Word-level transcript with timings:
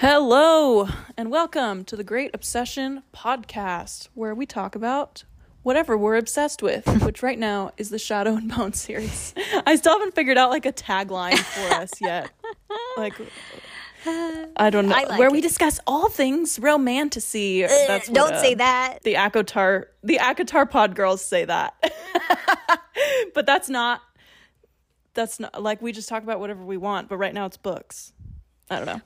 Hello, 0.00 0.88
and 1.16 1.28
welcome 1.28 1.84
to 1.86 1.96
the 1.96 2.04
Great 2.04 2.30
Obsession 2.32 3.02
podcast, 3.12 4.06
where 4.14 4.32
we 4.32 4.46
talk 4.46 4.76
about 4.76 5.24
whatever 5.64 5.98
we're 5.98 6.14
obsessed 6.14 6.62
with, 6.62 6.86
which 7.02 7.20
right 7.20 7.36
now 7.36 7.72
is 7.76 7.90
the 7.90 7.98
Shadow 7.98 8.36
and 8.36 8.48
Bone 8.48 8.72
series. 8.74 9.34
I 9.66 9.74
still 9.74 9.94
haven't 9.98 10.14
figured 10.14 10.38
out 10.38 10.50
like 10.50 10.66
a 10.66 10.72
tagline 10.72 11.36
for 11.36 11.74
us 11.74 11.90
yet. 12.00 12.30
Like, 12.96 13.14
I 14.06 14.70
don't 14.70 14.86
know, 14.88 14.94
I 14.94 15.02
like 15.02 15.18
where 15.18 15.32
we 15.32 15.40
discuss 15.40 15.80
all 15.84 16.08
things 16.08 16.60
romantasy. 16.60 17.62
That's 17.62 18.08
what, 18.08 18.14
Don't 18.14 18.34
uh, 18.34 18.40
say 18.40 18.54
that. 18.54 19.02
The 19.02 19.14
ACOTAR, 19.14 19.86
the 20.04 20.18
ACOTAR 20.18 20.70
pod 20.70 20.94
girls 20.94 21.24
say 21.24 21.44
that, 21.44 21.74
but 23.34 23.46
that's 23.46 23.68
not. 23.68 24.00
That's 25.14 25.40
not 25.40 25.60
like 25.60 25.82
we 25.82 25.90
just 25.90 26.08
talk 26.08 26.22
about 26.22 26.38
whatever 26.38 26.62
we 26.62 26.76
want. 26.76 27.08
But 27.08 27.16
right 27.16 27.34
now 27.34 27.46
it's 27.46 27.56
books. 27.56 28.12
I 28.70 28.76
don't 28.76 28.86
know. 28.86 29.00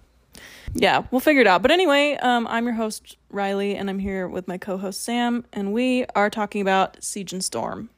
Yeah, 0.74 1.04
we'll 1.10 1.20
figure 1.20 1.42
it 1.42 1.46
out. 1.46 1.62
But 1.62 1.70
anyway, 1.70 2.16
um, 2.22 2.46
I'm 2.48 2.64
your 2.64 2.74
host 2.74 3.16
Riley, 3.30 3.76
and 3.76 3.90
I'm 3.90 3.98
here 3.98 4.26
with 4.26 4.48
my 4.48 4.58
co-host 4.58 5.02
Sam, 5.02 5.44
and 5.52 5.72
we 5.72 6.06
are 6.14 6.30
talking 6.30 6.62
about 6.62 7.02
Siege 7.02 7.32
and 7.32 7.44
Storm 7.44 7.90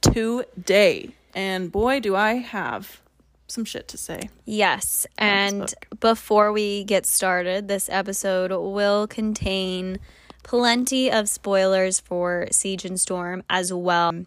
today. 0.00 1.10
And 1.34 1.72
boy, 1.72 2.00
do 2.00 2.14
I 2.14 2.34
have 2.34 3.00
some 3.48 3.64
shit 3.64 3.86
to 3.88 3.98
say. 3.98 4.30
Yes. 4.44 5.06
And 5.18 5.72
before 6.00 6.52
we 6.52 6.84
get 6.84 7.04
started, 7.06 7.68
this 7.68 7.88
episode 7.90 8.50
will 8.50 9.06
contain 9.06 9.98
plenty 10.42 11.10
of 11.10 11.28
spoilers 11.28 12.00
for 12.00 12.48
Siege 12.50 12.84
and 12.84 13.00
Storm 13.00 13.44
as 13.50 13.72
well. 13.72 14.24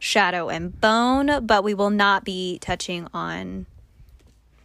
Shadow 0.00 0.48
and 0.48 0.80
Bone, 0.80 1.44
but 1.44 1.64
we 1.64 1.74
will 1.74 1.90
not 1.90 2.24
be 2.24 2.58
touching 2.60 3.08
on 3.12 3.66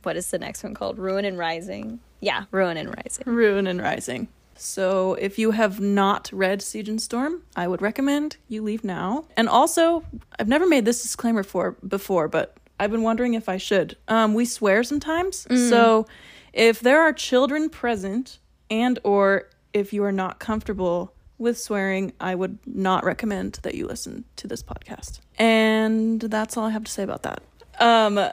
what 0.04 0.18
is 0.18 0.30
the 0.30 0.38
next 0.38 0.64
one 0.64 0.74
called? 0.74 1.00
Ruin 1.00 1.26
and 1.26 1.38
Rising. 1.38 2.00
Yeah, 2.24 2.46
Ruin 2.52 2.78
and 2.78 2.88
Rising. 2.96 3.26
Ruin 3.26 3.68
and 3.68 3.82
Rising. 3.82 4.30
So 4.56 5.16
if 5.16 5.38
you 5.38 5.52
have 5.52 5.82
not 5.82 6.30
read 6.32 6.62
Siege 6.62 6.88
and 6.88 7.02
Storm, 7.02 7.42
I 7.54 7.68
would 7.68 7.82
recommend 7.82 8.38
you 8.48 8.64
leave 8.64 8.86
now. 8.86 9.26
And 9.36 9.50
also, 9.50 10.06
I've 10.40 10.48
never 10.48 10.66
made 10.66 10.86
this 10.86 11.02
disclaimer 11.02 11.44
for 11.44 11.76
before, 11.86 12.30
but 12.30 12.56
I've 12.80 12.92
been 12.92 13.04
wondering 13.04 13.34
if 13.34 13.50
I 13.50 13.58
should. 13.58 13.98
Um, 14.08 14.34
we 14.34 14.46
swear 14.46 14.84
sometimes, 14.84 15.46
so 15.70 16.08
if 16.54 16.80
there 16.80 17.02
are 17.02 17.12
children 17.12 17.70
present, 17.70 18.40
and 18.70 19.00
or 19.04 19.50
if 19.74 19.92
you 19.92 20.04
are 20.06 20.12
not 20.12 20.40
comfortable 20.40 21.14
with 21.38 21.58
swearing, 21.58 22.14
I 22.22 22.36
would 22.36 22.58
not 22.66 23.04
recommend 23.04 23.60
that 23.64 23.76
you 23.76 23.86
listen 23.86 24.24
to 24.38 24.48
this 24.48 24.64
podcast. 24.64 25.20
And 25.38 26.22
that's 26.22 26.56
all 26.56 26.66
I 26.66 26.70
have 26.70 26.86
to 26.86 26.92
say 26.92 27.04
about 27.04 27.24
that. 27.24 27.42
Um, 27.80 28.30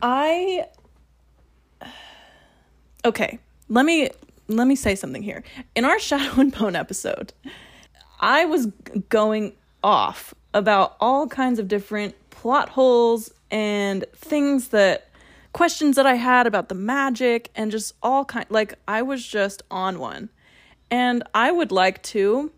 I 0.00 0.66
okay 3.04 3.38
let 3.68 3.84
me 3.84 4.10
let 4.50 4.66
me 4.66 4.74
say 4.74 4.94
something 4.94 5.22
here. 5.22 5.44
In 5.74 5.84
our 5.84 5.98
shadow 6.08 6.40
and 6.40 6.56
bone 6.56 6.76
episode 6.76 7.32
i 8.20 8.44
was 8.44 8.66
going 9.08 9.52
off 9.82 10.34
about 10.54 10.96
all 11.00 11.26
kinds 11.28 11.58
of 11.58 11.68
different 11.68 12.14
plot 12.30 12.70
holes 12.70 13.32
and 13.50 14.04
things 14.14 14.68
that 14.68 15.08
questions 15.52 15.96
that 15.96 16.06
i 16.06 16.14
had 16.14 16.46
about 16.46 16.68
the 16.68 16.74
magic 16.74 17.50
and 17.54 17.70
just 17.70 17.94
all 18.02 18.24
kind 18.24 18.46
like 18.48 18.74
i 18.86 19.02
was 19.02 19.26
just 19.26 19.62
on 19.70 19.98
one. 19.98 20.28
And 20.90 21.22
i 21.34 21.50
would 21.50 21.70
like 21.70 22.02
to 22.04 22.50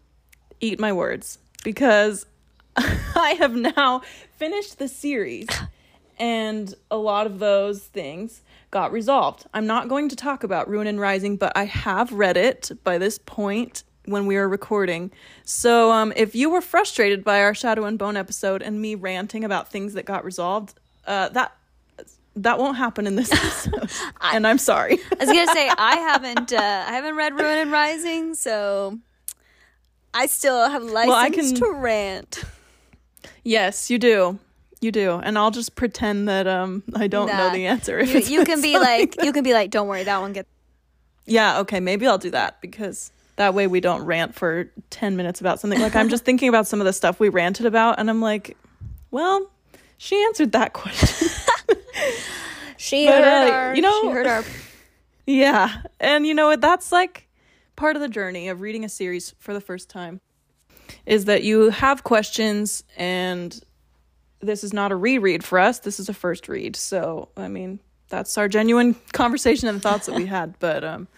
eat 0.60 0.78
my 0.78 0.92
words 0.92 1.38
because 1.64 2.26
i 2.76 3.36
have 3.38 3.54
now 3.54 4.02
finished 4.36 4.78
the 4.78 4.88
series 4.88 5.48
and 6.18 6.74
a 6.90 6.96
lot 6.96 7.26
of 7.26 7.38
those 7.38 7.82
things 7.82 8.42
got 8.70 8.92
resolved. 8.92 9.46
I'm 9.54 9.66
not 9.66 9.88
going 9.88 10.08
to 10.10 10.16
talk 10.16 10.44
about 10.44 10.68
Ruin 10.68 10.86
and 10.86 11.00
Rising, 11.00 11.36
but 11.36 11.52
I 11.56 11.64
have 11.64 12.12
read 12.12 12.36
it 12.36 12.70
by 12.84 12.98
this 12.98 13.18
point 13.18 13.82
when 14.06 14.26
we 14.26 14.36
are 14.36 14.48
recording. 14.48 15.10
So, 15.44 15.90
um, 15.92 16.12
if 16.16 16.34
you 16.34 16.50
were 16.50 16.60
frustrated 16.60 17.22
by 17.24 17.42
our 17.42 17.54
Shadow 17.54 17.84
and 17.84 17.98
Bone 17.98 18.16
episode 18.16 18.62
and 18.62 18.80
me 18.80 18.94
ranting 18.94 19.44
about 19.44 19.70
things 19.70 19.94
that 19.94 20.04
got 20.04 20.24
resolved, 20.24 20.78
uh, 21.06 21.28
that 21.30 21.52
that 22.36 22.58
won't 22.58 22.76
happen 22.76 23.06
in 23.06 23.16
this 23.16 23.32
episode, 23.32 23.90
and 24.20 24.46
I'm 24.46 24.58
sorry. 24.58 24.98
I 25.12 25.24
was 25.24 25.28
gonna 25.28 25.52
say 25.52 25.68
I 25.76 25.96
haven't 25.96 26.52
uh, 26.52 26.56
I 26.88 26.92
haven't 26.92 27.16
read 27.16 27.34
Ruin 27.34 27.58
and 27.58 27.72
Rising, 27.72 28.34
so 28.34 28.98
I 30.14 30.26
still 30.26 30.68
have 30.68 30.82
license 30.82 31.14
I 31.16 31.30
can- 31.30 31.54
to 31.56 31.72
rant. 31.72 32.44
yes, 33.44 33.90
you 33.90 33.98
do. 33.98 34.38
You 34.80 34.90
do, 34.92 35.12
and 35.22 35.36
I'll 35.36 35.50
just 35.50 35.74
pretend 35.74 36.28
that 36.28 36.46
um 36.46 36.82
I 36.94 37.06
don't 37.06 37.26
know 37.28 37.50
the 37.52 37.66
answer. 37.66 37.98
If 37.98 38.30
You, 38.30 38.38
you 38.40 38.44
can 38.46 38.62
be 38.68 38.78
like 38.78 39.22
you 39.22 39.32
can 39.32 39.44
be 39.44 39.52
like, 39.52 39.70
don't 39.70 39.88
worry, 39.88 40.04
that 40.04 40.20
one 40.20 40.32
gets 40.32 40.48
Yeah, 41.26 41.60
okay, 41.60 41.80
maybe 41.80 42.06
I'll 42.06 42.18
do 42.18 42.30
that 42.30 42.60
because 42.62 43.12
that 43.36 43.52
way 43.54 43.66
we 43.66 43.80
don't 43.80 44.02
rant 44.04 44.34
for 44.34 44.70
10 44.90 45.16
minutes 45.16 45.40
about 45.40 45.60
something. 45.60 45.80
Like 45.80 45.94
I'm 45.96 46.08
just 46.08 46.24
thinking 46.28 46.48
about 46.48 46.66
some 46.66 46.80
of 46.80 46.86
the 46.86 46.92
stuff 46.92 47.20
we 47.20 47.28
ranted 47.28 47.66
about 47.66 47.98
and 47.98 48.08
I'm 48.10 48.20
like, 48.22 48.56
well, 49.10 49.50
she 49.98 50.22
answered 50.24 50.52
that 50.52 50.72
question. 50.72 51.28
She 52.76 53.04
But, 53.06 53.22
heard 53.22 53.50
uh, 53.50 53.52
our, 53.52 53.74
you 53.76 53.82
know- 53.82 54.00
she 54.02 54.08
heard 54.10 54.26
our. 54.26 54.44
yeah. 55.26 55.82
And 56.00 56.26
you 56.26 56.32
know 56.32 56.46
what? 56.46 56.62
That's 56.62 56.90
like 56.90 57.28
part 57.76 57.94
of 57.94 58.00
the 58.02 58.08
journey 58.08 58.48
of 58.48 58.62
reading 58.62 58.84
a 58.84 58.88
series 58.88 59.34
for 59.38 59.52
the 59.52 59.60
first 59.60 59.90
time 59.90 60.20
is 61.04 61.26
that 61.26 61.42
you 61.44 61.68
have 61.70 62.04
questions 62.04 62.82
and 62.96 63.60
this 64.40 64.64
is 64.64 64.72
not 64.72 64.92
a 64.92 64.96
reread 64.96 65.44
for 65.44 65.58
us. 65.58 65.80
This 65.80 66.00
is 66.00 66.08
a 66.08 66.14
first 66.14 66.48
read. 66.48 66.76
So, 66.76 67.28
I 67.36 67.48
mean, 67.48 67.80
that's 68.08 68.38
our 68.38 68.48
genuine 68.48 68.96
conversation 69.12 69.68
and 69.68 69.82
thoughts 69.82 70.06
that 70.06 70.14
we 70.14 70.26
had. 70.38 70.58
But 70.58 70.84
um, 70.84 71.08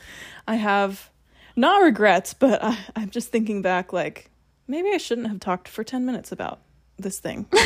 I 0.46 0.56
have 0.56 1.10
not 1.56 1.82
regrets, 1.82 2.34
but 2.34 2.62
I, 2.62 2.78
I'm 2.96 3.10
just 3.10 3.30
thinking 3.30 3.62
back 3.62 3.92
like 3.92 4.30
maybe 4.66 4.90
I 4.92 4.98
shouldn't 4.98 5.28
have 5.28 5.40
talked 5.40 5.68
for 5.68 5.84
10 5.84 6.06
minutes 6.06 6.32
about 6.32 6.60
this 6.98 7.18
thing 7.18 7.46
but 7.50 7.60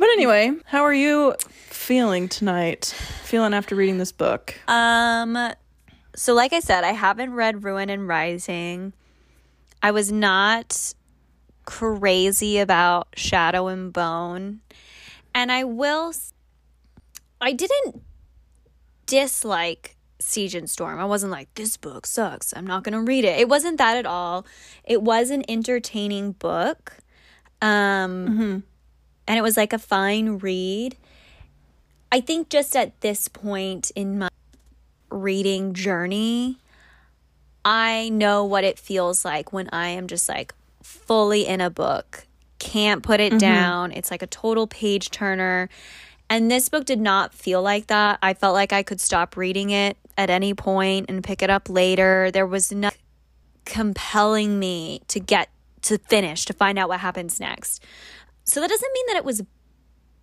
anyway, 0.00 0.52
how 0.66 0.82
are 0.82 0.92
you 0.92 1.34
feeling 1.48 2.28
tonight? 2.28 2.94
Feeling 3.22 3.54
after 3.54 3.74
reading 3.74 3.98
this 3.98 4.12
book? 4.12 4.54
Um, 4.68 5.52
so 6.14 6.34
like 6.34 6.52
I 6.52 6.60
said, 6.60 6.84
I 6.84 6.92
haven't 6.92 7.32
read 7.32 7.64
Ruin 7.64 7.90
and 7.90 8.06
Rising. 8.06 8.92
I 9.82 9.92
was 9.92 10.12
not 10.12 10.94
crazy 11.68 12.56
about 12.56 13.08
Shadow 13.14 13.66
and 13.66 13.92
Bone, 13.92 14.60
and 15.34 15.52
I 15.52 15.64
will. 15.64 16.14
I 17.42 17.52
didn't 17.52 18.00
dislike 19.04 19.94
Siege 20.18 20.54
and 20.54 20.68
Storm. 20.68 20.98
I 20.98 21.04
wasn't 21.04 21.30
like 21.30 21.52
this 21.56 21.76
book 21.76 22.06
sucks. 22.06 22.54
I'm 22.56 22.66
not 22.66 22.84
gonna 22.84 23.02
read 23.02 23.26
it. 23.26 23.38
It 23.38 23.50
wasn't 23.50 23.76
that 23.76 23.98
at 23.98 24.06
all. 24.06 24.46
It 24.82 25.02
was 25.02 25.28
an 25.28 25.44
entertaining 25.46 26.32
book. 26.32 26.96
Um, 27.60 28.64
and 29.26 29.38
it 29.38 29.42
was 29.42 29.58
like 29.58 29.74
a 29.74 29.78
fine 29.78 30.38
read. 30.38 30.96
I 32.10 32.22
think 32.22 32.48
just 32.48 32.74
at 32.74 32.98
this 33.02 33.28
point 33.28 33.92
in 33.94 34.18
my 34.18 34.30
reading 35.10 35.74
journey, 35.74 36.60
I 37.62 38.08
know 38.08 38.42
what 38.42 38.64
it 38.64 38.78
feels 38.78 39.22
like 39.22 39.52
when 39.52 39.68
I 39.70 39.88
am 39.88 40.06
just 40.06 40.30
like 40.30 40.54
fully 40.88 41.46
in 41.46 41.60
a 41.60 41.70
book, 41.70 42.26
can't 42.58 43.02
put 43.02 43.20
it 43.20 43.30
mm-hmm. 43.32 43.38
down. 43.38 43.92
It's 43.92 44.10
like 44.10 44.22
a 44.22 44.26
total 44.26 44.66
page 44.66 45.10
turner. 45.10 45.68
And 46.30 46.50
this 46.50 46.68
book 46.68 46.84
did 46.84 47.00
not 47.00 47.32
feel 47.32 47.62
like 47.62 47.86
that. 47.86 48.18
I 48.22 48.34
felt 48.34 48.54
like 48.54 48.72
I 48.72 48.82
could 48.82 49.00
stop 49.00 49.36
reading 49.36 49.70
it 49.70 49.96
at 50.16 50.30
any 50.30 50.54
point 50.54 51.06
and 51.08 51.24
pick 51.24 51.42
it 51.42 51.50
up 51.50 51.68
later. 51.70 52.30
There 52.30 52.46
was 52.46 52.72
no 52.72 52.90
compelling 53.64 54.58
me 54.58 55.02
to 55.08 55.20
get 55.20 55.48
to 55.82 55.98
finish, 55.98 56.44
to 56.46 56.52
find 56.52 56.78
out 56.78 56.88
what 56.88 57.00
happens 57.00 57.38
next. 57.38 57.84
So 58.44 58.60
that 58.60 58.68
doesn't 58.68 58.92
mean 58.92 59.06
that 59.08 59.16
it 59.16 59.24
was 59.24 59.42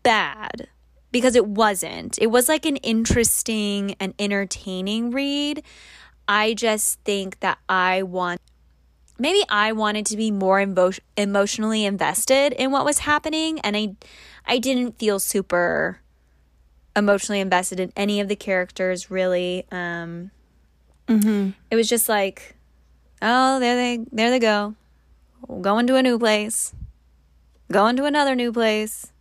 bad 0.03 0.67
because 1.11 1.35
it 1.35 1.47
wasn't. 1.47 2.19
It 2.19 2.27
was 2.27 2.49
like 2.49 2.65
an 2.65 2.77
interesting 2.77 3.95
and 3.99 4.13
entertaining 4.19 5.11
read. 5.11 5.63
I 6.27 6.53
just 6.53 6.99
think 7.01 7.39
that 7.39 7.59
I 7.69 8.03
want 8.03 8.41
maybe 9.17 9.43
I 9.49 9.71
wanted 9.71 10.05
to 10.07 10.17
be 10.17 10.31
more 10.31 10.59
emo- 10.61 10.91
emotionally 11.17 11.85
invested 11.85 12.53
in 12.53 12.71
what 12.71 12.85
was 12.85 12.99
happening 12.99 13.59
and 13.61 13.75
I 13.77 13.95
I 14.45 14.57
didn't 14.59 14.99
feel 14.99 15.19
super 15.19 15.99
emotionally 16.95 17.39
invested 17.41 17.79
in 17.79 17.91
any 17.95 18.19
of 18.21 18.27
the 18.27 18.35
characters 18.35 19.09
really 19.11 19.65
um 19.71 20.31
it 21.69 21.75
was 21.75 21.87
just 21.87 22.09
like 22.09 22.55
oh 23.21 23.59
there 23.59 23.75
they 23.75 24.05
there 24.11 24.29
they 24.31 24.39
go. 24.39 24.75
Going 25.61 25.85
to 25.87 25.95
a 25.95 26.01
new 26.01 26.17
place. 26.17 26.73
Going 27.71 27.95
to 27.97 28.05
another 28.05 28.33
new 28.35 28.51
place. 28.51 29.11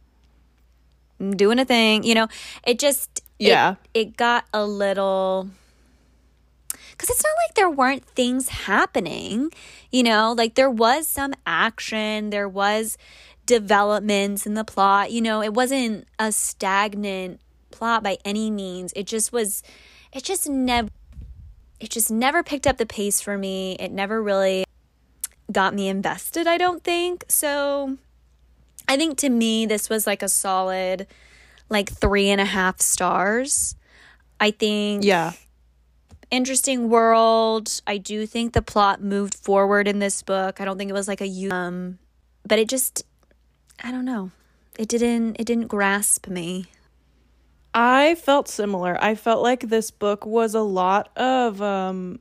Doing 1.20 1.58
a 1.58 1.64
thing 1.64 2.02
you 2.02 2.14
know? 2.14 2.28
It 2.66 2.78
just 2.78 3.20
it- 3.38 3.48
Yeah. 3.48 3.74
it, 3.92 4.16
got 4.16 4.44
a 4.54 4.64
little 4.66 5.48
because 6.94 7.10
it's 7.10 7.22
not 7.22 7.34
like 7.46 7.54
there 7.54 7.70
weren't 7.70 8.04
things 8.04 8.48
happening 8.48 9.50
you 9.90 10.02
know 10.02 10.32
like 10.36 10.54
there 10.54 10.70
was 10.70 11.06
some 11.06 11.34
action 11.46 12.30
there 12.30 12.48
was 12.48 12.96
developments 13.46 14.46
in 14.46 14.54
the 14.54 14.64
plot 14.64 15.12
you 15.12 15.20
know 15.20 15.42
it 15.42 15.52
wasn't 15.52 16.06
a 16.18 16.32
stagnant 16.32 17.40
plot 17.74 18.02
by 18.02 18.16
any 18.24 18.50
means. 18.50 18.92
It 18.96 19.06
just 19.06 19.32
was 19.32 19.62
it 20.12 20.22
just 20.22 20.48
never 20.48 20.88
it 21.80 21.90
just 21.90 22.10
never 22.10 22.42
picked 22.42 22.66
up 22.66 22.78
the 22.78 22.86
pace 22.86 23.20
for 23.20 23.36
me. 23.36 23.76
It 23.78 23.90
never 23.90 24.22
really 24.22 24.64
got 25.52 25.74
me 25.74 25.88
invested, 25.88 26.46
I 26.46 26.56
don't 26.56 26.82
think. 26.82 27.24
So 27.28 27.98
I 28.88 28.96
think 28.96 29.18
to 29.18 29.28
me 29.28 29.66
this 29.66 29.90
was 29.90 30.06
like 30.06 30.22
a 30.22 30.28
solid 30.28 31.06
like 31.68 31.90
three 31.90 32.30
and 32.30 32.40
a 32.40 32.46
half 32.46 32.80
stars. 32.80 33.74
I 34.40 34.52
think 34.52 35.04
Yeah. 35.04 35.32
Interesting 36.34 36.88
world. 36.88 37.80
I 37.86 37.98
do 37.98 38.26
think 38.26 38.52
the 38.52 38.62
plot 38.62 39.02
moved 39.02 39.34
forward 39.34 39.86
in 39.86 40.00
this 40.00 40.22
book. 40.22 40.60
I 40.60 40.64
don't 40.64 40.76
think 40.76 40.90
it 40.90 40.94
was 40.94 41.08
like 41.08 41.20
a 41.20 41.48
um 41.50 41.98
but 42.46 42.58
it 42.58 42.68
just 42.68 43.04
I 43.82 43.90
don't 43.90 44.04
know. 44.04 44.30
It 44.78 44.88
didn't 44.88 45.36
it 45.38 45.46
didn't 45.46 45.68
grasp 45.68 46.26
me. 46.28 46.66
I 47.74 48.14
felt 48.14 48.48
similar. 48.48 48.96
I 49.02 49.16
felt 49.16 49.42
like 49.42 49.68
this 49.68 49.90
book 49.90 50.24
was 50.24 50.54
a 50.54 50.60
lot 50.60 51.10
of 51.16 51.60
um, 51.60 52.20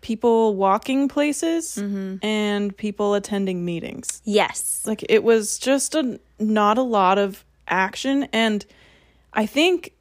people 0.00 0.54
walking 0.54 1.08
places 1.08 1.76
and 2.22 2.76
people 2.76 3.14
attending 3.14 3.64
meetings. 3.64 4.22
Yes. 4.24 4.82
Like 4.86 5.04
it 5.08 5.24
was 5.24 5.58
just 5.58 5.96
a 5.96 6.20
not 6.38 6.78
a 6.78 6.82
lot 6.82 7.18
of 7.18 7.44
action 7.66 8.28
and 8.32 8.64
I 9.32 9.46
think 9.46 9.93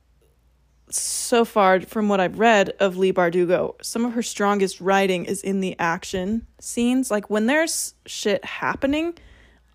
so 0.93 1.45
far 1.45 1.81
from 1.81 2.09
what 2.09 2.19
I've 2.19 2.39
read 2.39 2.69
of 2.79 2.97
Leigh 2.97 3.13
Bardugo, 3.13 3.75
some 3.81 4.05
of 4.05 4.13
her 4.13 4.23
strongest 4.23 4.81
writing 4.81 5.25
is 5.25 5.41
in 5.41 5.59
the 5.59 5.77
action 5.79 6.45
scenes. 6.59 7.09
Like 7.09 7.29
when 7.29 7.45
there's 7.47 7.93
shit 8.05 8.43
happening, 8.45 9.15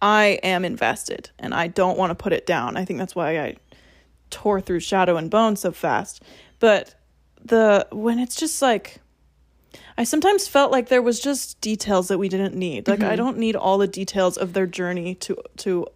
I 0.01 0.39
am 0.43 0.65
invested 0.65 1.31
and 1.39 1.55
I 1.55 1.67
don't 1.67 1.99
want 1.99 2.11
to 2.11 2.15
put 2.15 2.33
it 2.33 2.47
down. 2.47 2.77
I 2.77 2.85
think 2.85 2.99
that's 2.99 3.15
why 3.15 3.39
I 3.39 3.57
tore 4.31 4.61
through 4.61 4.81
Shadow 4.81 5.17
and 5.17 5.31
Bone 5.31 5.57
so 5.57 5.73
fast. 5.73 6.23
But 6.59 6.95
the 7.45 7.87
when 7.93 8.19
it's 8.19 8.37
just 8.37 8.61
like 8.63 9.01
I 9.97 10.05
sometimes 10.05 10.47
felt 10.47 10.71
like 10.71 10.89
there 10.89 11.03
was 11.03 11.21
just 11.21 11.61
details 11.61 12.09
that 12.09 12.19
we 12.19 12.29
didn't 12.29 12.55
need. 12.55 12.89
Like 12.89 13.01
I 13.01 13.09
mm-hmm. 13.09 13.17
don't 13.17 13.39
need 13.39 13.57
all 13.57 13.79
the 13.79 13.89
details 13.89 14.37
of 14.37 14.53
their 14.53 14.67
journey 14.67 15.15
to 15.17 15.37
to 15.59 15.87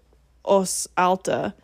Os 0.44 0.88
Alta. 0.96 1.54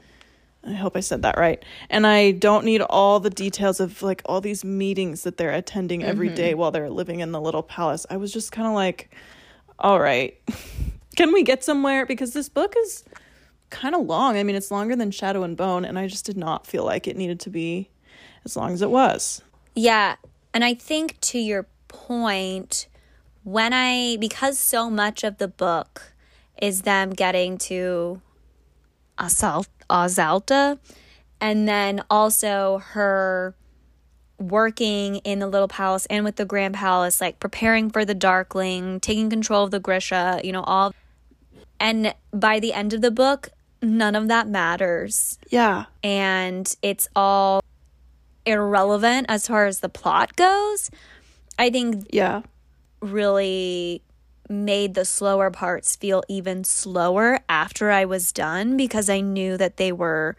I 0.64 0.72
hope 0.72 0.96
I 0.96 1.00
said 1.00 1.22
that 1.22 1.38
right. 1.38 1.64
And 1.88 2.06
I 2.06 2.32
don't 2.32 2.64
need 2.64 2.82
all 2.82 3.20
the 3.20 3.30
details 3.30 3.80
of 3.80 4.02
like 4.02 4.22
all 4.24 4.40
these 4.40 4.64
meetings 4.64 5.22
that 5.22 5.36
they're 5.36 5.52
attending 5.52 6.02
every 6.02 6.28
day 6.28 6.50
mm-hmm. 6.50 6.60
while 6.60 6.70
they're 6.70 6.90
living 6.90 7.20
in 7.20 7.32
the 7.32 7.40
little 7.40 7.62
palace. 7.62 8.06
I 8.10 8.16
was 8.16 8.32
just 8.32 8.52
kind 8.52 8.66
of 8.66 8.74
like, 8.74 9.14
all 9.78 10.00
right, 10.00 10.36
can 11.16 11.32
we 11.32 11.42
get 11.42 11.62
somewhere? 11.62 12.04
Because 12.04 12.32
this 12.32 12.48
book 12.48 12.74
is 12.78 13.04
kind 13.70 13.94
of 13.94 14.06
long. 14.06 14.36
I 14.36 14.42
mean, 14.42 14.56
it's 14.56 14.70
longer 14.70 14.96
than 14.96 15.10
Shadow 15.10 15.42
and 15.42 15.56
Bone, 15.56 15.84
and 15.84 15.98
I 15.98 16.06
just 16.06 16.26
did 16.26 16.36
not 16.36 16.66
feel 16.66 16.84
like 16.84 17.06
it 17.06 17.16
needed 17.16 17.40
to 17.40 17.50
be 17.50 17.90
as 18.44 18.56
long 18.56 18.72
as 18.72 18.82
it 18.82 18.90
was. 18.90 19.42
Yeah. 19.74 20.16
And 20.52 20.64
I 20.64 20.74
think 20.74 21.20
to 21.20 21.38
your 21.38 21.68
point, 21.86 22.88
when 23.44 23.72
I, 23.72 24.16
because 24.18 24.58
so 24.58 24.90
much 24.90 25.22
of 25.24 25.38
the 25.38 25.48
book 25.48 26.14
is 26.60 26.82
them 26.82 27.10
getting 27.10 27.58
to 27.58 28.20
Os 29.18 30.18
Alta, 30.18 30.78
and 31.40 31.68
then 31.68 32.02
also 32.10 32.78
her 32.92 33.54
working 34.38 35.16
in 35.16 35.40
the 35.40 35.46
little 35.48 35.68
palace 35.68 36.06
and 36.06 36.24
with 36.24 36.36
the 36.36 36.44
grand 36.44 36.74
palace, 36.74 37.20
like 37.20 37.40
preparing 37.40 37.90
for 37.90 38.04
the 38.04 38.14
Darkling, 38.14 39.00
taking 39.00 39.28
control 39.28 39.64
of 39.64 39.70
the 39.72 39.80
Grisha, 39.80 40.40
you 40.44 40.52
know, 40.52 40.62
all. 40.62 40.94
And 41.80 42.14
by 42.32 42.60
the 42.60 42.72
end 42.72 42.92
of 42.92 43.00
the 43.00 43.10
book, 43.10 43.48
none 43.82 44.14
of 44.14 44.28
that 44.28 44.48
matters 44.48 45.38
Yeah. 45.50 45.84
and 46.02 46.72
it's 46.82 47.08
all 47.14 47.62
irrelevant 48.46 49.26
as 49.28 49.46
far 49.46 49.66
as 49.66 49.80
the 49.80 49.88
plot 49.88 50.36
goes. 50.36 50.90
I 51.58 51.70
think 51.70 52.06
Yeah. 52.10 52.42
really 53.00 54.02
made 54.48 54.94
the 54.94 55.04
slower 55.04 55.50
parts 55.50 55.96
feel 55.96 56.22
even 56.28 56.64
slower 56.64 57.40
after 57.48 57.90
I 57.90 58.04
was 58.04 58.32
done 58.32 58.76
because 58.76 59.08
I 59.08 59.20
knew 59.20 59.56
that 59.56 59.76
they 59.76 59.92
were 59.92 60.36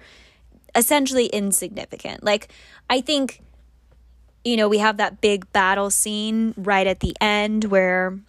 essentially 0.76 1.28
insignificant. 1.28 2.24
Like, 2.24 2.52
I 2.90 3.02
think, 3.02 3.42
you 4.44 4.58
know, 4.58 4.68
we 4.68 4.80
have 4.80 4.98
that 4.98 5.22
big 5.22 5.52
battle 5.52 5.90
scene 5.90 6.54
right 6.58 6.88
at 6.88 7.00
the 7.00 7.16
end 7.22 7.66
where 7.66 8.20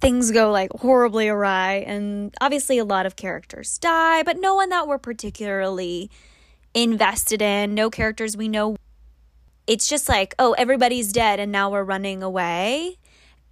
things 0.00 0.30
go 0.30 0.50
like 0.50 0.70
horribly 0.72 1.28
awry, 1.28 1.84
and 1.86 2.34
obviously 2.40 2.78
a 2.78 2.84
lot 2.84 3.06
of 3.06 3.16
characters 3.16 3.78
die, 3.78 4.22
but 4.22 4.38
no 4.38 4.54
one 4.54 4.70
that 4.70 4.88
we're 4.88 4.98
particularly 4.98 6.10
invested 6.74 7.42
in, 7.42 7.74
no 7.74 7.90
characters 7.90 8.36
we 8.36 8.48
know. 8.48 8.76
It's 9.66 9.88
just 9.88 10.08
like, 10.08 10.34
oh, 10.38 10.52
everybody's 10.58 11.12
dead 11.12 11.38
and 11.38 11.52
now 11.52 11.70
we're 11.70 11.84
running 11.84 12.22
away. 12.22 12.96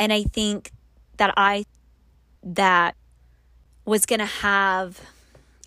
And 0.00 0.12
I 0.12 0.22
think 0.22 0.72
that 1.18 1.34
I 1.36 1.64
that 2.42 2.96
was 3.84 4.06
going 4.06 4.20
to 4.20 4.26
have 4.26 5.00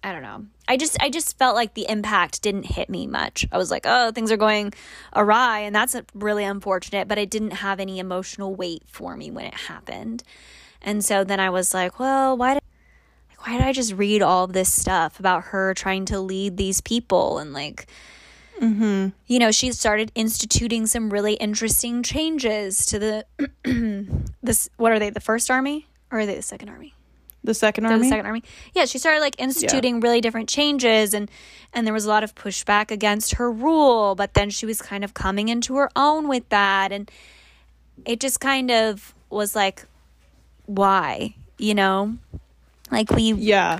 I 0.03 0.11
don't 0.11 0.23
know. 0.23 0.47
I 0.67 0.77
just 0.77 0.97
I 1.01 1.09
just 1.11 1.37
felt 1.37 1.55
like 1.55 1.75
the 1.75 1.85
impact 1.87 2.41
didn't 2.41 2.63
hit 2.63 2.89
me 2.89 3.05
much. 3.05 3.45
I 3.51 3.57
was 3.59 3.69
like, 3.69 3.85
"Oh, 3.85 4.11
things 4.11 4.31
are 4.31 4.37
going 4.37 4.73
awry," 5.15 5.59
and 5.59 5.75
that's 5.75 5.95
really 6.15 6.43
unfortunate, 6.43 7.07
but 7.07 7.19
it 7.19 7.29
didn't 7.29 7.51
have 7.51 7.79
any 7.79 7.99
emotional 7.99 8.55
weight 8.55 8.83
for 8.87 9.15
me 9.15 9.29
when 9.29 9.45
it 9.45 9.53
happened. 9.53 10.23
And 10.81 11.05
so 11.05 11.23
then 11.23 11.39
I 11.39 11.51
was 11.51 11.73
like, 11.73 11.99
"Well, 11.99 12.35
why 12.35 12.55
did 12.55 12.63
like, 13.29 13.45
why 13.45 13.57
did 13.57 13.61
I 13.61 13.73
just 13.73 13.93
read 13.93 14.23
all 14.23 14.47
this 14.47 14.73
stuff 14.73 15.19
about 15.19 15.45
her 15.45 15.75
trying 15.75 16.05
to 16.05 16.19
lead 16.19 16.57
these 16.57 16.81
people 16.81 17.37
and 17.37 17.53
like 17.53 17.85
Mm-hmm. 18.59 19.09
you 19.25 19.39
know, 19.39 19.51
she 19.51 19.71
started 19.71 20.11
instituting 20.13 20.85
some 20.85 21.09
really 21.09 21.33
interesting 21.33 22.03
changes 22.03 22.85
to 22.87 22.99
the 22.99 23.25
this 24.43 24.69
what 24.77 24.91
are 24.91 24.99
they, 24.99 25.09
the 25.09 25.19
first 25.19 25.49
army 25.49 25.87
or 26.11 26.19
are 26.19 26.25
they 26.25 26.35
the 26.35 26.41
second 26.41 26.69
army? 26.69 26.93
The 27.43 27.53
second 27.55 27.85
They're 27.85 27.93
army. 27.93 28.03
the 28.05 28.09
second 28.09 28.25
army. 28.27 28.43
Yeah, 28.73 28.85
she 28.85 28.99
started 28.99 29.19
like 29.19 29.39
instituting 29.39 29.99
really 29.99 30.21
different 30.21 30.47
changes 30.47 31.13
and 31.13 31.29
and 31.73 31.87
there 31.87 31.93
was 31.93 32.05
a 32.05 32.09
lot 32.09 32.23
of 32.23 32.35
pushback 32.35 32.91
against 32.91 33.35
her 33.35 33.51
rule, 33.51 34.13
but 34.13 34.35
then 34.35 34.49
she 34.49 34.65
was 34.65 34.81
kind 34.81 35.03
of 35.03 35.13
coming 35.13 35.49
into 35.49 35.75
her 35.77 35.89
own 35.95 36.27
with 36.27 36.47
that 36.49 36.91
and 36.91 37.09
it 38.05 38.19
just 38.19 38.39
kind 38.39 38.69
of 38.69 39.15
was 39.29 39.55
like 39.55 39.85
why, 40.65 41.35
you 41.57 41.73
know? 41.73 42.17
Like 42.91 43.09
we 43.09 43.33
yeah. 43.33 43.79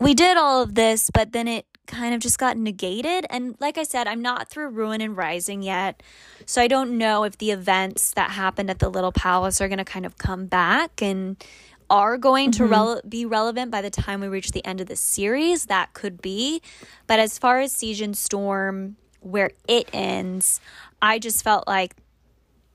we 0.00 0.14
did 0.14 0.36
all 0.36 0.62
of 0.62 0.74
this, 0.74 1.10
but 1.12 1.32
then 1.32 1.46
it 1.46 1.66
kind 1.86 2.14
of 2.14 2.20
just 2.20 2.38
got 2.38 2.56
negated. 2.56 3.26
And 3.30 3.56
like 3.60 3.78
I 3.78 3.82
said, 3.82 4.06
I'm 4.06 4.22
not 4.22 4.48
through 4.48 4.68
Ruin 4.68 5.00
and 5.00 5.16
Rising 5.16 5.62
yet. 5.62 6.02
So 6.44 6.60
I 6.62 6.68
don't 6.68 6.98
know 6.98 7.24
if 7.24 7.38
the 7.38 7.50
events 7.50 8.12
that 8.12 8.30
happened 8.30 8.70
at 8.70 8.78
the 8.78 8.88
Little 8.88 9.12
Palace 9.12 9.60
are 9.60 9.68
going 9.68 9.78
to 9.78 9.84
kind 9.84 10.06
of 10.06 10.18
come 10.18 10.46
back 10.46 11.02
and 11.02 11.42
are 11.88 12.18
going 12.18 12.50
to 12.52 12.64
mm-hmm. 12.64 12.72
rele- 12.72 13.08
be 13.08 13.24
relevant 13.24 13.70
by 13.70 13.80
the 13.80 13.90
time 13.90 14.20
we 14.20 14.28
reach 14.28 14.52
the 14.52 14.64
end 14.64 14.80
of 14.80 14.86
the 14.86 14.96
series. 14.96 15.66
That 15.66 15.92
could 15.92 16.20
be. 16.20 16.60
But 17.06 17.20
as 17.20 17.38
far 17.38 17.60
as 17.60 17.72
Siege 17.72 18.00
and 18.00 18.16
Storm, 18.16 18.96
where 19.20 19.50
it 19.68 19.88
ends, 19.92 20.60
I 21.00 21.18
just 21.18 21.42
felt 21.42 21.66
like 21.66 21.94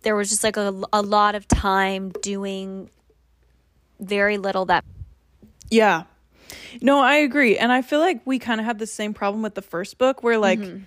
there 0.03 0.15
was 0.15 0.29
just 0.29 0.43
like 0.43 0.57
a, 0.57 0.73
a 0.91 1.01
lot 1.01 1.35
of 1.35 1.47
time 1.47 2.11
doing 2.21 2.89
very 3.99 4.37
little 4.37 4.65
that 4.65 4.83
Yeah. 5.69 6.03
No, 6.81 6.99
I 6.99 7.15
agree. 7.15 7.57
And 7.57 7.71
I 7.71 7.81
feel 7.81 7.99
like 7.99 8.21
we 8.25 8.39
kind 8.39 8.59
of 8.59 8.65
had 8.65 8.79
the 8.79 8.87
same 8.87 9.13
problem 9.13 9.41
with 9.41 9.55
the 9.55 9.61
first 9.61 9.97
book 9.97 10.23
where 10.23 10.37
like 10.37 10.59
mm-hmm. 10.59 10.83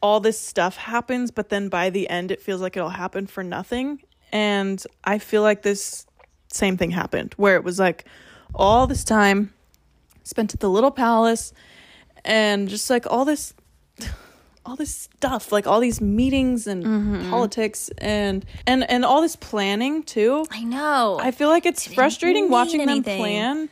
all 0.00 0.20
this 0.20 0.40
stuff 0.40 0.76
happens, 0.76 1.30
but 1.30 1.48
then 1.48 1.68
by 1.68 1.90
the 1.90 2.08
end 2.08 2.30
it 2.30 2.42
feels 2.42 2.60
like 2.60 2.76
it'll 2.76 2.90
happen 2.90 3.26
for 3.26 3.42
nothing. 3.42 4.00
And 4.32 4.82
I 5.04 5.18
feel 5.18 5.42
like 5.42 5.62
this 5.62 6.06
same 6.52 6.76
thing 6.76 6.90
happened 6.90 7.34
where 7.36 7.56
it 7.56 7.64
was 7.64 7.78
like 7.78 8.04
all 8.54 8.86
this 8.86 9.04
time 9.04 9.52
spent 10.24 10.54
at 10.54 10.60
the 10.60 10.70
little 10.70 10.90
palace 10.90 11.52
and 12.24 12.68
just 12.68 12.90
like 12.90 13.06
all 13.06 13.24
this 13.24 13.54
all 14.66 14.74
this 14.74 14.92
stuff 14.92 15.52
like 15.52 15.66
all 15.66 15.78
these 15.78 16.00
meetings 16.00 16.66
and 16.66 16.84
mm-hmm. 16.84 17.30
politics 17.30 17.90
and 17.98 18.44
and 18.66 18.88
and 18.90 19.04
all 19.04 19.22
this 19.22 19.36
planning 19.36 20.02
too 20.02 20.44
I 20.50 20.64
know. 20.64 21.18
I 21.20 21.30
feel 21.30 21.48
like 21.48 21.66
it's 21.66 21.86
frustrating 21.86 22.50
watching 22.50 22.84
them 22.84 23.02
plan 23.04 23.68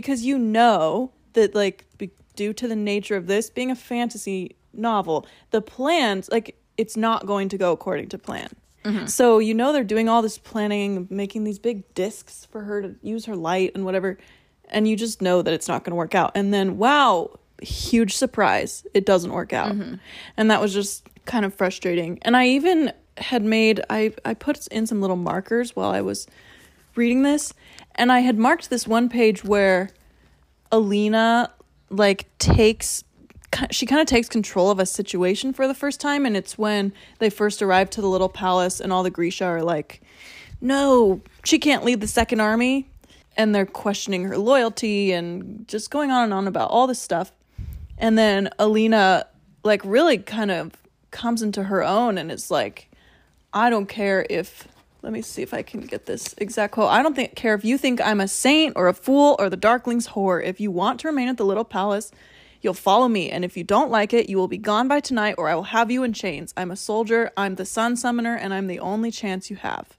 because 0.00 0.26
you 0.26 0.38
know 0.38 1.10
that 1.32 1.54
like 1.54 1.86
be- 1.96 2.10
due 2.34 2.52
to 2.52 2.68
the 2.68 2.76
nature 2.76 3.16
of 3.16 3.26
this 3.26 3.48
being 3.48 3.70
a 3.70 3.74
fantasy 3.74 4.56
novel, 4.74 5.26
the 5.52 5.62
plans 5.62 6.28
like 6.30 6.60
it's 6.76 6.98
not 6.98 7.24
going 7.24 7.48
to 7.48 7.56
go 7.56 7.72
according 7.72 8.10
to 8.10 8.18
plan. 8.18 8.50
Mm-hmm. 8.84 9.06
So 9.06 9.38
you 9.38 9.54
know 9.54 9.72
they're 9.72 9.84
doing 9.84 10.08
all 10.08 10.20
this 10.20 10.36
planning, 10.36 11.06
making 11.08 11.44
these 11.44 11.58
big 11.58 11.94
discs 11.94 12.44
for 12.44 12.62
her 12.62 12.82
to 12.82 12.94
use 13.00 13.24
her 13.24 13.34
light 13.34 13.72
and 13.74 13.86
whatever, 13.86 14.18
and 14.68 14.86
you 14.86 14.96
just 14.96 15.22
know 15.22 15.40
that 15.40 15.54
it's 15.54 15.66
not 15.66 15.82
going 15.82 15.92
to 15.92 15.96
work 15.96 16.14
out. 16.14 16.32
And 16.34 16.52
then 16.52 16.76
wow, 16.76 17.38
huge 17.62 18.14
surprise, 18.14 18.86
it 18.92 19.06
doesn't 19.06 19.32
work 19.32 19.54
out. 19.54 19.72
Mm-hmm. 19.72 19.94
And 20.36 20.50
that 20.50 20.60
was 20.60 20.74
just 20.74 21.08
kind 21.24 21.46
of 21.46 21.54
frustrating. 21.54 22.18
And 22.20 22.36
I 22.36 22.48
even 22.48 22.92
had 23.16 23.42
made 23.42 23.80
I 23.88 24.12
I 24.26 24.34
put 24.34 24.66
in 24.66 24.86
some 24.86 25.00
little 25.00 25.16
markers 25.16 25.74
while 25.74 25.90
I 25.90 26.02
was 26.02 26.26
reading 26.96 27.22
this 27.22 27.54
and 27.96 28.12
I 28.12 28.20
had 28.20 28.38
marked 28.38 28.70
this 28.70 28.86
one 28.86 29.08
page 29.08 29.44
where 29.44 29.90
Alina 30.70 31.50
like 31.90 32.26
takes 32.38 33.04
she 33.70 33.86
kind 33.86 34.00
of 34.00 34.06
takes 34.06 34.28
control 34.28 34.70
of 34.70 34.78
a 34.78 34.86
situation 34.86 35.52
for 35.52 35.66
the 35.66 35.74
first 35.74 36.00
time 36.00 36.26
and 36.26 36.36
it's 36.36 36.58
when 36.58 36.92
they 37.20 37.30
first 37.30 37.62
arrive 37.62 37.88
to 37.90 38.00
the 38.00 38.08
little 38.08 38.28
palace 38.28 38.80
and 38.80 38.92
all 38.92 39.02
the 39.02 39.10
Grisha 39.10 39.44
are 39.44 39.62
like 39.62 40.02
no 40.60 41.22
she 41.44 41.58
can't 41.58 41.84
lead 41.84 42.00
the 42.00 42.08
second 42.08 42.40
army. 42.40 42.88
And 43.38 43.54
they're 43.54 43.66
questioning 43.66 44.24
her 44.24 44.38
loyalty 44.38 45.12
and 45.12 45.68
just 45.68 45.90
going 45.90 46.10
on 46.10 46.24
and 46.24 46.32
on 46.32 46.48
about 46.48 46.70
all 46.70 46.86
this 46.86 46.98
stuff. 46.98 47.32
And 47.98 48.16
then 48.16 48.48
Alina 48.58 49.26
like 49.62 49.82
really 49.84 50.16
kind 50.16 50.50
of 50.50 50.72
comes 51.10 51.42
into 51.42 51.64
her 51.64 51.84
own 51.84 52.16
and 52.16 52.32
is 52.32 52.50
like 52.50 52.90
I 53.52 53.68
don't 53.70 53.86
care 53.86 54.26
if 54.28 54.66
let 55.06 55.12
me 55.12 55.22
see 55.22 55.40
if 55.42 55.54
I 55.54 55.62
can 55.62 55.82
get 55.82 56.06
this 56.06 56.34
exact 56.38 56.72
quote. 56.72 56.90
I 56.90 57.00
don't 57.00 57.14
think, 57.14 57.36
care 57.36 57.54
if 57.54 57.64
you 57.64 57.78
think 57.78 58.00
I'm 58.00 58.20
a 58.20 58.26
saint 58.26 58.72
or 58.74 58.88
a 58.88 58.92
fool 58.92 59.36
or 59.38 59.48
the 59.48 59.56
Darkling's 59.56 60.08
whore. 60.08 60.44
If 60.44 60.60
you 60.60 60.72
want 60.72 60.98
to 61.00 61.06
remain 61.06 61.28
at 61.28 61.36
the 61.36 61.44
little 61.44 61.64
palace, 61.64 62.10
You'll 62.62 62.74
follow 62.74 63.06
me, 63.06 63.30
and 63.30 63.44
if 63.44 63.56
you 63.56 63.62
don't 63.62 63.92
like 63.92 64.12
it, 64.12 64.28
you 64.28 64.36
will 64.38 64.48
be 64.48 64.58
gone 64.58 64.88
by 64.88 64.98
tonight, 64.98 65.36
or 65.38 65.48
I 65.48 65.54
will 65.54 65.62
have 65.64 65.88
you 65.88 66.02
in 66.02 66.12
chains. 66.12 66.52
I'm 66.56 66.72
a 66.72 66.76
soldier, 66.76 67.30
I'm 67.36 67.54
the 67.54 67.64
sun 67.64 67.94
summoner, 67.94 68.34
and 68.34 68.52
I'm 68.52 68.66
the 68.66 68.80
only 68.80 69.12
chance 69.12 69.50
you 69.50 69.56
have. 69.56 69.96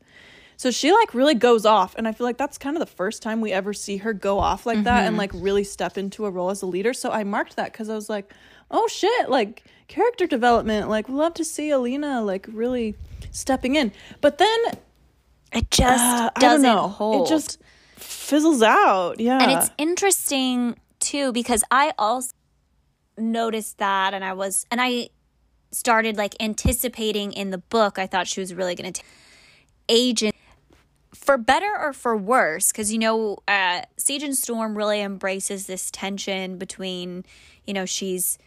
So 0.58 0.70
she 0.70 0.92
like 0.92 1.14
really 1.14 1.36
goes 1.36 1.66
off, 1.66 1.96
and 1.96 2.08
I 2.08 2.12
feel 2.12 2.26
like 2.26 2.38
that's 2.38 2.58
kind 2.58 2.76
of 2.76 2.82
the 2.82 2.94
first 2.94 3.22
time 3.22 3.40
we 3.40 3.54
ever 3.54 3.74
see 3.74 3.98
her 3.98 4.12
go 4.12 4.40
off 4.40 4.66
like 4.66 4.78
mm-hmm. 4.78 4.84
that 4.86 5.06
and 5.06 5.12
mm-hmm. 5.12 5.20
like 5.20 5.32
really 5.36 5.64
step 5.64 5.98
into 5.98 6.26
a 6.26 6.30
role 6.30 6.50
as 6.50 6.62
a 6.62 6.66
leader. 6.66 6.94
So 6.94 7.12
I 7.12 7.24
marked 7.24 7.56
that 7.58 7.72
because 7.72 7.90
I 7.90 7.96
was 7.96 8.10
like, 8.10 8.34
oh 8.70 8.88
shit, 8.88 9.30
like 9.30 9.64
character 9.88 10.26
development. 10.26 10.90
Like, 10.90 11.08
love 11.10 11.36
to 11.36 11.46
see 11.46 11.70
Alina 11.70 12.22
like 12.24 12.48
really 12.52 12.96
stepping 13.32 13.76
in. 13.76 13.92
But 14.20 14.40
then 14.40 14.60
it 15.54 15.72
just 15.72 16.04
uh, 16.04 16.30
doesn't 16.40 16.78
hold. 16.78 17.28
It 17.28 17.30
just 17.30 17.60
fizzles 17.96 18.62
out. 18.62 19.20
Yeah. 19.20 19.42
And 19.42 19.52
it's 19.52 19.70
interesting 19.78 20.78
too 21.00 21.32
because 21.32 21.64
I 21.72 21.94
also 21.98 22.32
noticed 23.18 23.78
that 23.78 24.14
and 24.14 24.24
I 24.24 24.34
was 24.34 24.66
and 24.70 24.82
I 24.82 25.10
started 25.72 26.18
like 26.18 26.36
anticipating 26.40 27.34
in 27.34 27.50
the 27.50 27.58
book 27.58 28.00
I 28.00 28.08
thought 28.08 28.28
she 28.28 28.40
was 28.40 28.54
really 28.54 28.76
going 28.76 28.94
to 28.94 29.02
agent 29.90 30.36
for 31.14 31.38
better 31.38 31.74
or 31.80 31.94
for 31.94 32.16
worse 32.16 32.72
because 32.72 32.92
you 32.92 33.00
know 33.00 33.38
uh, 33.48 33.82
Siege 33.98 34.24
and 34.24 34.36
Storm 34.36 34.78
really 34.78 35.02
embraces 35.02 35.66
this 35.68 35.90
tension 35.90 36.58
between 36.58 37.26
you 37.66 37.74
know 37.74 37.86
she's 37.86 38.38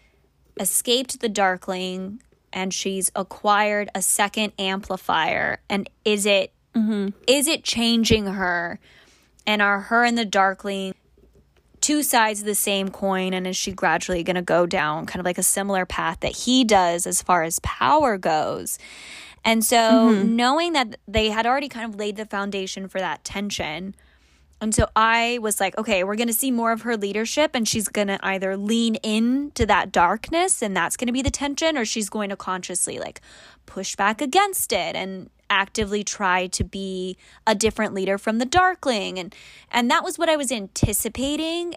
escaped 0.59 1.21
the 1.21 1.29
Darkling 1.29 2.23
and 2.53 2.73
she's 2.73 3.11
acquired 3.15 3.91
a 3.95 4.03
second 4.03 4.53
amplifier 4.59 5.61
and 5.69 5.89
is 6.05 6.27
it 6.27 6.53
mm-hmm. 6.75 7.09
is 7.27 7.47
it 7.47 7.65
changing 7.65 8.27
her 8.27 8.79
and 9.47 9.63
are 9.63 9.81
her 9.81 10.05
and 10.05 10.17
the 10.17 10.25
Darkling 10.25 10.95
two 11.81 12.03
sides 12.03 12.41
of 12.41 12.47
the 12.47 12.55
same 12.55 12.91
coin 12.91 13.33
and 13.33 13.47
is 13.47 13.57
she 13.57 13.73
gradually 13.73 14.23
going 14.23 14.37
to 14.37 14.43
go 14.43 14.67
down 14.67 15.07
kind 15.07 15.19
of 15.21 15.25
like 15.25 15.39
a 15.39 15.43
similar 15.43 15.87
path 15.87 16.21
that 16.21 16.37
he 16.37 16.63
does 16.63 17.07
as 17.07 17.23
far 17.23 17.43
as 17.43 17.59
power 17.61 18.19
goes 18.19 18.79
and 19.45 19.65
so 19.65 19.77
mm-hmm. 19.77 20.37
knowing 20.37 20.75
that 20.75 20.97
they 21.09 21.31
had 21.31 21.47
already 21.47 21.69
kind 21.69 21.89
of 21.89 21.99
laid 21.99 22.17
the 22.17 22.27
foundation 22.27 22.87
for 22.87 22.99
that 22.99 23.25
tension 23.25 23.95
and 24.61 24.75
so 24.75 24.87
I 24.95 25.39
was 25.41 25.59
like, 25.59 25.77
okay, 25.79 26.05
we're 26.05 26.17
going 26.17 26.29
to 26.29 26.35
see 26.35 26.51
more 26.51 26.71
of 26.71 26.83
her 26.83 26.97
leadership, 26.97 27.53
and 27.55 27.67
she's 27.67 27.89
going 27.89 28.09
to 28.09 28.19
either 28.23 28.57
lean 28.57 28.97
into 28.97 29.65
that 29.67 29.91
darkness, 29.91 30.61
and 30.61 30.77
that's 30.77 30.99
going 30.99 31.07
to 31.07 31.13
be 31.13 31.23
the 31.23 31.31
tension, 31.31 31.79
or 31.79 31.87
she's 31.87 32.11
going 32.11 32.29
to 32.29 32.37
consciously 32.37 32.99
like 32.99 33.23
push 33.65 33.97
back 33.97 34.21
against 34.21 34.73
it 34.73 34.95
and 34.95 35.31
actively 35.51 36.05
try 36.05 36.47
to 36.47 36.65
be 36.65 37.19
a 37.47 37.55
different 37.55 37.93
leader 37.93 38.17
from 38.17 38.39
the 38.39 38.47
darkling. 38.47 39.19
And 39.19 39.35
and 39.71 39.91
that 39.91 40.05
was 40.05 40.19
what 40.19 40.29
I 40.29 40.37
was 40.37 40.51
anticipating. 40.51 41.75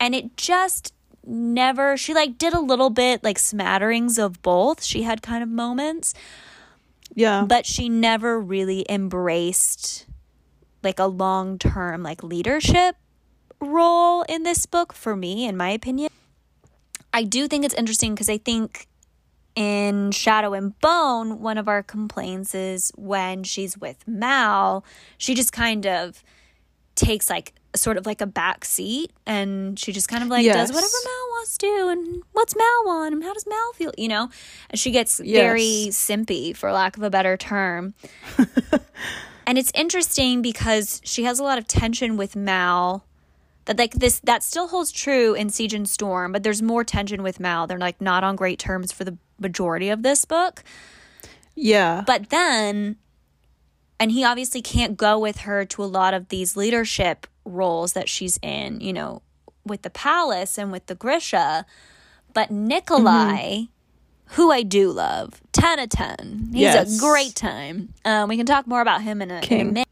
And 0.00 0.14
it 0.14 0.36
just 0.36 0.94
never 1.24 1.96
she 1.96 2.14
like 2.14 2.38
did 2.38 2.54
a 2.54 2.60
little 2.60 2.90
bit 2.90 3.22
like 3.22 3.38
smatterings 3.38 4.18
of 4.18 4.42
both. 4.42 4.82
She 4.82 5.02
had 5.02 5.22
kind 5.22 5.42
of 5.42 5.48
moments. 5.48 6.14
Yeah. 7.14 7.44
But 7.46 7.66
she 7.66 7.88
never 7.88 8.40
really 8.40 8.86
embraced 8.88 10.06
like 10.82 10.98
a 10.98 11.06
long-term 11.06 12.02
like 12.02 12.22
leadership 12.22 12.96
role 13.60 14.22
in 14.22 14.42
this 14.44 14.64
book 14.64 14.94
for 14.94 15.14
me 15.14 15.46
in 15.46 15.56
my 15.56 15.70
opinion. 15.70 16.10
I 17.12 17.24
do 17.24 17.48
think 17.48 17.64
it's 17.64 17.74
interesting 17.74 18.14
because 18.14 18.30
I 18.30 18.38
think 18.38 18.86
in 19.60 20.10
Shadow 20.10 20.54
and 20.54 20.78
Bone, 20.80 21.38
one 21.38 21.58
of 21.58 21.68
our 21.68 21.82
complaints 21.82 22.54
is 22.54 22.90
when 22.96 23.44
she's 23.44 23.76
with 23.76 24.08
Mal, 24.08 24.82
she 25.18 25.34
just 25.34 25.52
kind 25.52 25.86
of 25.86 26.24
takes 26.94 27.28
like 27.28 27.52
sort 27.76 27.98
of 27.98 28.06
like 28.06 28.22
a 28.22 28.26
back 28.26 28.64
seat 28.64 29.12
and 29.26 29.78
she 29.78 29.92
just 29.92 30.08
kind 30.08 30.22
of 30.22 30.30
like 30.30 30.46
yes. 30.46 30.56
does 30.56 30.68
whatever 30.70 30.90
Mal 31.04 31.28
wants 31.28 31.58
to 31.58 31.88
and 31.90 32.22
what's 32.32 32.56
Mal 32.56 32.82
want 32.86 33.12
and 33.12 33.22
how 33.22 33.34
does 33.34 33.46
Mal 33.46 33.72
feel, 33.74 33.92
you 33.98 34.08
know? 34.08 34.30
And 34.70 34.80
she 34.80 34.92
gets 34.92 35.20
yes. 35.22 35.42
very 35.42 35.88
simpy 35.90 36.56
for 36.56 36.72
lack 36.72 36.96
of 36.96 37.02
a 37.02 37.10
better 37.10 37.36
term. 37.36 37.92
and 39.46 39.58
it's 39.58 39.72
interesting 39.74 40.40
because 40.40 41.02
she 41.04 41.24
has 41.24 41.38
a 41.38 41.44
lot 41.44 41.58
of 41.58 41.66
tension 41.66 42.16
with 42.16 42.34
Mal 42.34 43.04
that 43.66 43.78
like 43.78 43.92
this 43.92 44.20
that 44.20 44.42
still 44.42 44.68
holds 44.68 44.90
true 44.90 45.34
in 45.34 45.50
Siege 45.50 45.74
and 45.74 45.86
Storm, 45.86 46.32
but 46.32 46.44
there's 46.44 46.62
more 46.62 46.82
tension 46.82 47.22
with 47.22 47.38
Mal. 47.38 47.66
They're 47.66 47.78
like 47.78 48.00
not 48.00 48.24
on 48.24 48.36
great 48.36 48.58
terms 48.58 48.90
for 48.90 49.04
the 49.04 49.18
majority 49.40 49.88
of 49.88 50.02
this 50.02 50.24
book. 50.24 50.62
Yeah. 51.54 52.04
But 52.06 52.30
then, 52.30 52.96
and 53.98 54.12
he 54.12 54.24
obviously 54.24 54.62
can't 54.62 54.96
go 54.96 55.18
with 55.18 55.38
her 55.38 55.64
to 55.66 55.82
a 55.82 55.86
lot 55.86 56.14
of 56.14 56.28
these 56.28 56.56
leadership 56.56 57.26
roles 57.44 57.92
that 57.92 58.08
she's 58.08 58.38
in, 58.42 58.80
you 58.80 58.92
know, 58.92 59.22
with 59.64 59.82
the 59.82 59.90
palace 59.90 60.58
and 60.58 60.72
with 60.72 60.86
the 60.86 60.94
Grisha. 60.94 61.66
But 62.32 62.50
Nikolai, 62.50 63.42
mm-hmm. 63.42 64.34
who 64.34 64.50
I 64.50 64.62
do 64.62 64.90
love, 64.90 65.40
10 65.52 65.78
of 65.80 65.88
10. 65.90 66.50
He's 66.52 66.60
yes. 66.62 66.96
a 66.96 67.00
great 67.00 67.34
time. 67.34 67.92
Um, 68.04 68.28
we 68.28 68.36
can 68.36 68.46
talk 68.46 68.66
more 68.66 68.80
about 68.80 69.02
him 69.02 69.20
in 69.20 69.30
a, 69.30 69.40
in 69.40 69.60
a 69.60 69.64
minute. 69.64 69.88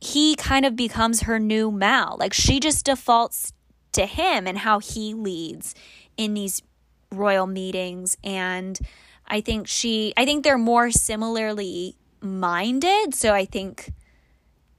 He 0.00 0.36
kind 0.36 0.66
of 0.66 0.76
becomes 0.76 1.22
her 1.22 1.38
new 1.38 1.70
Mal. 1.70 2.16
Like 2.18 2.34
she 2.34 2.60
just 2.60 2.84
defaults 2.84 3.52
to 3.92 4.06
him 4.06 4.46
and 4.46 4.58
how 4.58 4.80
he 4.80 5.14
leads 5.14 5.74
in 6.16 6.34
these 6.34 6.62
royal 7.14 7.46
meetings 7.46 8.16
and 8.22 8.78
I 9.26 9.40
think 9.40 9.66
she 9.66 10.12
I 10.16 10.24
think 10.24 10.44
they're 10.44 10.58
more 10.58 10.90
similarly 10.90 11.96
minded, 12.20 13.14
so 13.14 13.32
I 13.32 13.44
think 13.44 13.92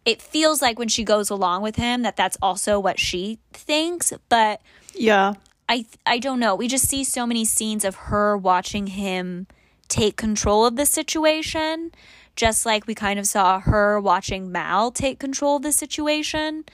it 0.05 0.21
feels 0.21 0.61
like 0.61 0.77
when 0.77 0.87
she 0.87 1.03
goes 1.03 1.29
along 1.29 1.63
with 1.63 1.77
him 1.77 2.03
that 2.03 2.15
that's 2.15 2.37
also 2.41 2.79
what 2.79 2.99
she 2.99 3.39
thinks, 3.53 4.13
but 4.29 4.61
yeah. 4.93 5.33
I 5.67 5.85
I 6.05 6.19
don't 6.19 6.39
know. 6.39 6.55
We 6.55 6.67
just 6.67 6.87
see 6.87 7.03
so 7.03 7.25
many 7.25 7.43
scenes 7.43 7.83
of 7.83 7.95
her 7.95 8.37
watching 8.37 8.87
him 8.87 9.47
take 9.87 10.15
control 10.15 10.65
of 10.65 10.75
the 10.75 10.85
situation, 10.85 11.91
just 12.35 12.65
like 12.65 12.85
we 12.85 12.93
kind 12.93 13.19
of 13.19 13.25
saw 13.25 13.59
her 13.59 13.99
watching 13.99 14.51
Mal 14.51 14.91
take 14.91 15.19
control 15.19 15.57
of 15.57 15.63
the 15.63 15.71
situation. 15.71 16.65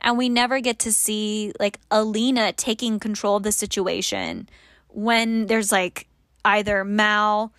And 0.00 0.18
we 0.18 0.28
never 0.28 0.60
get 0.60 0.78
to 0.80 0.92
see 0.92 1.52
like 1.58 1.80
Alina 1.90 2.52
taking 2.52 3.00
control 3.00 3.36
of 3.36 3.42
the 3.42 3.50
situation 3.50 4.48
when 4.96 5.44
there's 5.46 5.70
like 5.70 6.08
either 6.44 6.82
Mal, 6.82 7.52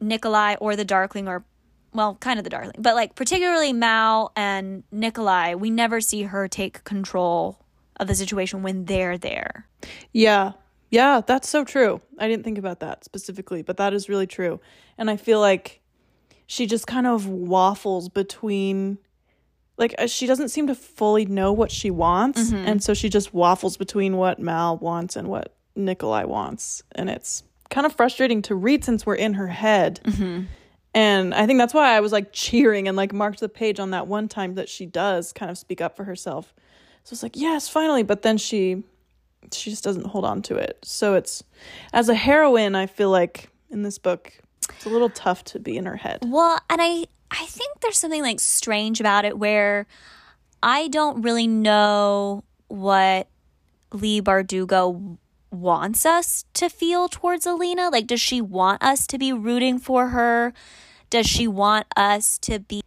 Nikolai, 0.00 0.54
or 0.60 0.76
the 0.76 0.84
Darkling, 0.84 1.26
or 1.26 1.44
well, 1.92 2.16
kind 2.16 2.38
of 2.38 2.44
the 2.44 2.50
Darkling, 2.50 2.76
but 2.78 2.94
like 2.94 3.16
particularly 3.16 3.72
Mal 3.72 4.32
and 4.36 4.84
Nikolai, 4.92 5.54
we 5.54 5.70
never 5.70 6.00
see 6.00 6.22
her 6.22 6.46
take 6.46 6.84
control 6.84 7.58
of 7.98 8.06
the 8.06 8.14
situation 8.14 8.62
when 8.62 8.84
they're 8.84 9.18
there. 9.18 9.66
Yeah. 10.12 10.52
Yeah, 10.90 11.22
that's 11.26 11.48
so 11.48 11.64
true. 11.64 12.00
I 12.18 12.28
didn't 12.28 12.44
think 12.44 12.58
about 12.58 12.78
that 12.80 13.04
specifically, 13.04 13.62
but 13.62 13.78
that 13.78 13.92
is 13.92 14.08
really 14.08 14.28
true. 14.28 14.60
And 14.96 15.10
I 15.10 15.16
feel 15.16 15.40
like 15.40 15.80
she 16.46 16.66
just 16.66 16.86
kind 16.86 17.06
of 17.06 17.26
waffles 17.26 18.08
between 18.08 18.98
like 19.76 19.94
uh, 19.98 20.06
she 20.06 20.26
doesn't 20.26 20.50
seem 20.50 20.68
to 20.68 20.74
fully 20.74 21.26
know 21.26 21.52
what 21.52 21.72
she 21.72 21.90
wants 21.90 22.50
mm-hmm. 22.50 22.68
and 22.68 22.82
so 22.82 22.94
she 22.94 23.08
just 23.08 23.34
waffles 23.34 23.76
between 23.76 24.16
what 24.16 24.38
Mal 24.38 24.76
wants 24.76 25.16
and 25.16 25.26
what 25.26 25.53
Nikolai 25.76 26.24
wants. 26.24 26.82
And 26.92 27.10
it's 27.10 27.42
kind 27.70 27.86
of 27.86 27.94
frustrating 27.94 28.42
to 28.42 28.54
read 28.54 28.84
since 28.84 29.04
we're 29.04 29.14
in 29.14 29.34
her 29.34 29.48
head. 29.48 30.00
Mm-hmm. 30.04 30.44
And 30.94 31.34
I 31.34 31.46
think 31.46 31.58
that's 31.58 31.74
why 31.74 31.96
I 31.96 32.00
was 32.00 32.12
like 32.12 32.32
cheering 32.32 32.86
and 32.86 32.96
like 32.96 33.12
marked 33.12 33.40
the 33.40 33.48
page 33.48 33.80
on 33.80 33.90
that 33.90 34.06
one 34.06 34.28
time 34.28 34.54
that 34.54 34.68
she 34.68 34.86
does 34.86 35.32
kind 35.32 35.50
of 35.50 35.58
speak 35.58 35.80
up 35.80 35.96
for 35.96 36.04
herself. 36.04 36.54
So 37.02 37.14
it's 37.14 37.22
like, 37.22 37.36
yes, 37.36 37.68
finally. 37.68 38.04
But 38.04 38.22
then 38.22 38.38
she 38.38 38.84
she 39.52 39.70
just 39.70 39.84
doesn't 39.84 40.06
hold 40.06 40.24
on 40.24 40.40
to 40.42 40.56
it. 40.56 40.78
So 40.82 41.14
it's 41.14 41.42
as 41.92 42.08
a 42.08 42.14
heroine, 42.14 42.74
I 42.74 42.86
feel 42.86 43.10
like 43.10 43.50
in 43.70 43.82
this 43.82 43.98
book, 43.98 44.32
it's 44.68 44.86
a 44.86 44.88
little 44.88 45.10
tough 45.10 45.44
to 45.44 45.58
be 45.58 45.76
in 45.76 45.84
her 45.84 45.96
head. 45.96 46.20
Well, 46.24 46.60
and 46.70 46.80
I 46.80 47.06
I 47.30 47.44
think 47.46 47.80
there's 47.80 47.98
something 47.98 48.22
like 48.22 48.40
strange 48.40 49.00
about 49.00 49.24
it 49.24 49.36
where 49.36 49.86
I 50.62 50.88
don't 50.88 51.22
really 51.22 51.48
know 51.48 52.44
what 52.68 53.28
Leigh 53.92 54.22
Bardugo 54.22 55.18
wants 55.54 56.04
us 56.04 56.44
to 56.54 56.68
feel 56.68 57.08
towards 57.08 57.46
Alina? 57.46 57.88
Like, 57.88 58.06
does 58.06 58.20
she 58.20 58.40
want 58.40 58.82
us 58.82 59.06
to 59.06 59.18
be 59.18 59.32
rooting 59.32 59.78
for 59.78 60.08
her? 60.08 60.52
Does 61.10 61.26
she 61.26 61.46
want 61.46 61.86
us 61.96 62.38
to 62.38 62.58
be 62.58 62.82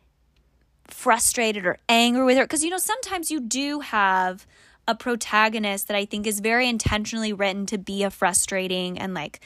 frustrated 0.86 1.66
or 1.66 1.78
angry 1.90 2.24
with 2.26 2.38
her? 2.38 2.44
Because, 2.44 2.64
you 2.64 2.70
know, 2.70 2.78
sometimes 2.78 3.32
you 3.32 3.40
do 3.40 3.80
have 3.80 4.46
a 4.88 4.96
protagonist 4.96 5.88
that 5.88 5.98
I 5.98 6.06
think 6.06 6.26
is 6.26 6.40
very 6.40 6.70
intentionally 6.70 7.34
written 7.34 7.66
to 7.68 7.78
be 7.78 8.04
a 8.04 8.10
frustrating 8.10 8.98
and 8.98 9.14
like 9.14 9.42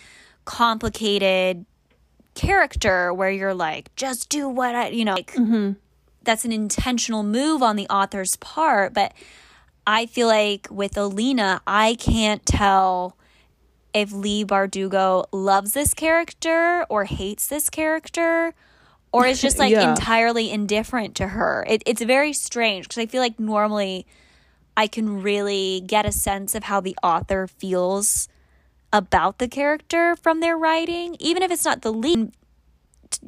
complicated 0.45 1.65
character 2.35 3.13
where 3.13 3.31
you're 3.31 3.53
like, 3.53 3.95
just 3.95 4.29
do 4.29 4.47
what 4.47 4.75
I, 4.75 4.89
you 4.89 5.03
know, 5.03 5.13
like, 5.13 5.33
mm-hmm. 5.33 5.73
that's 6.23 6.45
an 6.45 6.51
intentional 6.51 7.23
move 7.23 7.61
on 7.63 7.75
the 7.75 7.87
author's 7.87 8.35
part. 8.37 8.93
But 8.93 9.13
I 9.85 10.05
feel 10.05 10.27
like 10.27 10.67
with 10.69 10.97
Alina, 10.97 11.61
I 11.65 11.95
can't 11.95 12.45
tell 12.45 13.17
if 13.93 14.11
Leigh 14.11 14.45
Bardugo 14.45 15.25
loves 15.31 15.73
this 15.73 15.93
character 15.93 16.85
or 16.89 17.05
hates 17.05 17.47
this 17.47 17.69
character 17.69 18.53
or 19.11 19.25
is 19.25 19.41
just 19.41 19.57
like 19.63 19.71
Yeah. 19.71 19.89
entirely 19.89 20.49
indifferent 20.51 21.15
to 21.15 21.29
her. 21.29 21.65
It, 21.67 21.83
it's 21.85 22.01
very 22.01 22.31
strange 22.33 22.87
because 22.87 22.99
I 23.01 23.05
feel 23.07 23.21
like 23.21 23.39
normally 23.39 24.05
I 24.77 24.87
can 24.87 25.21
really 25.21 25.81
get 25.85 26.05
a 26.05 26.11
sense 26.11 26.55
of 26.55 26.63
how 26.63 26.79
the 26.79 26.95
author 27.03 27.47
feels 27.47 28.29
about 28.93 29.39
the 29.39 29.47
character 29.47 30.15
from 30.15 30.39
their 30.39 30.57
writing, 30.57 31.15
even 31.19 31.43
if 31.43 31.51
it's 31.51 31.65
not 31.65 31.81
the 31.81 31.91
lead. 31.91 32.31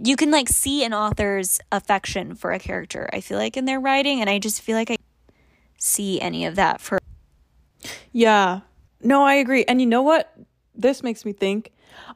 You 0.01 0.15
can 0.15 0.31
like 0.31 0.47
see 0.47 0.85
an 0.85 0.93
author's 0.93 1.59
affection 1.71 2.35
for 2.35 2.51
a 2.53 2.59
character, 2.59 3.09
I 3.11 3.19
feel 3.19 3.37
like, 3.37 3.57
in 3.57 3.65
their 3.65 3.79
writing. 3.79 4.21
And 4.21 4.29
I 4.29 4.39
just 4.39 4.61
feel 4.61 4.77
like 4.77 4.89
I 4.91 4.95
see 5.83 6.19
any 6.21 6.45
of 6.45 6.55
that 6.55 6.79
for 6.79 6.97
Yeah. 8.11 8.61
No, 9.01 9.23
I 9.23 9.35
agree. 9.35 9.65
And 9.65 9.81
you 9.81 9.87
know 9.87 10.01
what? 10.01 10.33
This 10.73 11.03
makes 11.03 11.25
me 11.25 11.33
think. 11.33 11.71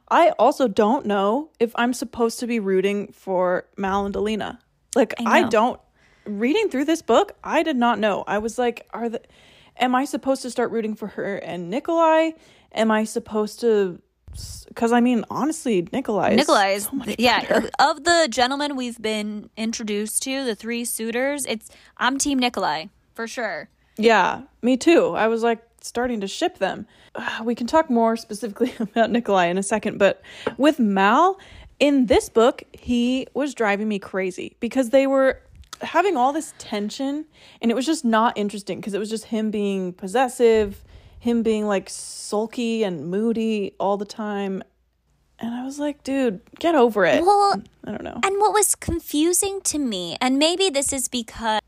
I 0.08 0.30
also 0.38 0.66
don't 0.66 1.06
know 1.06 1.50
if 1.60 1.72
I'm 1.76 1.92
supposed 1.92 2.40
to 2.40 2.46
be 2.46 2.60
rooting 2.60 3.12
for 3.12 3.68
Mal 3.76 4.06
and 4.06 4.16
Alina. 4.16 4.58
Like 4.96 5.14
I 5.24 5.40
I, 5.40 5.48
don't 5.48 5.78
reading 6.24 6.70
through 6.70 6.86
this 6.86 7.02
book, 7.02 7.32
I 7.44 7.62
did 7.62 7.76
not 7.76 7.98
know. 7.98 8.24
I 8.26 8.38
was 8.38 8.58
like, 8.58 8.88
are 8.92 9.08
the 9.08 9.20
am 9.76 9.94
I 9.94 10.06
supposed 10.06 10.42
to 10.42 10.50
start 10.50 10.70
rooting 10.70 10.94
for 10.94 11.08
her 11.08 11.36
and 11.36 11.70
Nikolai? 11.70 12.30
Am 12.72 12.90
I 12.90 13.04
supposed 13.04 13.60
to 13.60 14.00
cuz 14.74 14.92
I 14.92 15.00
mean, 15.00 15.24
honestly, 15.30 15.86
Nikolai 15.92 16.34
Nikolai 16.34 16.70
is 16.70 16.84
so 16.84 16.92
yeah 17.18 17.66
of 17.78 18.04
the 18.04 18.28
gentlemen 18.30 18.76
we've 18.76 19.00
been 19.00 19.50
introduced 19.56 20.22
to, 20.22 20.44
the 20.44 20.54
three 20.54 20.84
suitors. 20.84 21.44
It's 21.46 21.70
I'm 21.98 22.18
Team 22.18 22.38
Nikolai 22.38 22.86
for 23.18 23.26
sure. 23.26 23.68
Yeah, 23.96 24.42
me 24.62 24.76
too. 24.76 25.08
I 25.16 25.26
was 25.26 25.42
like 25.42 25.60
starting 25.80 26.20
to 26.20 26.28
ship 26.28 26.58
them. 26.58 26.86
Uh, 27.16 27.40
we 27.44 27.56
can 27.56 27.66
talk 27.66 27.90
more 27.90 28.16
specifically 28.16 28.72
about 28.80 29.10
Nikolai 29.10 29.46
in 29.46 29.58
a 29.58 29.62
second, 29.64 29.98
but 29.98 30.22
with 30.56 30.78
Mal, 30.78 31.36
in 31.80 32.06
this 32.06 32.28
book, 32.28 32.62
he 32.72 33.26
was 33.34 33.54
driving 33.54 33.88
me 33.88 33.98
crazy 33.98 34.56
because 34.60 34.90
they 34.90 35.08
were 35.08 35.40
having 35.82 36.16
all 36.16 36.32
this 36.32 36.54
tension 36.58 37.24
and 37.60 37.72
it 37.72 37.74
was 37.74 37.86
just 37.86 38.04
not 38.04 38.38
interesting 38.38 38.78
because 38.78 38.94
it 38.94 39.00
was 39.00 39.10
just 39.10 39.24
him 39.24 39.50
being 39.50 39.92
possessive, 39.92 40.84
him 41.18 41.42
being 41.42 41.66
like 41.66 41.90
sulky 41.90 42.84
and 42.84 43.10
moody 43.10 43.74
all 43.80 43.96
the 43.96 44.04
time. 44.04 44.62
And 45.40 45.52
I 45.52 45.64
was 45.64 45.80
like, 45.80 46.04
dude, 46.04 46.40
get 46.60 46.76
over 46.76 47.04
it. 47.04 47.24
Well, 47.24 47.62
I 47.84 47.90
don't 47.90 48.04
know. 48.04 48.20
And 48.22 48.38
what 48.38 48.52
was 48.52 48.76
confusing 48.76 49.60
to 49.62 49.78
me, 49.80 50.16
and 50.20 50.38
maybe 50.38 50.70
this 50.70 50.92
is 50.92 51.08
because, 51.08 51.60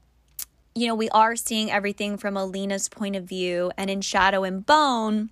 you 0.80 0.87
know, 0.87 0.94
we 0.94 1.10
are 1.10 1.37
seeing 1.37 1.70
everything 1.70 2.16
from 2.16 2.37
Alina's 2.37 2.88
point 2.88 3.14
of 3.14 3.25
view, 3.25 3.70
and 3.76 3.90
in 3.90 4.00
Shadow 4.00 4.44
and 4.44 4.64
Bone, 4.64 5.28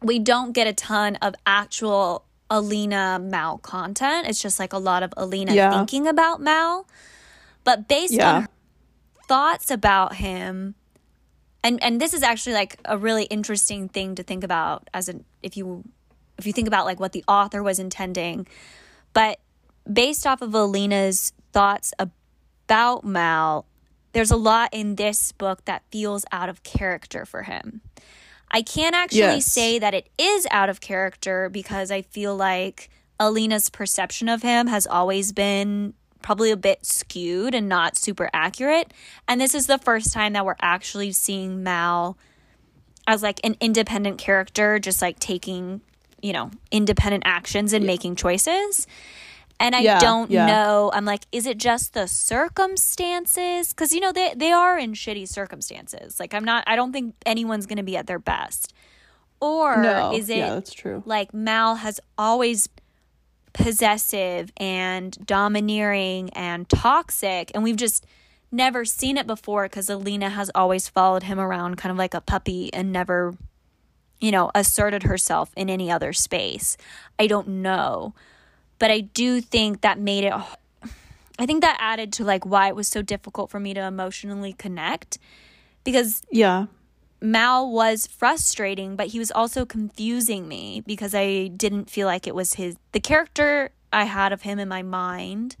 we 0.00 0.18
don't 0.18 0.52
get 0.52 0.66
a 0.66 0.72
ton 0.72 1.16
of 1.16 1.34
actual 1.44 2.24
Alina 2.48 3.18
Mal 3.22 3.58
content. 3.58 4.26
It's 4.26 4.40
just 4.40 4.58
like 4.58 4.72
a 4.72 4.78
lot 4.78 5.02
of 5.02 5.12
Alina 5.18 5.54
Yeah. 5.54 5.70
thinking 5.70 6.06
about 6.06 6.40
Mal. 6.40 6.86
But 7.62 7.88
based 7.88 8.14
Yeah. 8.14 8.30
on 8.32 8.48
thoughts 9.28 9.70
about 9.70 10.16
him, 10.16 10.74
and 11.62 11.82
and 11.82 12.00
this 12.00 12.14
is 12.14 12.22
actually 12.22 12.54
like 12.54 12.78
a 12.84 12.96
really 12.96 13.24
interesting 13.24 13.88
thing 13.88 14.14
to 14.14 14.22
think 14.22 14.44
about 14.44 14.88
as 14.94 15.08
an 15.08 15.24
if 15.42 15.56
you 15.56 15.84
if 16.38 16.46
you 16.46 16.52
think 16.52 16.68
about 16.68 16.84
like 16.84 17.00
what 17.00 17.12
the 17.12 17.24
author 17.28 17.62
was 17.62 17.78
intending 17.78 18.46
but 19.14 19.38
based 19.90 20.26
off 20.26 20.42
of 20.42 20.52
Alina's 20.54 21.32
thoughts 21.52 21.94
about 21.98 23.04
Mal, 23.04 23.64
there's 24.14 24.30
a 24.30 24.36
lot 24.36 24.70
in 24.72 24.94
this 24.94 25.32
book 25.32 25.64
that 25.66 25.82
feels 25.90 26.24
out 26.32 26.48
of 26.48 26.62
character 26.62 27.26
for 27.26 27.42
him. 27.42 27.82
I 28.50 28.62
can't 28.62 28.94
actually 28.94 29.18
Yes. 29.18 29.52
say 29.52 29.78
that 29.78 29.94
it 29.94 30.08
is 30.16 30.46
out 30.50 30.68
of 30.68 30.80
character 30.80 31.48
because 31.48 31.90
I 31.90 32.02
feel 32.02 32.34
like 32.36 32.88
Alina's 33.20 33.68
perception 33.70 34.28
of 34.28 34.42
him 34.42 34.68
has 34.68 34.86
always 34.86 35.32
been 35.32 35.94
probably 36.22 36.50
a 36.50 36.56
bit 36.56 36.86
skewed 36.86 37.54
and 37.54 37.68
not 37.68 37.96
super 37.96 38.30
accurate. 38.32 38.92
And 39.28 39.40
this 39.40 39.54
is 39.54 39.66
the 39.66 39.78
first 39.78 40.12
time 40.12 40.32
that 40.32 40.46
we're 40.46 40.56
actually 40.60 41.12
seeing 41.12 41.62
Mal 41.62 42.16
as 43.06 43.22
like 43.22 43.40
an 43.44 43.56
independent 43.60 44.18
character, 44.18 44.78
just 44.78 45.02
like 45.02 45.18
taking, 45.18 45.80
you 46.22 46.32
know, 46.32 46.50
independent 46.70 47.24
actions 47.26 47.72
and 47.72 47.84
making 47.84 48.16
choices. 48.16 48.86
And 49.60 49.74
I 49.74 49.80
Yeah, 49.80 49.98
don't 49.98 50.30
yeah. 50.30 50.46
know. 50.46 50.90
I'm 50.92 51.04
like, 51.04 51.24
is 51.32 51.46
it 51.46 51.58
just 51.58 51.94
the 51.94 52.06
circumstances? 52.08 53.70
Because 53.70 53.92
you 53.92 54.00
know 54.00 54.12
they 54.12 54.32
they 54.36 54.52
are 54.52 54.78
in 54.78 54.92
shitty 54.92 55.28
circumstances. 55.28 56.18
Like 56.20 56.34
I'm 56.34 56.44
not. 56.44 56.64
I 56.66 56.76
don't 56.76 56.92
think 56.92 57.14
anyone's 57.24 57.66
going 57.66 57.78
to 57.78 57.82
be 57.84 57.96
at 57.96 58.06
their 58.06 58.18
best. 58.18 58.72
Or 59.40 59.82
no, 59.82 60.14
is 60.14 60.28
it 60.28 60.38
yeah, 60.38 60.54
that's 60.54 60.72
true. 60.72 61.02
like 61.06 61.34
Mal 61.34 61.76
has 61.76 62.00
always 62.16 62.68
possessive 63.52 64.52
and 64.56 65.16
domineering 65.26 66.28
and 66.30 66.68
toxic 66.68 67.52
and 67.54 67.62
we've 67.62 67.76
just 67.76 68.04
never 68.50 68.84
seen 68.84 69.16
it 69.16 69.26
before 69.26 69.64
because 69.66 69.88
Alina 69.88 70.30
has 70.30 70.50
always 70.54 70.88
followed 70.88 71.24
him 71.24 71.38
around 71.38 71.76
kind 71.76 71.92
of 71.92 71.96
like 71.98 72.14
a 72.14 72.20
puppy 72.20 72.72
and 72.72 72.90
never 72.92 73.34
you 74.20 74.30
know 74.32 74.50
asserted 74.54 75.04
herself 75.04 75.50
in 75.56 75.68
any 75.70 75.90
other 75.90 76.12
space. 76.12 76.76
I 77.18 77.26
don't 77.26 77.48
know. 77.48 78.14
But 78.84 78.90
I 78.90 79.00
do 79.00 79.40
think 79.40 79.80
that 79.80 79.98
made 79.98 80.24
it 80.24 80.34
I 81.38 81.46
think 81.46 81.62
that 81.62 81.78
added 81.80 82.12
to 82.12 82.22
like 82.22 82.44
why 82.44 82.68
it 82.68 82.76
was 82.76 82.86
so 82.86 83.00
difficult 83.00 83.50
for 83.50 83.58
me 83.58 83.72
to 83.72 83.80
emotionally 83.80 84.52
connect 84.52 85.16
because 85.84 86.20
Yeah. 86.30 86.66
Mal 87.18 87.72
was 87.72 88.06
frustrating, 88.06 88.94
but 88.94 89.06
he 89.06 89.18
was 89.18 89.30
also 89.30 89.64
confusing 89.64 90.46
me 90.46 90.82
because 90.86 91.14
I 91.14 91.46
didn't 91.46 91.88
feel 91.88 92.06
like 92.06 92.26
it 92.26 92.34
was 92.34 92.54
his. 92.54 92.76
The 92.92 93.00
character 93.00 93.70
I 93.90 94.04
had 94.04 94.34
of 94.34 94.42
him 94.42 94.58
in 94.58 94.68
my 94.68 94.82
mind 94.82 95.56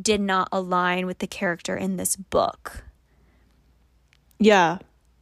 did 0.00 0.22
not 0.22 0.48
align 0.50 1.04
with 1.04 1.18
the 1.18 1.26
character 1.26 1.76
in 1.76 1.98
this 1.98 2.16
book. 2.16 2.84
Yeah. 4.38 4.78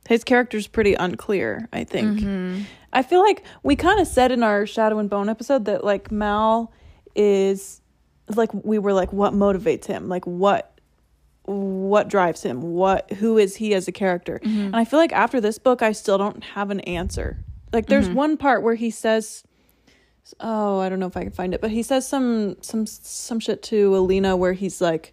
His 0.09 0.23
character's 0.23 0.69
pretty 0.69 0.95
unclear, 0.95 1.69
I 1.73 1.83
think. 1.83 2.21
Mm-hmm. 2.21 2.63
I 2.93 3.03
feel 3.03 3.21
like 3.21 3.43
we 3.65 3.75
kind 3.75 3.99
of 3.99 4.07
said 4.07 4.31
in 4.31 4.45
our 4.45 4.65
Shadow 4.65 5.01
and 5.01 5.11
Bone 5.11 5.29
episode 5.29 5.65
that 5.65 5.83
like 5.83 6.13
Mal 6.13 6.73
is 7.15 7.81
like 8.35 8.53
we 8.53 8.79
were 8.79 8.93
like 8.93 9.13
what 9.13 9.33
motivates 9.33 9.87
him? 9.87 10.09
Like 10.09 10.25
what 10.25 10.79
what 11.45 12.09
drives 12.09 12.43
him? 12.43 12.63
What 12.63 13.11
who 13.15 13.39
is 13.39 13.57
he 13.57 13.75
as 13.75 13.87
a 13.89 13.93
character? 13.93 14.41
And 14.43 14.77
I 14.77 14.85
feel 14.85 14.99
like 14.99 15.13
after 15.13 15.41
this 15.41 15.59
book 15.59 15.83
I 15.83 15.93
still 15.93 16.19
don't 16.19 16.43
have 16.43 16.71
an 16.71 16.81
answer. 16.81 17.39
Like 17.73 17.87
there's 17.87 18.09
one 18.09 18.37
part 18.37 18.63
where 18.63 18.77
he 18.77 18.91
says 18.91 19.45
oh, 20.41 20.81
I 20.81 20.89
don't 20.89 21.01
know 21.01 21.07
if 21.07 21.19
I 21.19 21.23
can 21.23 21.33
find 21.33 21.53
it, 21.53 21.61
but 21.61 21.71
he 21.71 21.83
says 21.83 22.09
some 22.09 22.57
some 22.63 22.87
some 22.87 23.41
shit 23.41 23.63
to 23.65 23.97
Alina 23.97 24.37
where 24.37 24.55
he's 24.55 24.81
like 24.81 25.13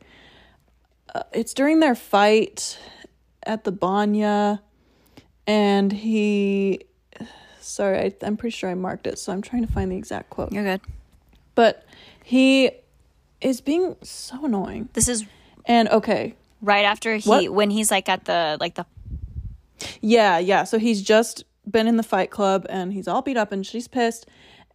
uh, 1.13 1.23
it's 1.33 1.53
during 1.53 1.81
their 1.81 1.95
fight 1.95 2.79
at 3.43 3.65
the 3.65 3.71
Banya 3.71 4.61
and 5.47 5.91
he 5.91 6.79
sorry 7.59 7.99
I, 7.99 8.13
i'm 8.23 8.37
pretty 8.37 8.55
sure 8.55 8.69
i 8.69 8.75
marked 8.75 9.07
it 9.07 9.19
so 9.19 9.31
i'm 9.31 9.41
trying 9.41 9.65
to 9.65 9.71
find 9.71 9.91
the 9.91 9.97
exact 9.97 10.29
quote 10.29 10.51
You're 10.51 10.63
good. 10.63 10.81
But 11.55 11.85
he 12.23 12.71
is 13.41 13.61
being 13.61 13.95
so 14.01 14.45
annoying. 14.45 14.89
This 14.93 15.07
is 15.07 15.25
and 15.65 15.89
okay. 15.89 16.35
right 16.61 16.85
after 16.85 17.15
he 17.15 17.29
What? 17.29 17.49
when 17.53 17.69
he's 17.69 17.91
like 17.91 18.09
at 18.09 18.25
the 18.25 18.57
like 18.59 18.75
the 18.75 18.85
yeah 20.01 20.37
yeah. 20.39 20.63
So 20.63 20.77
he's 20.77 21.01
just 21.01 21.43
been 21.69 21.87
in 21.87 21.97
the 21.97 22.03
fight 22.03 22.31
club 22.31 22.65
and 22.69 22.93
he's 22.93 23.07
all 23.07 23.21
beat 23.21 23.37
up 23.37 23.51
and 23.51 23.65
she's 23.65 23.87
pissed. 23.87 24.27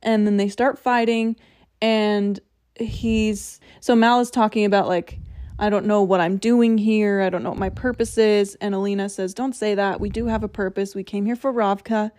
And 0.02 0.26
then 0.26 0.36
they 0.36 0.48
start 0.48 0.78
fighting 0.78 1.36
and 1.80 2.38
he's 2.78 3.60
so 3.80 3.96
mal 3.96 4.20
is 4.20 4.30
talking 4.30 4.64
about 4.66 4.86
like 4.86 5.18
i 5.58 5.70
don't 5.70 5.86
know 5.86 6.02
what 6.02 6.20
i'm 6.20 6.36
doing 6.36 6.76
here. 6.76 7.22
I 7.22 7.30
don't 7.30 7.42
know 7.42 7.50
what 7.50 7.58
my 7.58 7.70
purpose 7.70 8.18
is. 8.18 8.54
And 8.56 8.74
alina 8.74 9.08
says 9.08 9.34
don't 9.34 9.54
say 9.54 9.74
that. 9.74 10.00
We 10.00 10.10
do 10.10 10.26
have 10.26 10.42
a 10.42 10.48
purpose. 10.48 10.94
We 10.94 11.02
came 11.04 11.24
here 11.26 11.36
for 11.36 11.52
ravka 11.52 12.10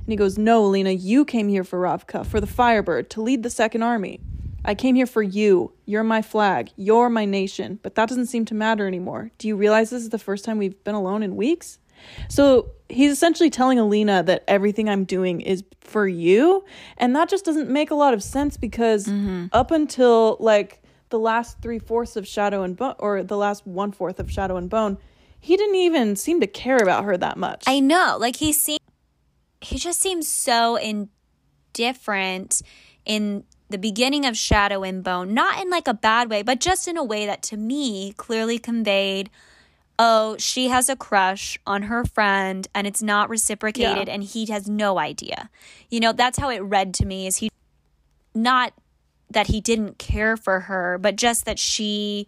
and 0.00 0.08
he 0.08 0.16
goes 0.16 0.38
no 0.38 0.64
alina 0.64 0.90
you 0.90 1.24
came 1.24 1.48
here 1.48 1.64
for 1.64 1.80
ravka 1.80 2.26
for 2.26 2.40
the 2.40 2.46
firebird 2.46 3.10
to 3.10 3.22
lead 3.22 3.42
the 3.42 3.50
second 3.50 3.82
army. 3.82 4.20
I 4.64 4.74
came 4.74 4.94
here 4.94 5.06
for 5.06 5.22
you. 5.22 5.72
You're 5.86 6.04
my 6.04 6.22
flag. 6.22 6.70
You're 6.76 7.08
my 7.08 7.24
nation. 7.24 7.78
But 7.82 7.94
that 7.94 8.08
doesn't 8.08 8.26
seem 8.26 8.44
to 8.46 8.54
matter 8.54 8.86
anymore. 8.86 9.30
Do 9.38 9.48
you 9.48 9.56
realize 9.56 9.90
this 9.90 10.02
is 10.02 10.10
the 10.10 10.18
first 10.18 10.44
time 10.44 10.58
we've 10.58 10.82
been 10.84 10.94
alone 10.94 11.22
in 11.22 11.36
weeks? 11.36 11.78
So 12.28 12.70
he's 12.88 13.12
essentially 13.12 13.50
telling 13.50 13.78
Alina 13.78 14.22
that 14.24 14.44
everything 14.48 14.88
I'm 14.88 15.04
doing 15.04 15.40
is 15.40 15.64
for 15.80 16.06
you. 16.06 16.64
And 16.98 17.14
that 17.16 17.28
just 17.28 17.44
doesn't 17.44 17.70
make 17.70 17.90
a 17.90 17.94
lot 17.94 18.14
of 18.14 18.22
sense 18.22 18.56
because 18.56 19.06
mm-hmm. 19.06 19.46
up 19.52 19.70
until 19.70 20.36
like 20.40 20.82
the 21.10 21.18
last 21.18 21.60
three 21.60 21.78
fourths 21.78 22.16
of 22.16 22.26
Shadow 22.26 22.62
and 22.62 22.76
Bone, 22.76 22.94
or 22.98 23.22
the 23.22 23.36
last 23.36 23.66
one 23.66 23.92
fourth 23.92 24.20
of 24.20 24.30
Shadow 24.30 24.56
and 24.56 24.70
Bone, 24.70 24.98
he 25.40 25.56
didn't 25.56 25.76
even 25.76 26.16
seem 26.16 26.40
to 26.40 26.46
care 26.46 26.76
about 26.76 27.04
her 27.04 27.16
that 27.16 27.36
much. 27.36 27.64
I 27.66 27.80
know. 27.80 28.16
Like 28.20 28.36
he 28.36 28.52
seemed 28.52 28.79
he 29.60 29.78
just 29.78 30.00
seems 30.00 30.26
so 30.28 30.76
indifferent 30.76 32.62
in 33.04 33.44
the 33.68 33.78
beginning 33.78 34.24
of 34.26 34.36
Shadow 34.36 34.82
and 34.82 35.02
Bone, 35.04 35.32
not 35.32 35.60
in 35.62 35.70
like 35.70 35.86
a 35.86 35.94
bad 35.94 36.28
way, 36.30 36.42
but 36.42 36.60
just 36.60 36.88
in 36.88 36.96
a 36.96 37.04
way 37.04 37.26
that 37.26 37.42
to 37.44 37.56
me 37.56 38.12
clearly 38.16 38.58
conveyed 38.58 39.30
oh, 40.02 40.34
she 40.38 40.68
has 40.68 40.88
a 40.88 40.96
crush 40.96 41.58
on 41.66 41.82
her 41.82 42.06
friend 42.06 42.66
and 42.74 42.86
it's 42.86 43.02
not 43.02 43.28
reciprocated 43.28 44.08
Yeah. 44.08 44.14
and 44.14 44.24
he 44.24 44.46
has 44.46 44.66
no 44.66 44.98
idea. 44.98 45.50
You 45.90 46.00
know, 46.00 46.14
that's 46.14 46.38
how 46.38 46.48
it 46.48 46.60
read 46.60 46.94
to 46.94 47.04
me 47.04 47.26
is 47.26 47.36
he 47.36 47.50
not 48.34 48.72
that 49.30 49.48
he 49.48 49.60
didn't 49.60 49.98
care 49.98 50.38
for 50.38 50.60
her, 50.60 50.96
but 50.96 51.16
just 51.16 51.44
that 51.44 51.58
she 51.58 52.26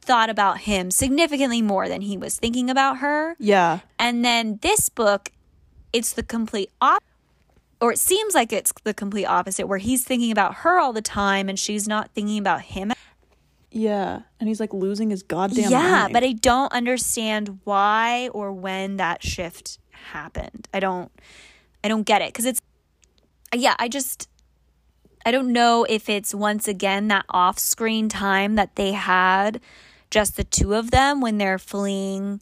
thought 0.00 0.28
about 0.28 0.58
him 0.62 0.90
significantly 0.90 1.62
more 1.62 1.88
than 1.88 2.00
he 2.00 2.18
was 2.18 2.38
thinking 2.40 2.68
about 2.68 2.98
her. 2.98 3.36
yeah. 3.38 3.78
And 4.00 4.24
then 4.24 4.58
this 4.62 4.88
book, 4.88 5.30
it's 5.96 6.12
the 6.12 6.22
complete 6.22 6.70
opposite 6.80 7.06
or 7.80 7.92
it 7.92 7.98
seems 7.98 8.34
like 8.34 8.52
it's 8.52 8.72
the 8.84 8.94
complete 8.94 9.26
opposite 9.26 9.66
where 9.66 9.78
he's 9.78 10.04
thinking 10.04 10.30
about 10.30 10.56
her 10.56 10.78
all 10.78 10.92
the 10.92 11.02
time 11.02 11.48
and 11.48 11.58
she's 11.58 11.86
not 11.86 12.10
thinking 12.14 12.38
about 12.38 12.62
him. 12.62 12.92
Yeah. 13.70 14.22
And 14.40 14.48
he's 14.48 14.60
like 14.60 14.72
losing 14.72 15.10
his 15.10 15.22
goddamn 15.22 15.70
yeah, 15.70 15.90
mind. 16.02 16.12
but 16.12 16.24
I 16.24 16.32
don't 16.32 16.72
understand 16.72 17.60
why 17.64 18.28
or 18.28 18.52
when 18.52 18.96
that 18.96 19.22
shift 19.22 19.78
happened. 19.90 20.68
I 20.72 20.80
don't 20.80 21.10
I 21.84 21.88
don't 21.88 22.04
get 22.04 22.22
it 22.22 22.32
cuz 22.32 22.44
it's 22.44 22.60
yeah, 23.54 23.74
I 23.78 23.88
just 23.88 24.28
I 25.24 25.30
don't 25.30 25.52
know 25.52 25.84
if 25.88 26.08
it's 26.08 26.34
once 26.34 26.68
again 26.68 27.08
that 27.08 27.24
off-screen 27.30 28.08
time 28.08 28.54
that 28.54 28.76
they 28.76 28.92
had 28.92 29.60
just 30.10 30.36
the 30.36 30.44
two 30.44 30.74
of 30.74 30.90
them 30.90 31.20
when 31.20 31.38
they're 31.38 31.58
fleeing 31.58 32.40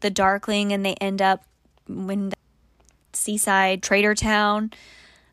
the 0.00 0.10
Darkling 0.10 0.72
and 0.72 0.84
they 0.84 0.94
end 0.94 1.22
up 1.22 1.44
when 1.88 2.32
seaside 3.14 3.82
trader 3.82 4.14
town 4.14 4.70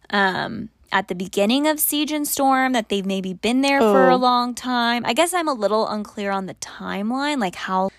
um 0.10 0.70
at 0.92 1.08
the 1.08 1.14
beginning 1.16 1.68
of 1.68 1.80
Siege 1.80 2.12
and 2.12 2.28
Storm 2.28 2.74
that 2.74 2.90
they've 2.90 3.06
maybe 3.06 3.32
been 3.34 3.62
there 3.62 3.80
for 3.80 4.10
Oh. 4.10 4.16
a 4.16 4.18
long 4.18 4.56
time. 4.56 5.06
I 5.06 5.14
guess 5.14 5.36
I'm 5.36 5.48
a 5.48 5.54
little 5.54 5.88
unclear 5.88 6.32
on 6.32 6.48
the 6.48 6.56
timeline, 6.56 7.40
like 7.40 7.54
how 7.54 7.92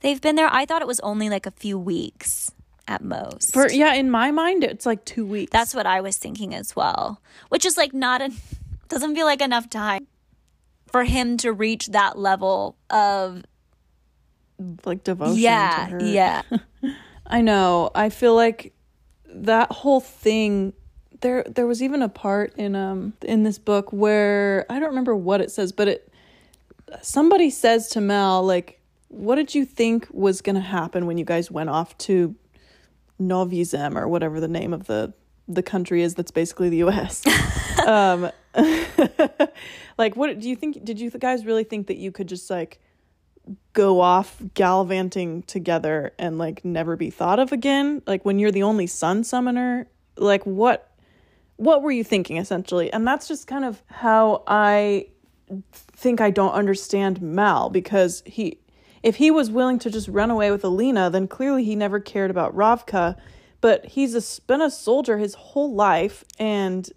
they've 0.00 0.20
been 0.20 0.34
there. 0.34 0.48
I 0.52 0.66
thought 0.66 0.82
it 0.82 0.88
was 0.88 0.98
only 1.00 1.28
like 1.30 1.46
a 1.46 1.52
few 1.52 1.78
weeks 1.78 2.50
at 2.88 3.04
most. 3.04 3.52
For 3.52 3.70
yeah, 3.70 3.94
in 3.94 4.10
my 4.10 4.32
mind 4.32 4.64
it's 4.64 4.84
like 4.86 5.04
2 5.04 5.24
weeks. 5.24 5.50
That's 5.52 5.72
what 5.72 5.86
I 5.86 6.00
was 6.00 6.16
thinking 6.16 6.52
as 6.52 6.74
well, 6.74 7.22
which 7.48 7.64
is 7.64 7.76
like 7.76 7.94
not 7.94 8.20
a 8.20 8.32
doesn't 8.88 9.14
feel 9.14 9.26
like 9.26 9.40
enough 9.40 9.70
time 9.70 10.08
for 10.90 11.04
him 11.04 11.36
to 11.36 11.52
reach 11.52 11.86
that 11.88 12.18
level 12.18 12.74
of 12.90 13.44
like 14.84 15.04
devotion 15.04 15.38
yeah, 15.38 15.86
to 15.86 15.92
her. 15.92 16.02
yeah. 16.04 16.42
I 17.26 17.40
know. 17.40 17.92
I 17.94 18.08
feel 18.08 18.34
like 18.34 18.72
that 19.32 19.70
whole 19.72 20.00
thing 20.00 20.72
there 21.20 21.44
there 21.44 21.66
was 21.66 21.82
even 21.82 22.02
a 22.02 22.08
part 22.08 22.54
in 22.56 22.74
um 22.74 23.12
in 23.22 23.42
this 23.42 23.58
book 23.58 23.92
where 23.92 24.66
I 24.70 24.78
don't 24.78 24.88
remember 24.88 25.14
what 25.14 25.40
it 25.40 25.50
says, 25.50 25.72
but 25.72 25.88
it 25.88 26.12
somebody 27.02 27.50
says 27.50 27.88
to 27.90 28.00
Mal 28.00 28.44
like 28.44 28.80
what 29.08 29.36
did 29.36 29.54
you 29.54 29.64
think 29.64 30.06
was 30.10 30.40
going 30.40 30.54
to 30.54 30.60
happen 30.60 31.06
when 31.06 31.18
you 31.18 31.24
guys 31.24 31.50
went 31.50 31.68
off 31.68 31.98
to 31.98 32.34
Novi 33.18 33.64
Zem 33.64 33.98
or 33.98 34.06
whatever 34.08 34.40
the 34.40 34.48
name 34.48 34.72
of 34.72 34.86
the 34.86 35.12
the 35.48 35.62
country 35.62 36.02
is 36.02 36.14
that's 36.14 36.30
basically 36.30 36.68
the 36.68 36.84
US. 36.84 37.22
um 37.86 38.30
like 39.98 40.16
what 40.16 40.38
do 40.38 40.48
you 40.48 40.56
think 40.56 40.84
did 40.84 41.00
you 41.00 41.10
guys 41.10 41.44
really 41.44 41.64
think 41.64 41.86
that 41.88 41.96
you 41.96 42.12
could 42.12 42.28
just 42.28 42.48
like 42.50 42.80
go 43.72 44.00
off 44.00 44.42
gallivanting 44.54 45.42
together 45.42 46.12
and 46.18 46.38
like 46.38 46.64
never 46.64 46.96
be 46.96 47.10
thought 47.10 47.38
of 47.38 47.52
again? 47.52 48.02
Like 48.06 48.24
when 48.24 48.38
you're 48.38 48.50
the 48.50 48.62
only 48.62 48.86
sun 48.86 49.24
summoner? 49.24 49.86
Like 50.16 50.44
what 50.44 50.86
what 51.56 51.82
were 51.82 51.90
you 51.90 52.02
thinking 52.04 52.36
essentially? 52.36 52.92
And 52.92 53.06
that's 53.06 53.28
just 53.28 53.46
kind 53.46 53.64
of 53.64 53.82
how 53.86 54.42
i 54.46 55.06
think 55.72 56.20
i 56.20 56.30
don't 56.30 56.52
understand 56.52 57.20
mal 57.20 57.70
because 57.70 58.22
he 58.24 58.58
if 59.02 59.16
he 59.16 59.30
was 59.30 59.50
willing 59.50 59.80
to 59.80 59.90
just 59.90 60.06
run 60.06 60.30
away 60.30 60.50
with 60.52 60.64
alina 60.64 61.10
then 61.10 61.26
clearly 61.26 61.64
he 61.64 61.74
never 61.74 61.98
cared 61.98 62.30
about 62.30 62.54
ravka. 62.54 63.16
But 63.60 63.84
he's 63.84 64.14
a, 64.14 64.40
been 64.46 64.62
a 64.62 64.70
soldier 64.70 65.18
his 65.18 65.34
whole 65.34 65.74
life 65.74 66.24
and 66.38 66.88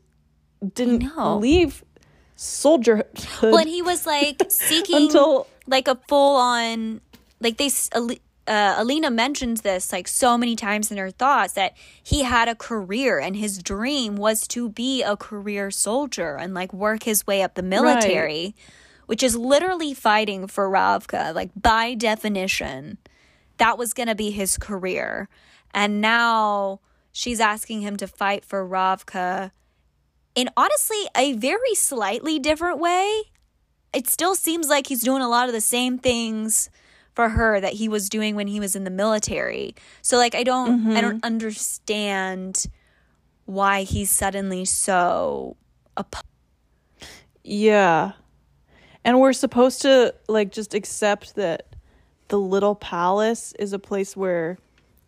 didn't 0.73 1.11
leave 1.41 1.83
soldierhood 2.43 3.51
when 3.53 3.67
he 3.67 3.81
was 3.81 4.05
like 4.05 4.43
seeking 4.49 5.03
until 5.03 5.47
like 5.65 5.87
a 5.87 5.95
full 6.07 6.35
on 6.35 7.01
like 7.39 7.57
they 7.57 7.67
s- 7.67 7.89
uh, 7.93 8.75
Alina 8.77 9.09
mentions 9.09 9.61
this 9.61 9.93
like 9.93 10.07
so 10.07 10.37
many 10.37 10.55
times 10.55 10.91
in 10.91 10.97
her 10.97 11.09
thoughts 11.11 11.53
that 11.53 11.73
he 12.03 12.23
had 12.23 12.49
a 12.49 12.55
career 12.55 13.17
and 13.19 13.37
his 13.37 13.57
dream 13.59 14.17
was 14.17 14.45
to 14.49 14.67
be 14.69 15.01
a 15.01 15.15
career 15.15 15.71
soldier 15.71 16.35
and 16.35 16.53
like 16.53 16.73
work 16.73 17.03
his 17.03 17.25
way 17.25 17.41
up 17.41 17.55
the 17.55 17.63
military, 17.63 18.53
which 19.05 19.23
is 19.23 19.37
literally 19.37 19.93
fighting 19.93 20.47
for 20.47 20.69
Ravka. 20.69 21.33
Like 21.33 21.51
by 21.55 21.93
definition, 21.93 22.97
that 23.57 23.77
was 23.77 23.93
going 23.93 24.09
to 24.09 24.15
be 24.15 24.31
his 24.31 24.57
career. 24.57 25.29
And 25.73 26.01
now 26.01 26.81
she's 27.13 27.39
asking 27.39 27.79
him 27.81 27.95
to 27.97 28.07
fight 28.07 28.43
for 28.43 28.67
Ravka 28.67 29.51
in 30.35 30.49
honestly 30.57 31.03
a 31.15 31.33
very 31.33 31.75
slightly 31.75 32.39
different 32.39 32.79
way 32.79 33.23
it 33.93 34.07
still 34.07 34.35
seems 34.35 34.67
like 34.67 34.87
he's 34.87 35.01
doing 35.01 35.21
a 35.21 35.29
lot 35.29 35.47
of 35.47 35.53
the 35.53 35.61
same 35.61 35.99
things 35.99 36.69
for 37.13 37.29
her 37.29 37.61
that 37.61 37.73
he 37.73 37.87
was 37.87 38.09
doing 38.09 38.35
when 38.35 38.47
he 38.47 38.59
was 38.59 38.75
in 38.75 38.83
the 38.83 38.89
military. 38.89 39.75
So 40.01 40.17
like 40.17 40.35
I 40.35 40.43
don't 40.43 40.91
I 40.93 41.01
don't 41.01 41.17
mm-hmm. 41.17 41.25
understand 41.25 42.65
why 43.45 43.83
he's 43.83 44.09
suddenly 44.09 44.65
so 44.65 45.55
opposed. 45.95 46.25
Yeah. 47.43 48.13
And 49.05 49.19
we're 49.19 49.33
supposed 49.33 49.81
to 49.83 50.15
like 50.27 50.51
just 50.51 50.73
accept 50.73 51.35
that 51.35 51.67
the 52.29 52.39
little 52.39 52.73
palace 52.73 53.53
is 53.59 53.73
a 53.73 53.79
place 53.79 54.17
where 54.17 54.57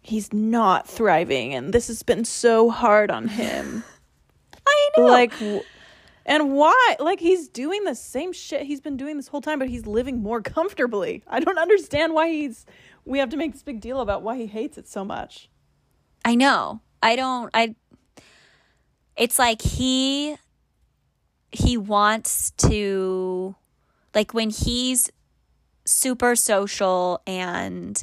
he's 0.01 0.31
not 0.31 0.87
thriving 0.87 1.55
and 1.55 1.73
this 1.73 1.87
has 1.87 2.03
been 2.03 2.23
so 2.23 2.69
hard 2.69 3.09
on 3.09 3.27
him. 3.27 3.83
I 4.67 4.89
know. 4.97 5.05
like 5.05 5.33
and 6.25 6.53
why? 6.53 6.95
Like 6.99 7.19
he's 7.19 7.47
doing 7.47 7.83
the 7.83 7.95
same 7.95 8.33
shit 8.33 8.63
he's 8.63 8.81
been 8.81 8.97
doing 8.97 9.17
this 9.17 9.27
whole 9.27 9.41
time 9.41 9.59
but 9.59 9.69
he's 9.69 9.85
living 9.85 10.21
more 10.21 10.41
comfortably. 10.41 11.23
I 11.27 11.39
don't 11.39 11.57
understand 11.57 12.13
why 12.13 12.29
he's 12.29 12.65
we 13.05 13.19
have 13.19 13.29
to 13.29 13.37
make 13.37 13.53
this 13.53 13.63
big 13.63 13.81
deal 13.81 14.01
about 14.01 14.23
why 14.23 14.37
he 14.37 14.47
hates 14.47 14.77
it 14.77 14.87
so 14.87 15.05
much. 15.05 15.49
I 16.23 16.35
know. 16.35 16.81
I 17.01 17.15
don't 17.15 17.49
I 17.53 17.75
it's 19.15 19.39
like 19.39 19.61
he 19.61 20.37
he 21.51 21.77
wants 21.77 22.51
to 22.51 23.55
like 24.13 24.33
when 24.33 24.49
he's 24.49 25.09
super 25.85 26.35
social 26.35 27.21
and 27.27 28.01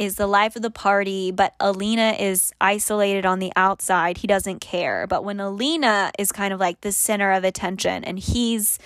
is 0.00 0.14
the 0.14 0.26
life 0.26 0.56
of 0.56 0.62
the 0.62 0.70
party, 0.70 1.30
but 1.30 1.54
Alina 1.60 2.16
is 2.18 2.54
isolated 2.58 3.26
on 3.26 3.38
the 3.38 3.52
outside, 3.54 4.16
he 4.16 4.26
doesn't 4.26 4.58
care. 4.58 5.06
But 5.06 5.24
when 5.24 5.38
Alina 5.40 6.10
is 6.18 6.32
kind 6.32 6.54
of 6.54 6.58
like 6.58 6.80
the 6.80 6.90
center 6.90 7.30
of 7.32 7.44
attention 7.44 8.02
and 8.02 8.18
he's 8.18 8.78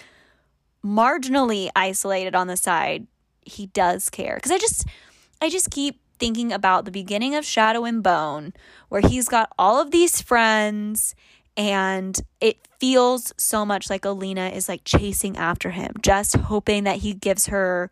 marginally 0.84 1.70
isolated 1.76 2.34
on 2.34 2.48
the 2.48 2.56
side, 2.56 3.06
he 3.42 3.66
does 3.66 4.10
care. 4.10 4.40
Cuz 4.42 4.50
I 4.50 4.58
just 4.58 4.88
I 5.40 5.48
just 5.48 5.70
keep 5.70 6.00
thinking 6.18 6.52
about 6.52 6.84
the 6.84 6.90
beginning 6.90 7.36
of 7.36 7.44
Shadow 7.44 7.84
and 7.84 8.02
Bone 8.02 8.52
where 8.88 9.00
he's 9.00 9.28
got 9.28 9.52
all 9.56 9.80
of 9.80 9.92
these 9.92 10.20
friends 10.20 11.14
and 11.56 12.20
it 12.40 12.66
feels 12.80 13.32
so 13.36 13.64
much 13.64 13.88
like 13.88 14.04
Alina 14.04 14.48
is 14.48 14.68
like 14.68 14.82
chasing 14.84 15.36
after 15.36 15.70
him, 15.70 15.94
just 16.02 16.34
hoping 16.34 16.82
that 16.82 16.96
he 16.98 17.14
gives 17.14 17.46
her 17.46 17.88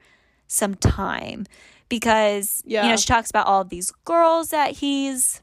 some 0.49 0.75
time 0.75 1.47
because 1.93 2.63
you 2.85 2.89
know 2.89 2.97
she 2.97 3.05
talks 3.05 3.29
about 3.29 3.47
all 3.47 3.61
of 3.61 3.69
these 3.69 3.91
girls 4.07 4.49
that 4.49 4.71
he's 4.71 5.43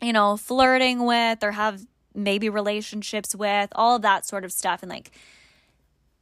you 0.00 0.12
know 0.12 0.36
flirting 0.36 1.04
with 1.04 1.42
or 1.42 1.50
have 1.50 1.84
maybe 2.14 2.48
relationships 2.48 3.34
with 3.34 3.70
all 3.74 3.96
of 3.96 4.02
that 4.02 4.24
sort 4.24 4.44
of 4.44 4.52
stuff. 4.52 4.84
And 4.84 4.88
like 4.90 5.10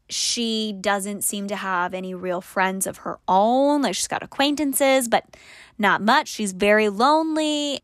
she 0.08 0.72
doesn't 0.72 1.22
seem 1.22 1.48
to 1.48 1.56
have 1.56 1.92
any 1.92 2.14
real 2.14 2.40
friends 2.40 2.86
of 2.86 2.98
her 2.98 3.18
own. 3.28 3.82
Like 3.82 3.94
she's 3.94 4.08
got 4.08 4.22
acquaintances 4.22 5.06
but 5.06 5.36
not 5.76 6.00
much. 6.00 6.28
She's 6.28 6.52
very 6.52 6.88
lonely 6.88 7.82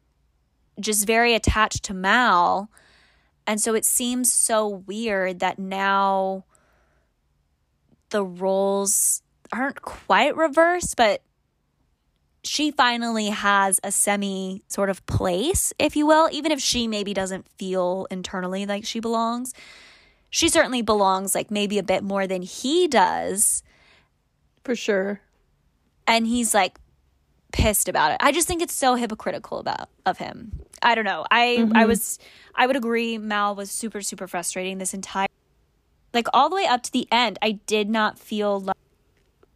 just 0.81 1.07
very 1.07 1.35
attached 1.35 1.83
to 1.85 1.93
Mal. 1.93 2.71
And 3.47 3.61
so 3.61 3.75
it 3.75 3.85
seems 3.85 4.33
so 4.33 4.67
weird 4.67 5.41
that 5.41 5.59
now 5.59 6.45
the 8.09 8.25
roles 8.25 9.23
aren't 9.53 9.83
quite 9.83 10.35
reversed, 10.35 10.97
but 10.97 11.23
she 12.49 12.71
finally 12.71 13.29
has 13.29 13.79
a 13.85 13.93
semi 13.93 14.63
sort 14.69 14.89
of 14.89 15.05
place, 15.05 15.75
if 15.79 15.95
you 15.95 16.07
will, 16.07 16.31
even 16.33 16.51
if 16.51 16.59
she 16.61 16.89
maybe 16.89 17.13
doesn't 17.13 17.47
feel 17.59 18.07
internally 18.11 18.65
like 18.65 18.87
she 18.87 19.01
belongs. 19.01 19.53
She 20.31 20.49
certainly 20.49 20.81
belongs 20.81 21.35
like 21.35 21.51
maybe 21.51 21.79
a 21.79 21.83
bit 21.83 22.03
more 22.03 22.27
than 22.27 22.41
he 22.41 22.89
does. 22.89 23.63
For 24.65 24.75
sure. 24.75 25.21
And 26.07 26.27
he's 26.27 26.55
like 26.55 26.79
pissed 27.53 27.87
about 27.87 28.13
it. 28.13 28.19
I 28.21 28.33
just 28.33 28.49
think 28.49 28.63
it's 28.63 28.75
so 28.75 28.95
hypocritical 28.95 29.59
about 29.59 29.91
of 30.07 30.17
him. 30.17 30.53
I 30.83 30.95
don't 30.95 31.05
know. 31.05 31.27
I 31.31 31.43
I 31.43 31.57
mm-hmm. 31.59 31.87
was 31.87 32.19
I 32.55 32.67
would 32.67 32.77
agree 32.77 33.19
Mal 33.19 33.57
was 33.57 33.71
super 33.71 34.01
super 34.01 34.27
frustrating 34.27 34.79
this 34.79 34.95
entire 34.95 35.29
like 36.15 36.29
all 36.33 36.49
the 36.49 36.57
way 36.57 36.65
up 36.65 36.83
to 36.85 36.93
the 36.93 37.07
end. 37.13 37.39
I 37.43 37.53
did 37.67 37.91
not 37.91 38.19
feel 38.19 38.59
like 38.61 38.77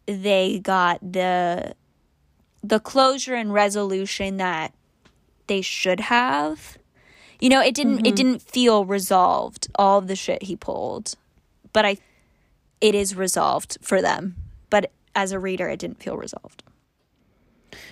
they 0.04 0.58
got 0.58 1.00
the 1.00 1.74
the 2.62 2.80
closure 2.80 3.34
and 3.34 3.52
resolution 3.52 4.36
that 4.36 4.72
they 5.46 5.60
should 5.60 6.00
have. 6.00 6.78
You 7.40 7.48
know, 7.48 7.60
it 7.60 7.74
didn't 7.74 8.06
it 8.06 8.14
didn't 8.14 8.40
feel 8.40 8.84
resolved 8.84 9.68
all 9.74 10.00
the 10.00 10.16
shit 10.16 10.44
he 10.44 10.56
pulled. 10.56 11.14
But 11.72 11.84
I 11.84 11.96
it 12.80 12.94
is 12.94 13.16
resolved 13.16 13.78
for 13.82 14.00
them. 14.00 14.36
But 14.70 14.92
as 15.14 15.32
a 15.32 15.38
reader 15.38 15.68
it 15.68 15.78
didn't 15.78 16.02
feel 16.02 16.16
resolved. 16.16 16.62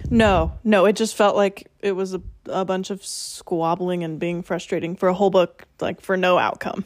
No, 0.09 0.53
no, 0.63 0.87
it 0.87 0.95
just 0.95 1.15
felt 1.17 1.37
like 1.37 1.71
it 1.81 1.93
was 1.93 2.15
a, 2.15 2.23
a 2.47 2.65
bunch 2.65 2.91
of 2.91 3.05
squabbling 3.05 4.05
and 4.05 4.19
being 4.19 4.43
frustrating 4.43 4.95
for 4.95 5.09
a 5.09 5.15
whole 5.15 5.31
book, 5.31 5.67
like 5.81 6.01
for 6.01 6.17
no 6.17 6.39
outcome. 6.39 6.85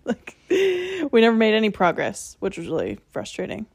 like 0.04 0.36
we 0.48 1.20
never 1.20 1.36
made 1.36 1.54
any 1.54 1.70
progress, 1.70 2.36
which 2.40 2.58
was 2.58 2.66
really 2.66 2.98
frustrating. 3.10 3.66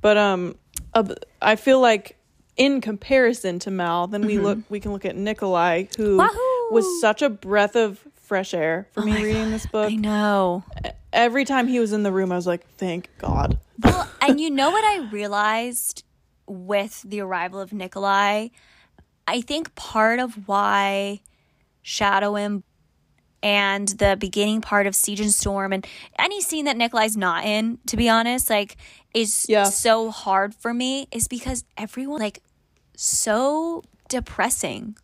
But 0.00 0.16
um, 0.16 0.56
uh, 0.94 1.14
I 1.40 1.56
feel 1.56 1.80
like 1.80 2.16
in 2.56 2.80
comparison 2.80 3.58
to 3.60 3.70
Mal, 3.70 4.06
then 4.06 4.26
we 4.26 4.34
mm-hmm. 4.34 4.44
look 4.44 4.58
we 4.68 4.80
can 4.80 4.92
look 4.92 5.04
at 5.04 5.16
Nikolai, 5.16 5.84
who 5.96 6.16
Wahoo! 6.16 6.70
was 6.70 7.00
such 7.00 7.22
a 7.22 7.28
breath 7.28 7.76
of 7.76 8.00
fresh 8.14 8.54
air 8.54 8.88
for 8.92 9.02
oh 9.02 9.06
me 9.06 9.24
reading 9.24 9.50
this 9.50 9.66
book. 9.66 9.90
I 9.90 9.94
know. 9.94 10.64
Every 11.12 11.44
time 11.44 11.68
he 11.68 11.80
was 11.80 11.92
in 11.92 12.02
the 12.02 12.12
room, 12.12 12.32
I 12.32 12.36
was 12.36 12.46
like, 12.46 12.66
"Thank 12.76 13.10
God." 13.18 13.58
Well, 13.82 14.08
and 14.20 14.40
you 14.40 14.50
know 14.50 14.70
what 14.70 14.84
I 14.84 15.08
realized 15.10 16.04
with 16.46 17.02
the 17.06 17.20
arrival 17.20 17.60
of 17.60 17.72
Nikolai? 17.72 18.48
I 19.28 19.40
think 19.40 19.74
part 19.74 20.18
of 20.18 20.48
why 20.48 21.20
Shadow 21.82 22.36
and 22.36 22.62
and 23.46 23.86
the 24.00 24.16
beginning 24.18 24.60
part 24.60 24.88
of 24.88 24.96
Siege 24.96 25.20
and 25.20 25.32
Storm 25.32 25.72
and 25.72 25.86
any 26.18 26.40
scene 26.40 26.64
that 26.64 26.76
Nikolai's 26.76 27.16
not 27.16 27.44
in, 27.44 27.78
to 27.86 27.96
be 27.96 28.08
honest, 28.08 28.50
like 28.50 28.76
is 29.14 29.46
Yeah. 29.48 29.62
so 29.64 30.10
hard 30.10 30.52
for 30.52 30.74
me 30.74 31.06
is 31.12 31.28
because 31.28 31.62
everyone 31.76 32.18
like 32.18 32.42
so 32.96 33.84
depressing 34.08 34.96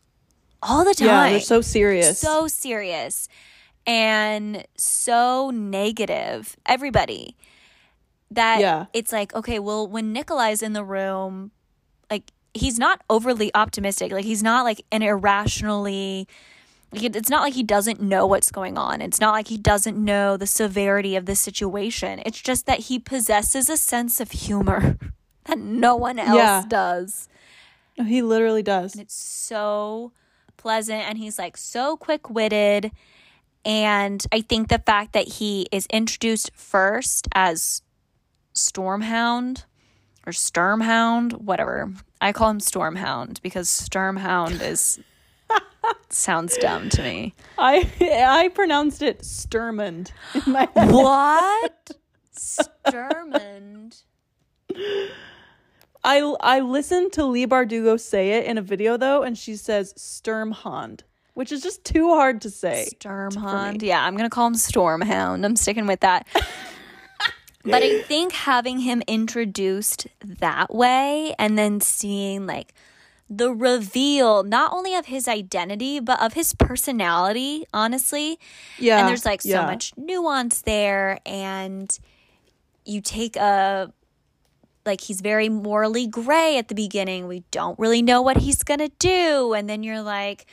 all 0.61 0.85
the 0.85 0.93
time. 0.93 1.07
Yeah, 1.07 1.31
they're 1.31 1.41
so 1.41 1.61
serious. 1.61 2.19
So 2.19 2.49
serious 2.49 3.29
and 3.87 4.65
so 4.77 5.51
negative. 5.51 6.57
Everybody. 6.67 7.37
That 8.29 8.59
Yeah. 8.61 8.87
it's 8.93 9.13
like, 9.13 9.33
okay, 9.37 9.61
well, 9.61 9.87
when 9.87 10.13
Nikolai's 10.13 10.63
in 10.63 10.73
the 10.73 10.83
room, 10.83 11.53
like 12.11 12.33
he's 12.55 12.77
not 12.77 13.03
overly 13.09 13.55
optimistic. 13.55 14.11
Like 14.11 14.25
he's 14.25 14.43
not 14.43 14.65
like 14.65 14.85
an 14.91 15.03
irrationally 15.03 16.27
it's 16.93 17.31
not 17.31 17.43
like 17.43 17.55
he 17.55 17.63
doesn't 17.63 18.01
know 18.01 18.27
what's 18.27 18.51
going 18.51 18.77
on. 18.77 19.01
It's 19.01 19.21
not 19.21 19.33
like 19.33 19.49
he 19.49 19.57
doesn't 19.57 19.97
know 19.97 20.37
the 20.37 20.47
severity 20.47 21.17
of 21.17 21.27
the 21.27 21.35
situation. 21.35 22.21
It's 22.27 22.41
just 22.41 22.67
that 22.67 22.81
he 22.81 22.99
possesses 22.99 23.69
a 23.71 23.77
sense 23.77 24.21
of 24.21 24.31
humor 24.33 24.97
that 25.45 25.59
no 25.59 25.97
one 25.97 26.19
else 26.19 26.37
Yeah. 26.37 26.65
does. 26.69 27.29
he 27.97 28.21
literally 28.23 28.63
does. 28.63 28.95
It's 28.97 29.15
so 29.15 30.13
pleasant 30.57 31.03
and 31.09 31.19
he's 31.19 31.39
like 31.39 31.57
so 31.57 31.97
quick 31.97 32.29
witted. 32.31 32.93
And 33.65 34.25
I 34.33 34.41
think 34.43 34.69
the 34.69 34.79
fact 34.79 35.13
that 35.13 35.29
he 35.29 35.67
is 35.73 35.87
introduced 35.87 36.51
first 36.55 37.29
as 37.33 37.83
Stormhound 38.55 39.65
or 40.27 40.33
Sturmhound, 40.33 41.33
whatever. 41.43 41.93
I 42.21 42.33
call 42.33 42.51
him 42.51 42.59
Stormhound 42.61 43.41
because 43.43 43.69
Sturmhound 43.69 44.61
is 44.63 45.01
sounds 46.09 46.57
dumb 46.59 46.89
to 46.91 47.03
me. 47.03 47.35
I 47.59 47.91
I 48.01 48.49
pronounced 48.49 49.03
it 49.03 49.21
Sturmond 49.21 50.11
in 50.35 50.53
my 50.53 50.69
head. 50.75 50.93
What? 50.93 51.91
Sturmond. 52.37 54.03
I 56.05 56.35
I 56.41 56.61
listened 56.61 57.13
to 57.15 57.25
Leigh 57.25 57.47
Bardugo 57.47 57.99
say 57.99 58.33
it 58.33 58.47
in 58.47 58.59
a 58.59 58.63
video 58.63 58.97
though, 58.97 59.23
and 59.23 59.37
she 59.37 59.57
says 59.57 59.93
Sturmhond, 59.95 61.01
which 61.35 61.53
is 61.53 61.63
just 61.63 61.85
too 61.85 62.09
hard 62.09 62.41
to 62.43 62.51
say. 62.51 62.89
Stormhound. 62.99 63.83
Yeah, 63.83 64.05
I'm 64.05 64.17
gonna 64.17 64.31
call 64.31 64.47
him 64.47 64.55
Stormhound. 64.55 65.45
I'm 65.45 65.57
sticking 65.57 65.87
with 65.87 66.01
that. 66.01 66.27
but 67.65 67.83
I 67.83 68.03
think 68.03 68.33
having 68.33 68.79
him 68.79 69.03
introduced 69.07 70.09
that 70.25 70.75
way 70.75 71.35
and 71.39 71.57
then 71.57 71.81
seeing 71.81 72.47
like 72.47 72.75
the 73.37 73.53
reveal 73.53 74.43
not 74.43 74.73
only 74.73 74.95
of 74.95 75.07
his 75.07 75.29
identity 75.29 76.01
but 76.01 76.21
of 76.21 76.35
his 76.35 76.55
personality, 76.55 77.65
honestly. 77.73 78.39
Yeah, 78.79 78.99
And 78.99 79.09
there's 79.09 79.25
like 79.25 79.43
so 79.43 79.49
yeah. 79.49 79.67
much 79.67 79.93
nuance 79.97 80.63
there 80.63 81.19
and 81.25 81.97
you 82.85 83.01
take 83.01 83.37
a 83.37 83.93
like 84.85 85.01
he's 85.01 85.21
very 85.21 85.49
morally 85.49 86.07
gray 86.07 86.59
at 86.59 86.69
the 86.69 86.75
beginning. 86.75 87.29
We 87.29 87.45
don't 87.51 87.79
really 87.79 88.03
know 88.03 88.21
what 88.23 88.39
he's 88.39 88.63
to 88.65 88.91
do 88.99 89.53
and 89.55 89.69
then 89.69 89.83
you're 89.83 90.03
like 90.03 90.47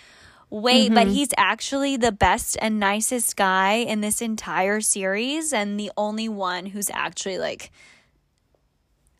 wait, 0.52 0.94
but 0.94 1.06
mm-hmm. 1.06 1.14
he's 1.14 1.30
actually 1.38 1.96
the 1.96 2.12
best 2.12 2.58
and 2.62 2.80
nicest 2.80 3.36
guy 3.36 3.74
in 3.74 4.02
this 4.02 4.22
entire 4.22 4.82
series 4.82 5.54
and 5.54 5.80
the 5.80 5.92
only 5.96 6.28
one 6.28 6.68
who's 6.68 6.90
actually 6.92 7.38
like 7.38 7.72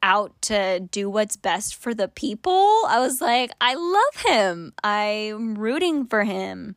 out 0.02 0.42
to 0.44 0.80
do 0.80 1.10
what's 1.10 1.36
best 1.36 1.76
for 1.76 1.94
the 1.94 2.08
people. 2.08 2.84
I 2.88 3.00
was 3.00 3.22
like, 3.22 3.52
I 3.60 3.76
love 3.76 4.24
him. 4.26 4.74
I'm 4.84 5.56
rooting 5.58 6.06
for 6.06 6.24
him 6.24 6.76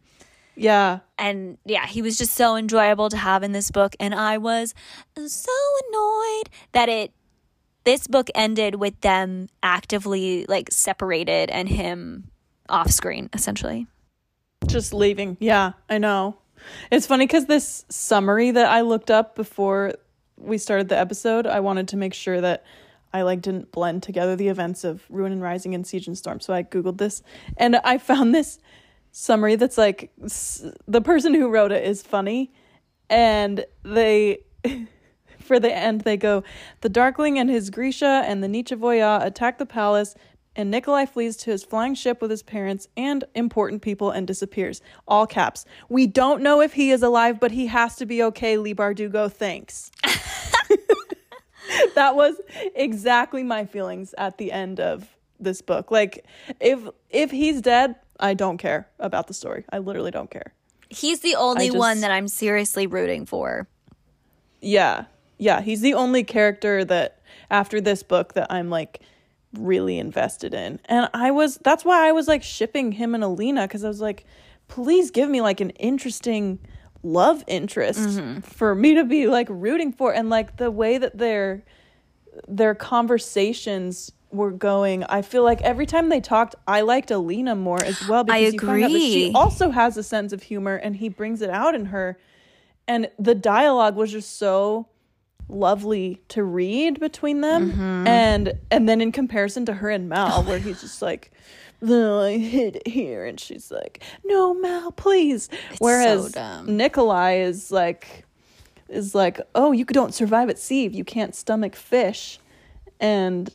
Yeah, 0.54 1.00
and 1.18 1.56
yeah, 1.64 1.86
he 1.86 2.02
was 2.02 2.18
just 2.18 2.34
so 2.34 2.56
enjoyable 2.56 3.08
to 3.08 3.16
have 3.16 3.42
in 3.42 3.52
this 3.52 3.70
book, 3.70 3.96
and 3.98 4.14
I 4.14 4.38
was 4.38 4.74
so 5.16 5.52
annoyed 5.88 6.50
that 6.72 6.88
it 6.88 7.12
this 7.84 8.06
book 8.06 8.28
ended 8.34 8.76
with 8.76 9.00
them 9.00 9.48
actively 9.62 10.44
like 10.46 10.70
separated 10.70 11.50
and 11.50 11.68
him 11.68 12.30
off 12.68 12.90
screen 12.90 13.28
essentially. 13.32 13.86
just 14.66 14.94
leaving. 14.94 15.36
Yeah, 15.40 15.72
I 15.88 15.98
know. 15.98 16.36
It's 16.92 17.06
funny 17.06 17.26
because 17.26 17.46
this 17.46 17.84
summary 17.88 18.52
that 18.52 18.66
I 18.70 18.82
looked 18.82 19.10
up 19.10 19.34
before 19.34 19.94
we 20.36 20.58
started 20.58 20.88
the 20.88 20.98
episode, 20.98 21.46
I 21.46 21.60
wanted 21.60 21.88
to 21.88 21.96
make 21.96 22.14
sure 22.14 22.40
that 22.40 22.64
I 23.12 23.22
like 23.22 23.42
didn't 23.42 23.72
blend 23.72 24.02
together 24.02 24.36
the 24.36 24.48
events 24.48 24.84
of 24.84 25.02
Ruin 25.10 25.32
and 25.32 25.42
Rising 25.42 25.74
and 25.74 25.86
Siege 25.86 26.06
and 26.06 26.16
Storm. 26.16 26.40
So 26.40 26.52
I 26.54 26.62
googled 26.62 26.98
this, 26.98 27.22
and 27.56 27.76
I 27.76 27.98
found 27.98 28.34
this 28.34 28.58
summary 29.10 29.56
that's 29.56 29.76
like 29.78 30.10
s- 30.24 30.64
the 30.88 31.00
person 31.00 31.34
who 31.34 31.48
wrote 31.50 31.72
it 31.72 31.84
is 31.84 32.02
funny, 32.02 32.52
and 33.10 33.64
they. 33.84 34.38
For 35.38 35.58
the 35.58 35.74
end, 35.74 36.02
they 36.02 36.16
go, 36.16 36.44
The 36.82 36.88
Darkling 36.88 37.36
and 37.36 37.50
his 37.50 37.68
Grisha 37.68 38.22
and 38.24 38.44
the 38.44 38.46
Nichevoya 38.46 39.24
attack 39.24 39.58
the 39.58 39.66
palace, 39.66 40.14
and 40.54 40.70
Nikolai 40.70 41.04
flees 41.04 41.36
to 41.38 41.50
his 41.50 41.64
flying 41.64 41.96
ship 41.96 42.22
with 42.22 42.30
his 42.30 42.44
parents 42.44 42.86
and 42.96 43.24
important 43.34 43.82
people 43.82 44.12
and 44.12 44.24
disappears. 44.24 44.80
All 45.08 45.26
caps. 45.26 45.64
We 45.88 46.06
don't 46.06 46.42
know 46.42 46.60
if 46.60 46.74
he 46.74 46.92
is 46.92 47.02
alive, 47.02 47.40
but 47.40 47.50
he 47.50 47.66
has 47.66 47.96
to 47.96 48.06
be 48.06 48.22
okay, 48.22 48.56
Leigh 48.56 48.74
Bardugo. 48.74 49.30
Thanks. 49.30 49.90
that 51.94 52.14
was 52.14 52.36
exactly 52.74 53.42
my 53.42 53.64
feelings 53.64 54.14
at 54.18 54.38
the 54.38 54.52
end 54.52 54.80
of 54.80 55.08
this 55.40 55.62
book. 55.62 55.90
Like, 55.90 56.24
if 56.60 56.80
if 57.10 57.30
he's 57.30 57.60
dead, 57.60 57.96
I 58.18 58.34
don't 58.34 58.58
care 58.58 58.88
about 58.98 59.26
the 59.26 59.34
story. 59.34 59.64
I 59.72 59.78
literally 59.78 60.10
don't 60.10 60.30
care. 60.30 60.54
He's 60.88 61.20
the 61.20 61.34
only 61.34 61.66
just- 61.66 61.78
one 61.78 62.00
that 62.00 62.10
I'm 62.10 62.28
seriously 62.28 62.86
rooting 62.86 63.26
for. 63.26 63.68
Yeah. 64.60 65.06
Yeah, 65.38 65.60
he's 65.60 65.80
the 65.80 65.94
only 65.94 66.22
character 66.22 66.84
that 66.84 67.20
after 67.50 67.80
this 67.80 68.02
book 68.02 68.34
that 68.34 68.46
I'm 68.50 68.70
like 68.70 69.00
really 69.54 69.98
invested 69.98 70.54
in. 70.54 70.78
And 70.86 71.08
I 71.12 71.30
was 71.30 71.58
that's 71.64 71.84
why 71.84 72.08
I 72.08 72.12
was 72.12 72.28
like 72.28 72.42
shipping 72.42 72.92
him 72.92 73.14
and 73.14 73.24
Alina 73.24 73.66
cuz 73.66 73.84
I 73.84 73.88
was 73.88 74.00
like 74.00 74.24
please 74.68 75.10
give 75.10 75.28
me 75.28 75.40
like 75.40 75.60
an 75.60 75.70
interesting 75.70 76.58
love 77.02 77.42
interest 77.46 78.20
for 78.42 78.74
me 78.74 78.94
to 78.94 79.04
be 79.04 79.26
like 79.26 79.48
rooting 79.50 79.92
for 79.92 80.12
and 80.14 80.30
like 80.30 80.56
the 80.56 80.70
way 80.70 80.98
that 80.98 81.18
their 81.18 81.62
their 82.48 82.74
conversations 82.74 84.12
were 84.30 84.50
going. 84.50 85.04
I 85.04 85.20
feel 85.22 85.42
like 85.44 85.60
every 85.62 85.84
time 85.84 86.08
they 86.08 86.20
talked, 86.20 86.54
I 86.66 86.80
liked 86.80 87.10
Alina 87.10 87.54
more 87.54 87.82
as 87.84 88.06
well 88.08 88.24
I 88.34 88.38
because 88.52 88.66
out 88.68 88.80
that 88.80 88.88
she 88.98 89.32
also 89.34 89.70
has 89.70 89.96
a 89.96 90.02
sense 90.02 90.32
of 90.32 90.42
humor 90.42 90.76
and 90.76 90.96
he 90.96 91.08
brings 91.08 91.42
it 91.42 91.50
out 91.50 91.74
in 91.74 91.86
her. 91.86 92.18
And 92.88 93.10
the 93.18 93.34
dialogue 93.34 93.94
was 93.96 94.10
just 94.10 94.38
so 94.38 94.88
lovely 95.48 96.22
to 96.28 96.42
read 96.42 96.98
between 97.00 97.42
them 97.42 97.72
Mm-hmm. 97.72 98.06
and 98.06 98.52
and 98.70 98.88
then 98.88 99.00
in 99.02 99.12
comparison 99.12 99.66
to 99.66 99.74
her 99.74 99.90
and 99.90 100.08
Mal 100.08 100.44
where 100.44 100.58
he's 100.58 100.80
just 100.80 101.02
like 101.02 101.30
no, 101.82 102.20
I 102.20 102.38
hid 102.38 102.76
it 102.76 102.88
here 102.88 103.24
and 103.24 103.38
she's 103.38 103.70
like 103.70 104.02
no 104.24 104.54
Mal 104.54 104.92
please 104.92 105.48
whereas 105.78 106.32
dumb. 106.32 106.76
Nikolai 106.76 107.40
is 107.40 107.70
like 107.70 108.24
is 108.88 109.14
like 109.14 109.40
oh 109.54 109.72
you 109.72 109.84
don't 109.84 110.14
survive 110.14 110.48
at 110.48 110.58
sea 110.58 110.84
if 110.84 110.94
you 110.94 111.04
can't 111.04 111.34
stomach 111.34 111.74
fish 111.76 112.38
and 113.00 113.50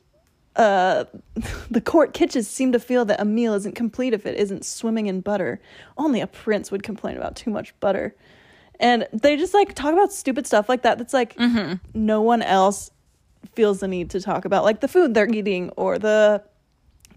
uh, 0.57 1.05
the 1.71 1.81
court 1.81 2.13
kitchens 2.13 2.47
seem 2.47 2.71
to 2.73 2.79
feel 2.79 3.05
that 3.05 3.21
a 3.21 3.25
meal 3.25 3.53
isn't 3.53 3.75
complete 3.75 4.13
if 4.13 4.25
it 4.25 4.35
isn't 4.37 4.65
swimming 4.65 5.07
in 5.07 5.21
butter. 5.21 5.61
Only 5.97 6.19
a 6.19 6.27
prince 6.27 6.71
would 6.71 6.83
complain 6.83 7.15
about 7.15 7.35
too 7.35 7.49
much 7.49 7.79
butter. 7.79 8.15
And 8.79 9.07
they 9.13 9.37
just 9.37 9.53
like 9.53 9.73
talk 9.73 9.93
about 9.93 10.11
stupid 10.11 10.45
stuff 10.45 10.69
like 10.69 10.83
that 10.83 10.97
that's 10.97 11.13
like 11.13 11.35
mm-hmm. 11.35 11.75
no 11.93 12.21
one 12.21 12.41
else 12.41 12.91
feels 13.53 13.79
the 13.79 13.87
need 13.87 14.09
to 14.11 14.21
talk 14.21 14.45
about, 14.45 14.63
like 14.63 14.81
the 14.81 14.87
food 14.87 15.13
they're 15.13 15.29
eating 15.29 15.69
or 15.71 15.97
the 15.97 16.43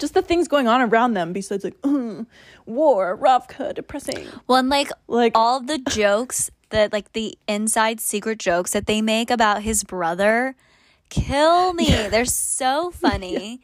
just 0.01 0.15
the 0.15 0.23
things 0.23 0.49
going 0.49 0.67
on 0.67 0.81
around 0.81 1.15
them 1.15 1.33
besides 1.33 1.63
like 1.63 1.81
"Mm, 1.83 2.27
war, 2.67 3.17
Ravka, 3.17 3.75
depressing. 3.75 4.27
Well, 4.49 4.59
and 4.59 4.69
like 4.69 4.91
Like 5.07 5.33
all 5.37 5.61
the 5.61 5.79
jokes 5.79 6.51
that 6.71 6.93
like 6.93 7.13
the 7.13 7.37
inside 7.47 8.01
secret 8.01 8.39
jokes 8.39 8.73
that 8.73 8.87
they 8.87 9.03
make 9.03 9.31
about 9.31 9.63
his 9.63 9.85
brother 9.85 10.57
kill 11.11 11.75
me. 11.75 12.09
They're 12.09 12.25
so 12.25 12.91
funny. 12.95 13.61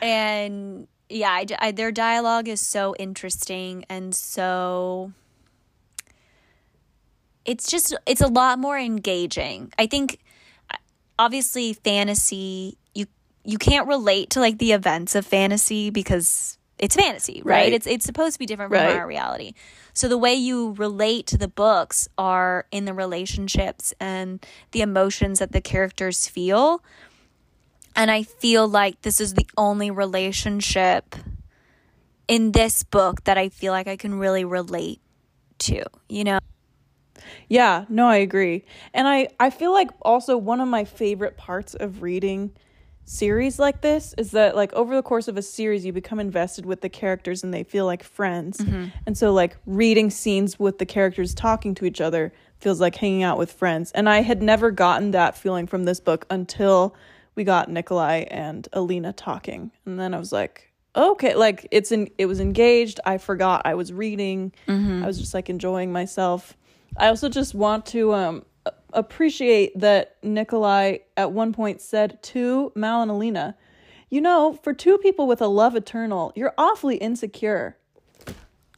And 0.00 0.88
yeah, 1.08 1.30
I, 1.30 1.46
I- 1.58 1.72
their 1.72 1.92
dialogue 1.92 2.48
is 2.48 2.60
so 2.60 2.94
interesting 2.98 3.84
and 3.90 4.14
so 4.14 5.12
it's 7.44 7.68
just 7.70 7.94
it's 8.06 8.20
a 8.20 8.28
lot 8.28 8.58
more 8.58 8.78
engaging. 8.78 9.72
I 9.78 9.86
think 9.86 10.18
obviously 11.18 11.72
fantasy 11.72 12.76
you 13.44 13.58
can't 13.58 13.88
relate 13.88 14.30
to 14.30 14.40
like 14.40 14.58
the 14.58 14.72
events 14.72 15.14
of 15.14 15.26
fantasy 15.26 15.90
because 15.90 16.58
it's 16.78 16.96
fantasy, 16.96 17.42
right? 17.44 17.64
Right. 17.64 17.72
It's 17.72 17.86
it's 17.86 18.04
supposed 18.06 18.34
to 18.34 18.38
be 18.38 18.46
different 18.46 18.70
from 18.70 18.78
Right. 18.80 18.96
our 18.96 19.06
reality. 19.06 19.52
So 19.92 20.08
the 20.08 20.18
way 20.18 20.34
you 20.34 20.72
relate 20.72 21.26
to 21.28 21.38
the 21.38 21.48
books 21.48 22.08
are 22.16 22.66
in 22.70 22.84
the 22.84 22.94
relationships 22.94 23.92
and 24.00 24.44
the 24.72 24.80
emotions 24.80 25.38
that 25.40 25.52
the 25.52 25.60
characters 25.60 26.26
feel. 26.28 26.82
And 27.96 28.10
I 28.10 28.22
feel 28.22 28.68
like 28.68 29.02
this 29.02 29.20
is 29.20 29.34
the 29.34 29.46
only 29.56 29.90
relationship 29.90 31.14
in 32.28 32.52
this 32.52 32.82
book 32.84 33.24
that 33.24 33.36
I 33.36 33.48
feel 33.48 33.72
like 33.72 33.88
I 33.88 33.96
can 33.96 34.18
really 34.18 34.44
relate 34.44 35.00
to, 35.60 35.84
you 36.08 36.24
know? 36.24 36.38
Yeah, 37.48 37.84
no, 37.88 38.06
I 38.06 38.16
agree. 38.16 38.64
And 38.94 39.06
I 39.08 39.28
I 39.38 39.50
feel 39.50 39.72
like 39.72 39.90
also 40.02 40.36
one 40.36 40.60
of 40.60 40.68
my 40.68 40.84
favorite 40.84 41.36
parts 41.36 41.74
of 41.74 42.00
reading 42.02 42.52
series 43.10 43.58
like 43.58 43.80
this 43.80 44.14
is 44.16 44.30
that 44.30 44.54
like 44.54 44.72
over 44.72 44.94
the 44.94 45.02
course 45.02 45.26
of 45.26 45.36
a 45.36 45.42
series 45.42 45.84
you 45.84 45.92
become 45.92 46.20
invested 46.20 46.64
with 46.64 46.80
the 46.80 46.88
characters 46.88 47.42
and 47.42 47.52
they 47.52 47.64
feel 47.64 47.84
like 47.84 48.04
friends. 48.04 48.60
And 49.04 49.18
so 49.18 49.32
like 49.32 49.56
reading 49.66 50.10
scenes 50.10 50.58
with 50.60 50.78
the 50.78 50.86
characters 50.86 51.34
talking 51.34 51.74
to 51.74 51.84
each 51.84 52.00
other 52.00 52.32
feels 52.60 52.80
like 52.80 52.94
hanging 52.94 53.24
out 53.24 53.36
with 53.36 53.50
friends. 53.52 53.90
And 53.92 54.08
I 54.08 54.20
had 54.22 54.42
never 54.42 54.70
gotten 54.70 55.10
that 55.10 55.36
feeling 55.36 55.66
from 55.66 55.84
this 55.84 55.98
book 55.98 56.24
until 56.30 56.94
we 57.34 57.42
got 57.42 57.68
Nikolai 57.68 58.26
and 58.30 58.68
Alina 58.72 59.12
talking. 59.12 59.72
And 59.86 59.98
then 59.98 60.14
I 60.14 60.18
was 60.18 60.30
like, 60.30 60.70
okay, 60.94 61.34
like 61.34 61.66
it's 61.72 61.90
in 61.90 62.10
it 62.16 62.26
was 62.26 62.38
engaged. 62.38 63.00
I 63.04 63.18
forgot 63.18 63.62
I 63.64 63.74
was 63.74 63.92
reading. 63.92 64.52
I 65.02 65.06
was 65.06 65.18
just 65.18 65.34
like 65.34 65.50
enjoying 65.50 65.90
myself. 65.92 66.56
I 66.96 67.08
also 67.08 67.28
just 67.28 67.54
want 67.54 67.86
to 67.86 68.14
um 68.14 68.44
appreciate 68.92 69.78
that 69.78 70.16
Nikolai 70.22 70.98
at 71.16 71.32
one 71.32 71.52
point 71.52 71.80
said 71.80 72.22
to 72.24 72.72
Mal 72.74 73.02
and 73.02 73.10
Alina, 73.10 73.56
you 74.08 74.20
know, 74.20 74.58
for 74.62 74.72
two 74.72 74.98
people 74.98 75.26
with 75.26 75.40
a 75.40 75.46
love 75.46 75.76
eternal, 75.76 76.32
you're 76.34 76.54
awfully 76.58 76.96
insecure. 76.96 77.76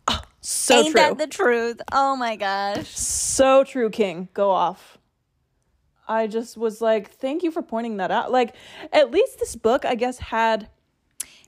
Ah, 0.09 0.23
so 0.41 0.81
Ain't 0.81 0.93
true. 0.93 1.01
that 1.01 1.19
the 1.19 1.27
truth? 1.27 1.81
Oh 1.93 2.17
my 2.17 2.37
gosh. 2.37 2.89
so 2.89 3.65
true, 3.65 3.91
King. 3.91 4.29
Go 4.35 4.51
off. 4.51 4.99
I 6.09 6.27
just 6.27 6.57
was 6.59 6.81
like, 6.81 7.11
thank 7.11 7.43
you 7.43 7.51
for 7.51 7.63
pointing 7.63 7.97
that 7.99 8.11
out. 8.11 8.31
Like, 8.33 8.55
at 8.93 9.11
least 9.11 9.39
this 9.39 9.57
book, 9.57 9.85
I 9.85 9.95
guess, 9.95 10.19
had 10.19 10.69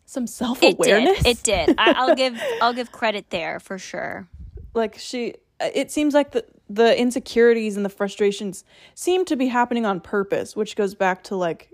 some 0.06 0.26
self 0.26 0.62
It 0.62 0.74
awareness. 0.74 1.22
did. 1.22 1.26
It 1.26 1.42
did. 1.42 1.74
I, 1.76 1.92
I'll 1.96 2.14
give 2.14 2.40
I'll 2.60 2.72
give 2.72 2.92
credit 2.92 3.30
there 3.30 3.58
for 3.60 3.78
sure. 3.78 4.28
like 4.74 4.96
she 4.98 5.34
Uh, 5.60 5.70
it 5.74 5.90
seems 5.90 6.14
like 6.14 6.32
the 6.32 6.44
the 6.68 6.98
insecurities 6.98 7.76
and 7.76 7.84
the 7.84 7.90
frustrations 7.90 8.64
seem 8.94 9.24
to 9.24 9.36
be 9.36 9.48
happening 9.48 9.84
on 9.84 10.00
purpose 10.00 10.56
which 10.56 10.76
goes 10.76 10.94
back 10.94 11.22
to 11.22 11.36
like 11.36 11.70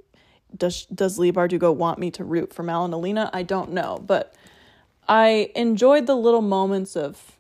does 0.57 0.87
does 0.87 1.19
Leigh 1.19 1.33
Bardugo 1.33 1.75
want 1.75 1.99
me 1.99 2.11
to 2.13 2.25
root 2.25 2.53
for 2.53 2.63
Mal 2.63 2.85
and 2.85 2.95
Alina? 2.95 3.31
I 3.33 3.43
don't 3.43 3.73
know, 3.73 4.03
but 4.05 4.35
I 5.09 5.51
enjoyed 5.55 6.07
the 6.07 6.17
little 6.17 6.43
moments 6.43 6.97
of 6.97 7.37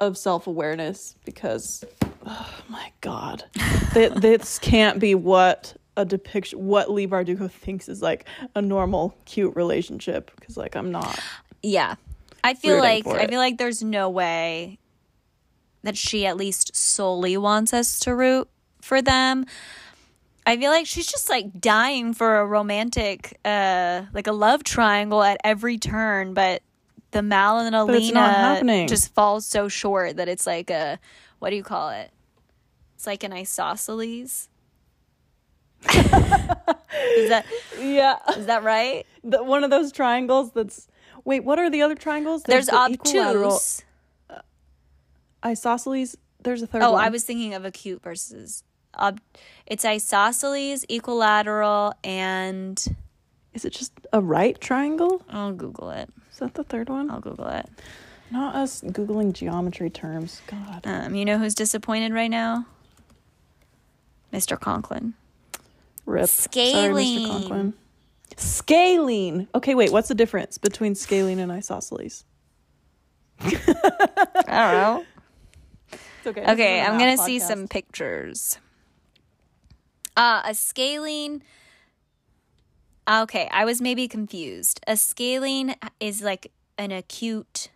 of 0.00 0.16
self-awareness 0.16 1.16
because 1.24 1.84
oh 2.26 2.54
my 2.68 2.92
god. 3.00 3.44
Th- 3.94 4.12
this 4.12 4.58
can't 4.58 4.98
be 4.98 5.14
what 5.14 5.74
a 5.96 6.04
depiction 6.04 6.64
what 6.64 6.90
Leigh 6.90 7.08
Bardugo 7.08 7.50
thinks 7.50 7.88
is 7.88 8.02
like 8.02 8.26
a 8.54 8.62
normal 8.62 9.16
cute 9.24 9.56
relationship 9.56 10.30
because 10.36 10.56
like 10.56 10.76
I'm 10.76 10.90
not. 10.92 11.18
Yeah. 11.62 11.96
I 12.44 12.54
feel 12.54 12.78
like 12.78 13.06
I 13.06 13.26
feel 13.26 13.40
like 13.40 13.58
there's 13.58 13.82
no 13.82 14.08
way 14.08 14.78
that 15.88 15.96
she 15.96 16.26
at 16.26 16.36
least 16.36 16.76
solely 16.76 17.34
wants 17.38 17.72
us 17.72 17.98
to 18.00 18.14
root 18.14 18.46
for 18.82 19.00
them. 19.00 19.46
I 20.44 20.58
feel 20.58 20.70
like 20.70 20.84
she's 20.86 21.06
just 21.06 21.30
like 21.30 21.60
dying 21.62 22.12
for 22.12 22.40
a 22.40 22.46
romantic 22.46 23.38
uh 23.42 24.02
like 24.12 24.26
a 24.26 24.32
love 24.32 24.64
triangle 24.64 25.22
at 25.22 25.38
every 25.44 25.78
turn, 25.78 26.34
but 26.34 26.62
the 27.12 27.22
Mal 27.22 27.60
and 27.60 27.72
But 27.72 27.94
it's 27.94 28.12
not 28.12 28.60
Alina 28.62 28.86
just 28.86 29.14
falls 29.14 29.46
so 29.46 29.68
short 29.68 30.18
that 30.18 30.28
it's 30.28 30.46
like 30.46 30.68
a 30.68 30.98
what 31.38 31.48
do 31.50 31.56
you 31.56 31.62
call 31.62 31.88
it? 31.88 32.10
It's 32.96 33.06
like 33.06 33.24
an 33.24 33.32
isosceles. 33.32 34.48
is 35.88 37.28
that 37.30 37.46
Yeah. 37.78 38.18
is 38.36 38.44
that 38.44 38.62
right? 38.62 39.06
the, 39.24 39.42
one 39.42 39.64
of 39.64 39.70
those 39.70 39.90
triangles 39.90 40.52
that's 40.52 40.86
wait 41.24 41.44
what 41.44 41.58
are 41.58 41.70
the 41.70 41.80
other 41.80 41.94
triangles 41.94 42.42
There's, 42.42 42.66
the 42.66 42.76
equilateral- 42.92 43.52
obtuse. 43.54 43.84
Isosceles 45.44 46.16
there's 46.42 46.62
a 46.62 46.66
third 46.66 46.82
Oh, 46.82 46.92
one 46.92 47.04
I 47.04 47.08
was 47.08 47.24
thinking 47.24 47.54
of 47.54 47.64
acute 47.64 48.02
versus 48.02 48.62
ob- 48.98 49.20
it's 49.66 49.84
isosceles, 49.84 50.84
equilateral, 50.88 51.94
and 52.04 52.96
is 53.54 53.64
it 53.64 53.72
just 53.72 53.92
a 54.12 54.20
right 54.20 54.60
triangle 54.60 55.22
I'll 55.28 55.52
Google 55.52 55.90
it. 55.90 56.10
is 56.30 56.38
that 56.38 56.54
the 56.54 56.64
third 56.64 56.88
one 56.88 57.10
I'll 57.10 57.20
Google 57.20 57.48
it. 57.48 57.66
not 58.30 58.54
us 58.54 58.82
googling 58.82 59.32
geometry 59.32 59.90
terms 59.90 60.40
god 60.46 60.82
Um, 60.84 61.14
you 61.14 61.24
know 61.24 61.38
who's 61.38 61.54
disappointed 61.54 62.12
right 62.12 62.30
now? 62.30 62.66
Mr. 64.32 64.58
Conklin. 64.60 65.14
rip 66.06 66.28
Scaling. 66.28 66.74
Sorry, 66.74 67.04
Mr. 67.04 67.26
Conklin. 67.30 67.74
scalene 68.36 69.48
okay 69.54 69.74
wait 69.74 69.90
what's 69.90 70.08
the 70.08 70.14
difference 70.14 70.58
between 70.58 70.94
scaling 70.94 71.40
and 71.40 71.50
isosceles 71.50 72.24
I 73.40 73.50
don't 73.52 74.46
know. 74.46 75.04
Okay 76.28 76.52
Okay, 76.52 76.80
I'm 76.80 76.98
gonna 76.98 77.18
see 77.18 77.38
some 77.38 77.68
pictures. 77.68 78.58
Uh, 80.16 80.42
a 80.44 80.54
scalene. 80.54 81.42
Okay, 83.08 83.48
I 83.50 83.64
was 83.64 83.80
maybe 83.80 84.08
confused. 84.08 84.80
A 84.86 84.96
scalene 84.96 85.74
is 86.00 86.22
like 86.22 86.50
an 86.76 86.92
acute. 86.92 87.70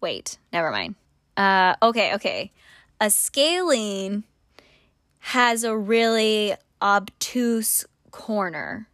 Wait, 0.00 0.38
never 0.52 0.70
mind. 0.70 0.94
Uh, 1.36 1.74
okay, 1.82 2.14
okay. 2.14 2.52
A 3.00 3.10
scalene 3.10 4.24
has 5.18 5.64
a 5.64 5.76
really 5.76 6.54
obtuse 6.80 7.84
corner. 8.10 8.88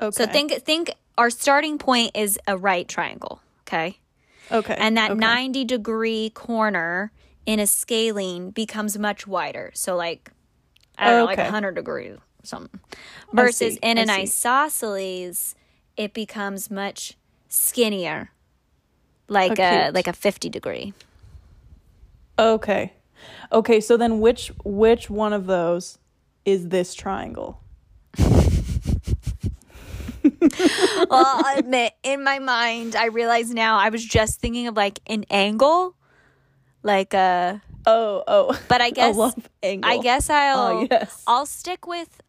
okay 0.00 0.24
So 0.24 0.26
think 0.26 0.52
think 0.64 0.94
our 1.18 1.30
starting 1.30 1.78
point 1.78 2.12
is 2.14 2.38
a 2.46 2.56
right 2.56 2.88
triangle. 2.88 3.40
Okay. 3.68 3.98
okay 4.50 4.74
And 4.78 4.96
that 4.96 5.12
okay. 5.12 5.20
90 5.20 5.64
degree 5.66 6.30
corner 6.30 7.12
in 7.46 7.58
a 7.60 7.66
scalene 7.66 8.50
becomes 8.50 8.98
much 8.98 9.26
wider. 9.26 9.70
So, 9.74 9.96
like, 9.96 10.30
I 10.98 11.10
don't 11.10 11.18
know, 11.20 11.24
like. 11.24 11.38
100 11.38 11.74
degrees 11.74 12.18
something. 12.42 12.80
Versus 13.32 13.78
in 13.82 13.98
an 13.98 14.10
isosceles, 14.10 15.54
it 15.96 16.14
becomes 16.14 16.70
much 16.70 17.16
skinnier, 17.48 18.30
like 19.28 19.58
uh, 19.58 19.90
a 19.90 19.92
like 19.92 20.06
a 20.06 20.12
50 20.12 20.48
degree. 20.48 20.94
okay 22.38 22.92
okay 23.52 23.80
so 23.80 23.96
then 23.96 24.20
which 24.20 24.50
which 24.64 25.10
one 25.10 25.32
of 25.34 25.46
those 25.46 25.98
is 26.46 26.68
this 26.68 26.94
triangle 26.94 27.60
well, 31.10 31.10
I'll 31.10 31.58
admit, 31.58 31.92
in 32.02 32.22
my 32.24 32.38
mind, 32.38 32.96
I 32.96 33.06
realize 33.06 33.50
now 33.52 33.78
I 33.78 33.88
was 33.88 34.04
just 34.04 34.40
thinking 34.40 34.66
of 34.66 34.76
like 34.76 35.00
an 35.06 35.24
angle, 35.30 35.94
like 36.82 37.14
a. 37.14 37.62
oh 37.86 38.22
oh 38.26 38.58
But 38.68 38.80
I 38.80 38.90
guess 38.98 39.14
a 39.14 39.18
love 39.18 39.48
angle 39.62 39.90
I 39.90 39.98
guess 39.98 40.30
I'll 40.30 40.58
oh 40.58 40.86
yes 40.90 41.22
I'll 41.26 41.46
stick 41.46 41.86
with 41.86 42.20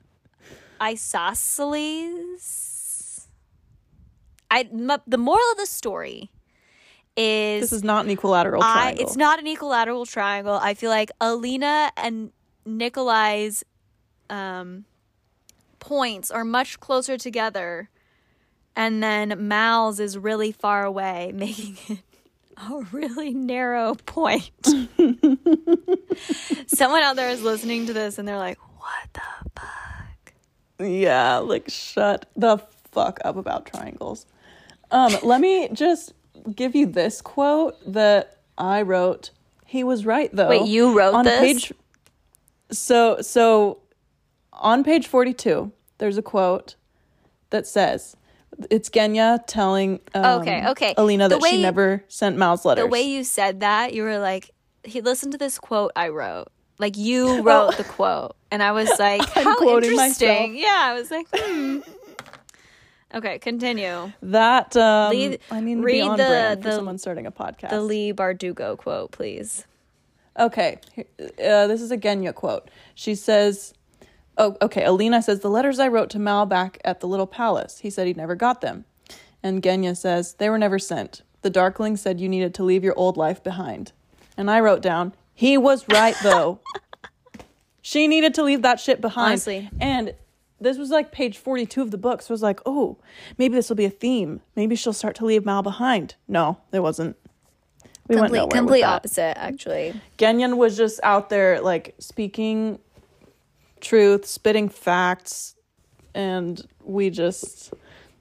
isosceles. 0.82 3.28
I 4.50 4.62
m- 4.72 5.02
the 5.08 5.18
moral 5.18 5.44
of 5.52 5.58
the 5.58 5.66
story 5.66 6.32
is, 7.16 7.62
This 7.62 7.74
is 7.74 7.84
not 7.84 8.06
an 8.06 8.12
equilateral 8.12 8.64
I 8.64 8.74
triangle. 8.74 9.06
it's 9.06 9.18
not 9.18 9.40
an 9.40 9.48
equilateral 9.48 10.06
triangle. 10.06 10.56
I 10.62 10.74
feel 10.74 10.90
like 10.90 11.12
Alina 11.22 11.92
and 11.98 12.32
Nikolai's 12.66 13.64
um 14.30 14.86
points 15.80 16.30
are 16.32 16.46
much 16.46 16.80
closer 16.80 17.18
together, 17.18 17.90
and 18.76 19.02
then 19.02 19.48
Mal's 19.48 20.00
is 20.00 20.18
really 20.18 20.52
far 20.52 20.84
away, 20.86 21.32
making 21.36 21.78
it 21.88 22.00
a 22.70 22.86
really 22.92 23.34
narrow 23.34 23.96
point. 23.96 24.52
Someone 26.68 27.02
out 27.04 27.16
there 27.16 27.30
is 27.30 27.42
listening 27.42 27.88
to 27.88 27.94
this 27.94 28.18
and 28.20 28.28
they're 28.28 28.38
like, 28.38 28.60
what 28.78 29.10
the 29.14 29.22
fuck? 29.56 30.34
Yeah, 30.80 31.38
like 31.38 31.70
shut 31.70 32.30
the 32.36 32.58
fuck 32.92 33.20
up 33.24 33.38
about 33.38 33.66
triangles. 33.66 34.26
Um, 34.92 35.16
let 35.24 35.42
me 35.42 35.70
just 35.74 36.14
give 36.56 36.76
you 36.76 36.86
this 36.86 37.22
quote 37.22 37.78
that 37.94 38.40
I 38.58 38.82
wrote. 38.82 39.32
He 39.66 39.84
was 39.84 40.06
right 40.06 40.30
though. 40.34 40.50
Wait, 40.50 40.68
you 40.68 40.98
wrote 40.98 41.14
on 41.14 41.26
this? 41.26 41.40
page 41.40 41.74
So 42.72 43.22
so 43.22 43.80
on 44.54 44.84
page 44.84 45.08
42, 45.08 45.72
there's 45.98 46.18
a 46.18 46.22
quote 46.22 46.76
that 47.52 47.66
says 47.66 48.16
it's 48.70 48.90
Genya 48.90 49.40
telling 49.48 50.00
um, 50.14 50.42
Okay, 50.42 50.68
okay. 50.70 50.94
Alina 50.98 51.30
The 51.30 51.38
that 51.40 51.48
she 51.50 51.62
never 51.62 52.04
sent 52.08 52.38
Mal's 52.38 52.66
letters. 52.66 52.84
The 52.84 52.90
way 52.90 53.02
you 53.04 53.24
said 53.24 53.62
that, 53.62 53.94
you 53.94 54.04
were 54.04 54.20
like, 54.20 54.52
he 54.84 55.02
listened 55.02 55.32
to 55.34 55.38
this 55.38 55.58
quote 55.60 55.92
I 55.96 56.10
wrote. 56.10 56.48
Like 56.80 56.98
you 56.98 57.42
wrote 57.44 57.78
the 57.78 57.84
quote. 57.84 58.36
And 58.52 58.62
I 58.62 58.72
was 58.72 58.90
like, 59.00 59.22
I'm 59.38 59.44
how 59.44 59.56
quoting 59.58 59.92
interesting. 59.92 60.28
myself. 60.28 60.50
Yeah, 60.54 60.80
I 60.82 60.94
was 60.94 61.12
like, 61.12 61.28
hmm. 61.34 61.80
Okay, 63.14 63.40
continue. 63.40 64.12
that 64.22 64.76
um, 64.78 65.10
Lead- 65.12 65.40
I 65.52 65.60
mean, 65.60 65.82
read 65.82 65.94
be 65.94 66.02
on 66.02 66.18
the- 66.18 66.58
the- 66.62 66.72
someone 66.72 66.98
starting 66.98 67.26
a 67.26 67.32
podcast. 67.32 67.70
The 67.72 67.82
Leigh 67.82 68.14
Bardugo 68.14 68.78
quote, 68.78 69.12
please. 69.12 69.66
Okay, 70.40 70.80
uh, 70.98 71.68
this 71.68 71.82
is 71.82 71.92
a 71.92 71.98
Genya 71.98 72.34
quote. 72.34 72.70
She 72.96 73.16
says, 73.16 73.74
"Oh, 74.42 74.58
okay." 74.62 74.84
Alina 74.84 75.22
says 75.22 75.40
the 75.40 75.50
letters 75.50 75.80
I 75.80 75.88
wrote 75.88 76.10
to 76.12 76.20
Mal 76.20 76.46
back 76.46 76.80
at 76.84 77.00
the 77.00 77.08
little 77.08 77.28
palace. 77.28 77.80
He 77.80 77.90
said 77.90 78.08
he 78.08 78.14
never 78.14 78.36
got 78.36 78.62
them, 78.62 78.86
and 79.42 79.62
Genya 79.62 79.96
says 79.96 80.34
they 80.34 80.50
were 80.50 80.58
never 80.58 80.80
sent. 80.80 81.22
The 81.44 81.50
Darkling 81.50 81.96
said 81.98 82.20
you 82.20 82.28
needed 82.28 82.54
to 82.56 82.64
leave 82.64 82.84
your 82.84 82.98
old 82.98 83.18
life 83.18 83.42
behind, 83.44 83.94
and 84.36 84.52
I 84.52 84.60
wrote 84.60 84.82
down 84.82 85.14
he 85.34 85.58
was 85.58 85.88
right 85.88 86.16
though. 86.22 86.60
she 87.82 88.08
needed 88.08 88.34
to 88.36 88.44
leave 88.44 88.62
that 88.62 88.80
shit 88.80 89.02
behind. 89.02 89.32
Honestly. 89.32 89.70
and 89.80 90.14
this 90.60 90.78
was 90.78 90.90
like 90.92 91.12
page 91.12 91.38
forty-two 91.38 91.82
of 91.82 91.92
the 91.92 91.98
book. 91.98 92.22
So 92.22 92.32
I 92.32 92.34
was 92.34 92.44
like, 92.44 92.60
oh, 92.66 92.98
maybe 93.38 93.56
this 93.56 93.70
will 93.70 93.76
be 93.76 93.86
a 93.86 93.90
theme. 93.90 94.42
Maybe 94.56 94.76
she'll 94.76 94.94
start 94.94 95.16
to 95.16 95.26
leave 95.26 95.46
Mal 95.46 95.64
behind. 95.64 96.16
No, 96.28 96.60
it 96.72 96.82
wasn't. 96.82 97.16
We 98.08 98.18
went 98.18 98.28
Complete, 98.28 98.40
nowhere 98.40 98.50
complete 98.52 98.84
opposite, 98.84 99.38
actually. 99.38 100.00
Genyon 100.18 100.58
was 100.58 100.76
just 100.76 101.00
out 101.02 101.30
there 101.30 101.62
like 101.62 101.96
speaking 101.98 102.78
truth, 103.82 104.26
spitting 104.26 104.70
facts, 104.70 105.56
and 106.14 106.66
we 106.84 107.10
just 107.10 107.74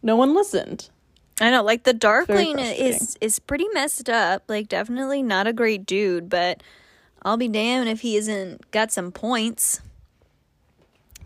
no 0.03 0.17
one 0.17 0.35
listened. 0.35 0.91
I 1.41 1.51
know, 1.51 1.63
like 1.63 1.85
the 1.85 1.95
Darkling 1.95 2.59
is 2.59 3.17
is 3.21 3.39
pretty 3.39 3.67
messed 3.73 4.11
up. 4.11 4.45
Like, 4.49 4.69
definitely 4.69 5.23
not 5.23 5.47
a 5.47 5.53
great 5.53 5.87
dude, 5.87 6.29
but 6.29 6.63
I'll 7.23 7.37
be 7.37 7.49
damned 7.49 7.89
if 7.89 8.01
he 8.01 8.17
isn't 8.17 8.71
got 8.71 8.93
some 8.93 9.13
points. 9.13 9.81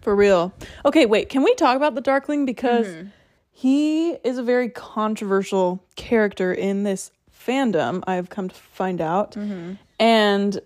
For 0.03 0.15
real. 0.15 0.53
Okay, 0.85 1.07
wait, 1.07 1.31
can 1.31 1.43
we 1.43 1.55
talk 1.55 1.77
about 1.77 1.95
the 1.95 2.01
Darkling 2.01 2.45
because 2.45 2.87
mm-hmm. 2.87 3.09
he 3.51 4.11
is 4.23 4.39
a 4.39 4.43
very 4.43 4.69
controversial 4.69 5.83
character 5.97 6.53
in 6.53 6.83
this 6.83 7.11
fandom, 7.45 8.03
I've 8.07 8.31
come 8.31 8.49
to 8.49 8.55
find 8.55 9.01
out. 9.01 9.33
Mm-hmm. 9.33 9.75
And 9.99 10.61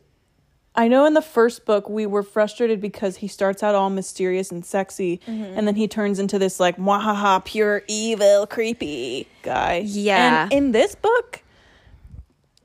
I 0.78 0.86
know 0.86 1.06
in 1.06 1.14
the 1.14 1.20
first 1.22 1.66
book 1.66 1.88
we 1.90 2.06
were 2.06 2.22
frustrated 2.22 2.80
because 2.80 3.16
he 3.16 3.26
starts 3.26 3.64
out 3.64 3.74
all 3.74 3.90
mysterious 3.90 4.52
and 4.52 4.64
sexy 4.64 5.20
and 5.26 5.66
then 5.66 5.74
he 5.74 5.88
turns 5.88 6.20
into 6.20 6.38
this 6.38 6.60
like 6.60 6.76
mwahaha 6.76 7.44
pure 7.44 7.82
evil 7.88 8.46
creepy 8.46 9.26
guy. 9.42 9.82
Yeah. 9.84 10.44
And 10.44 10.52
in 10.52 10.72
this 10.72 10.94
book 10.94 11.42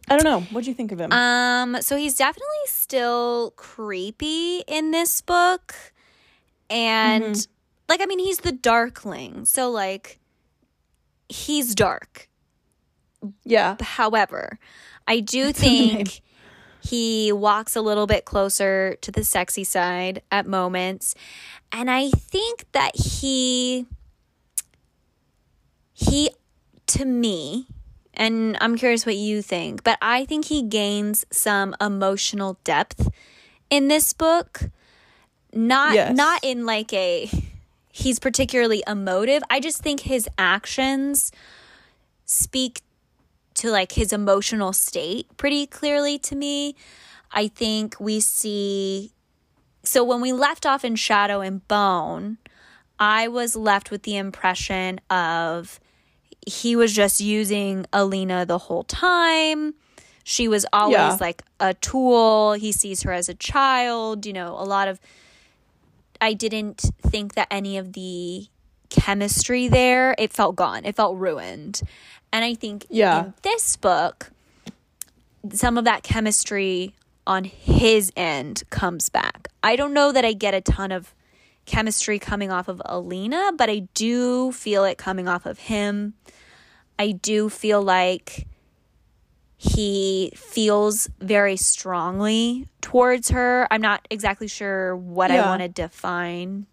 I 0.07 0.15
don't 0.17 0.25
know. 0.25 0.41
What 0.51 0.63
do 0.63 0.69
you 0.69 0.75
think 0.75 0.91
of 0.91 0.99
him? 0.99 1.11
Um, 1.11 1.81
so 1.81 1.95
he's 1.95 2.13
definitely 2.13 2.65
still 2.67 3.51
creepy 3.55 4.59
in 4.67 4.91
this 4.91 5.21
book. 5.21 5.73
And 6.69 7.47
like 7.89 7.99
I 7.99 8.05
mean 8.05 8.19
he's 8.19 8.39
the 8.39 8.51
darkling. 8.51 9.45
So 9.45 9.71
like 9.71 10.19
he's 11.29 11.73
dark. 11.73 12.29
yeah. 13.43 13.77
However, 13.81 14.59
I 15.07 15.19
do 15.19 15.51
think 15.63 16.21
he 16.83 17.31
walks 17.31 17.75
a 17.75 17.81
little 17.81 18.07
bit 18.07 18.25
closer 18.25 18.97
to 19.01 19.11
the 19.11 19.23
sexy 19.23 19.63
side 19.63 20.21
at 20.31 20.45
moments. 20.45 21.15
And 21.71 21.89
I 21.89 22.09
think 22.09 22.65
that 22.73 22.95
he 22.95 23.85
he 25.93 26.31
to 26.87 27.05
me 27.05 27.67
and 28.13 28.57
I'm 28.61 28.75
curious 28.75 29.05
what 29.05 29.15
you 29.15 29.41
think, 29.41 29.83
but 29.83 29.97
I 30.01 30.25
think 30.25 30.45
he 30.45 30.61
gains 30.61 31.25
some 31.31 31.73
emotional 31.81 32.59
depth 32.63 33.09
in 33.69 33.87
this 33.87 34.13
book. 34.13 34.69
Not 35.53 35.93
Yes. 35.93 36.15
not 36.15 36.43
in 36.43 36.65
like 36.65 36.91
a 36.93 37.29
he's 37.91 38.19
particularly 38.19 38.83
emotive. 38.87 39.41
I 39.49 39.59
just 39.59 39.81
think 39.81 40.01
his 40.01 40.27
actions 40.37 41.31
speak 42.25 42.81
to 43.63 43.71
like 43.71 43.93
his 43.93 44.11
emotional 44.11 44.73
state 44.73 45.25
pretty 45.37 45.65
clearly 45.65 46.19
to 46.19 46.35
me. 46.35 46.75
I 47.31 47.47
think 47.47 47.95
we 47.97 48.19
see 48.19 49.13
so 49.85 50.03
when 50.03 50.19
we 50.21 50.31
left 50.33 50.65
off 50.65 50.83
in 50.85 50.95
Shadow 50.97 51.39
and 51.41 51.65
Bone, 51.67 52.37
I 52.99 53.27
was 53.29 53.55
left 53.55 53.89
with 53.89 54.03
the 54.03 54.17
impression 54.17 54.99
of 55.09 55.79
he 56.45 56.75
was 56.75 56.93
just 56.93 57.21
using 57.21 57.85
Alina 57.93 58.45
the 58.45 58.57
whole 58.57 58.83
time. 58.83 59.73
She 60.25 60.47
was 60.49 60.65
always 60.73 60.93
Yeah. 60.93 61.17
like 61.21 61.41
a 61.59 61.73
tool. 61.73 62.53
He 62.53 62.71
sees 62.73 63.03
her 63.03 63.11
as 63.13 63.29
a 63.29 63.33
child, 63.33 64.25
you 64.25 64.33
know, 64.33 64.51
a 64.59 64.65
lot 64.65 64.87
of 64.89 64.99
I 66.21 66.33
didn't 66.33 66.81
think 67.01 67.33
that 67.35 67.47
any 67.51 67.77
of 67.77 67.93
the 67.93 68.47
chemistry 68.93 69.67
there, 69.67 70.15
it 70.17 70.31
felt 70.31 70.55
gone. 70.55 70.85
It 70.85 70.95
felt 70.95 71.17
ruined. 71.17 71.81
And 72.31 72.45
I 72.45 72.53
think 72.53 72.85
Yeah. 72.89 73.25
in 73.25 73.33
this 73.41 73.75
book, 73.75 74.31
some 75.51 75.77
of 75.77 75.83
that 75.85 76.03
chemistry 76.03 76.95
on 77.27 77.43
his 77.43 78.11
end 78.15 78.63
comes 78.69 79.09
back. 79.09 79.49
I 79.61 79.75
don't 79.75 79.93
know 79.93 80.11
that 80.11 80.23
I 80.23 80.33
get 80.33 80.53
a 80.53 80.61
ton 80.61 80.91
of 80.91 81.13
chemistry 81.65 82.19
coming 82.19 82.51
off 82.51 82.67
of 82.67 82.81
Alina, 82.85 83.51
but 83.57 83.69
I 83.69 83.87
do 83.93 84.51
feel 84.51 84.83
it 84.85 84.97
coming 84.97 85.27
off 85.27 85.45
of 85.45 85.57
him. 85.59 86.13
I 86.99 87.11
do 87.11 87.49
feel 87.49 87.81
like 87.81 88.47
he 89.57 90.31
feels 90.35 91.09
very 91.19 91.55
strongly 91.55 92.67
towards 92.81 93.29
her. 93.29 93.67
I'm 93.71 93.81
not 93.81 94.05
exactly 94.09 94.47
sure 94.47 94.95
what 94.95 95.31
I 95.31 95.39
want 95.47 95.61
to 95.61 95.69
define 95.69 96.65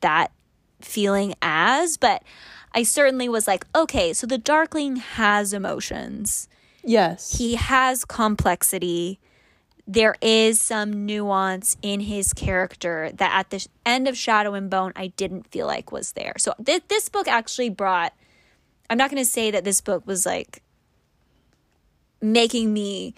that 0.00 0.32
feeling 0.84 1.34
as, 1.42 1.96
but 1.96 2.22
I 2.74 2.82
certainly 2.82 3.28
was 3.28 3.46
like, 3.46 3.66
okay, 3.74 4.12
so 4.12 4.26
the 4.26 4.38
Darkling 4.38 4.96
has 4.96 5.52
emotions. 5.52 6.48
Yes. 6.84 7.38
He 7.38 7.54
has 7.54 8.04
complexity. 8.04 9.20
There 9.86 10.16
is 10.20 10.60
some 10.60 11.06
nuance 11.06 11.76
in 11.82 12.00
his 12.00 12.32
character 12.32 13.10
that 13.14 13.32
at 13.34 13.50
the 13.50 13.66
end 13.84 14.08
of 14.08 14.16
Shadow 14.16 14.54
and 14.54 14.70
Bone, 14.70 14.92
I 14.96 15.08
didn't 15.08 15.48
feel 15.48 15.66
like 15.66 15.92
was 15.92 16.12
there. 16.12 16.34
So 16.38 16.54
th- 16.64 16.84
this 16.88 17.08
book 17.08 17.28
actually 17.28 17.68
brought, 17.68 18.14
I'm 18.88 18.98
not 18.98 19.10
going 19.10 19.22
to 19.22 19.28
say 19.28 19.50
that 19.50 19.64
this 19.64 19.80
book 19.80 20.06
was 20.06 20.24
like 20.24 20.62
making 22.20 22.72
me 22.72 23.14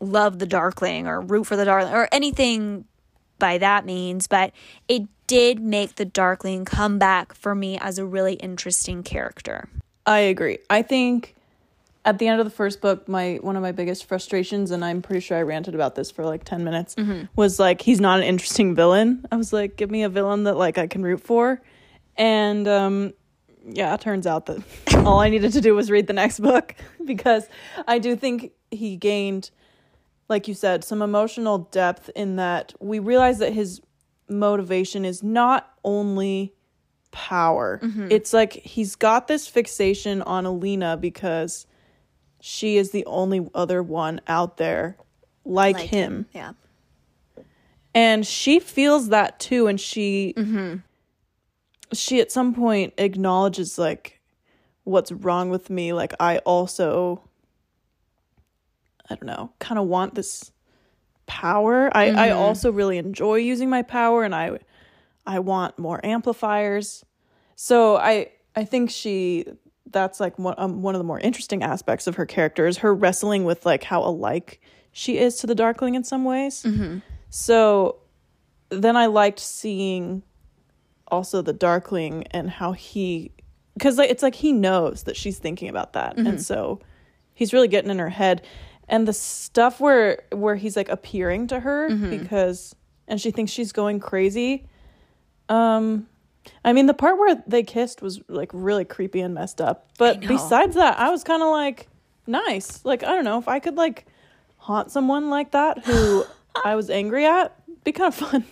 love 0.00 0.38
the 0.38 0.46
Darkling 0.46 1.06
or 1.06 1.20
root 1.20 1.44
for 1.44 1.56
the 1.56 1.64
Darkling 1.64 1.94
or 1.94 2.08
anything 2.12 2.84
by 3.38 3.58
that 3.58 3.84
means, 3.84 4.26
but 4.26 4.52
it 4.88 5.02
did 5.32 5.60
make 5.60 5.94
the 5.94 6.04
Darkling 6.04 6.66
come 6.66 6.98
back 6.98 7.34
for 7.34 7.54
me 7.54 7.78
as 7.78 7.96
a 7.96 8.04
really 8.04 8.34
interesting 8.34 9.02
character. 9.02 9.66
I 10.04 10.18
agree. 10.18 10.58
I 10.68 10.82
think 10.82 11.34
at 12.04 12.18
the 12.18 12.28
end 12.28 12.38
of 12.38 12.44
the 12.44 12.50
first 12.50 12.82
book, 12.82 13.08
my 13.08 13.38
one 13.40 13.56
of 13.56 13.62
my 13.62 13.72
biggest 13.72 14.04
frustrations, 14.04 14.70
and 14.70 14.84
I'm 14.84 15.00
pretty 15.00 15.20
sure 15.20 15.38
I 15.38 15.42
ranted 15.42 15.74
about 15.74 15.94
this 15.94 16.10
for 16.10 16.22
like 16.26 16.44
ten 16.44 16.64
minutes, 16.64 16.96
was 17.34 17.58
like 17.58 17.80
he's 17.80 17.98
not 17.98 18.18
an 18.18 18.26
interesting 18.26 18.74
villain. 18.74 19.24
I 19.32 19.36
was 19.36 19.54
like, 19.54 19.76
give 19.76 19.90
me 19.90 20.02
a 20.02 20.10
villain 20.10 20.44
that 20.44 20.58
like 20.58 20.76
I 20.76 20.86
can 20.86 21.02
root 21.02 21.22
for, 21.22 21.62
and 22.18 22.68
um, 22.68 23.14
yeah, 23.64 23.94
it 23.94 24.02
turns 24.02 24.26
out 24.26 24.44
that 24.46 24.62
all 25.06 25.20
I 25.20 25.30
needed 25.30 25.52
to 25.52 25.62
do 25.62 25.74
was 25.74 25.90
read 25.90 26.08
the 26.08 26.12
next 26.12 26.40
book 26.40 26.74
because 27.06 27.48
I 27.88 27.98
do 27.98 28.16
think 28.16 28.52
he 28.70 28.96
gained, 28.96 29.50
like 30.28 30.46
you 30.46 30.52
said, 30.52 30.84
some 30.84 31.00
emotional 31.00 31.56
depth 31.56 32.10
in 32.14 32.36
that 32.36 32.74
we 32.80 32.98
realize 32.98 33.38
that 33.38 33.54
his 33.54 33.80
motivation 34.32 35.04
is 35.04 35.22
not 35.22 35.72
only 35.84 36.54
power. 37.10 37.80
Mm-hmm. 37.82 38.08
It's 38.10 38.32
like 38.32 38.52
he's 38.54 38.96
got 38.96 39.28
this 39.28 39.46
fixation 39.46 40.22
on 40.22 40.46
Alina 40.46 40.96
because 40.96 41.66
she 42.40 42.76
is 42.76 42.90
the 42.90 43.04
only 43.06 43.48
other 43.54 43.82
one 43.82 44.20
out 44.26 44.56
there 44.56 44.96
like, 45.44 45.76
him. 45.78 46.26
Yeah. 46.32 46.52
And 47.94 48.26
she 48.26 48.58
feels 48.58 49.10
that 49.10 49.38
too 49.38 49.66
and 49.66 49.78
she 49.80 50.34
mm-hmm. 50.36 50.76
she 51.92 52.20
at 52.20 52.32
some 52.32 52.54
point 52.54 52.94
acknowledges 52.96 53.78
like 53.78 54.20
what's 54.84 55.12
wrong 55.12 55.50
with 55.50 55.68
me. 55.68 55.92
Like 55.92 56.14
I 56.18 56.38
also 56.38 57.28
I 59.10 59.14
don't 59.14 59.26
know, 59.26 59.52
kind 59.58 59.78
of 59.78 59.86
want 59.88 60.14
this 60.14 60.51
power. 61.26 61.90
I 61.96 62.10
I 62.10 62.28
mm-hmm. 62.28 62.38
also 62.38 62.72
really 62.72 62.98
enjoy 62.98 63.36
using 63.36 63.70
my 63.70 63.82
power 63.82 64.24
and 64.24 64.34
I 64.34 64.58
I 65.26 65.38
want 65.38 65.78
more 65.78 66.04
amplifiers. 66.04 67.04
So 67.56 67.96
I 67.96 68.30
I 68.56 68.64
think 68.64 68.90
she 68.90 69.46
that's 69.90 70.20
like 70.20 70.38
one 70.38 70.54
um, 70.58 70.82
one 70.82 70.94
of 70.94 70.98
the 70.98 71.04
more 71.04 71.20
interesting 71.20 71.62
aspects 71.62 72.06
of 72.06 72.16
her 72.16 72.26
character 72.26 72.66
is 72.66 72.78
her 72.78 72.94
wrestling 72.94 73.44
with 73.44 73.64
like 73.66 73.84
how 73.84 74.02
alike 74.02 74.60
she 74.92 75.18
is 75.18 75.36
to 75.36 75.46
the 75.46 75.54
Darkling 75.54 75.94
in 75.94 76.04
some 76.04 76.24
ways. 76.24 76.62
Mm-hmm. 76.62 76.98
So 77.30 78.00
then 78.70 78.96
I 78.96 79.06
liked 79.06 79.38
seeing 79.38 80.22
also 81.08 81.42
the 81.42 81.52
Darkling 81.52 82.26
and 82.30 82.50
how 82.50 82.72
he 82.72 83.32
because 83.74 83.98
like, 83.98 84.10
it's 84.10 84.22
like 84.22 84.34
he 84.34 84.52
knows 84.52 85.04
that 85.04 85.16
she's 85.16 85.38
thinking 85.38 85.68
about 85.68 85.94
that, 85.94 86.16
and 86.16 86.26
mm-hmm. 86.26 86.36
so 86.38 86.80
he's 87.34 87.52
really 87.52 87.68
getting 87.68 87.90
in 87.90 87.98
her 87.98 88.10
head. 88.10 88.42
And 88.88 89.08
the 89.08 89.12
stuff 89.12 89.80
where 89.80 90.22
where 90.32 90.56
he's 90.56 90.76
like 90.76 90.88
appearing 90.88 91.46
to 91.48 91.60
her 91.60 91.88
because 92.10 92.74
and 93.08 93.20
she 93.20 93.30
thinks 93.30 93.50
she's 93.52 93.72
going 93.72 94.00
crazy. 94.00 94.66
Um, 95.48 96.08
I 96.64 96.72
mean 96.72 96.86
the 96.86 96.94
part 96.94 97.18
where 97.18 97.42
they 97.46 97.62
kissed 97.62 98.02
was 98.02 98.20
like 98.28 98.50
really 98.52 98.84
creepy 98.84 99.20
and 99.20 99.34
messed 99.34 99.60
up. 99.60 99.88
But 99.98 100.20
besides 100.20 100.74
that, 100.74 100.98
I 100.98 101.10
was 101.10 101.24
kind 101.24 101.42
of 101.42 101.48
like 101.48 101.88
nice. 102.26 102.84
Like 102.84 103.02
I 103.02 103.08
don't 103.08 103.24
know 103.24 103.38
if 103.38 103.48
I 103.48 103.60
could 103.60 103.76
like 103.76 104.06
haunt 104.58 104.90
someone 104.90 105.30
like 105.30 105.52
that 105.52 105.84
who 105.84 106.24
I 106.64 106.74
was 106.76 106.90
angry 106.90 107.24
at. 107.26 107.56
Be 107.84 107.92
kind 107.92 108.08
of 108.08 108.14
fun. 108.14 108.44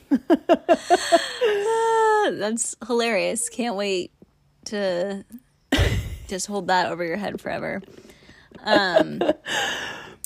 Ah, 1.42 2.30
That's 2.32 2.76
hilarious. 2.86 3.48
Can't 3.48 3.76
wait 3.76 4.10
to 4.66 5.24
just 6.28 6.46
hold 6.46 6.68
that 6.68 6.90
over 6.90 7.04
your 7.04 7.16
head 7.16 7.40
forever. 7.40 7.80
Um, 8.64 9.20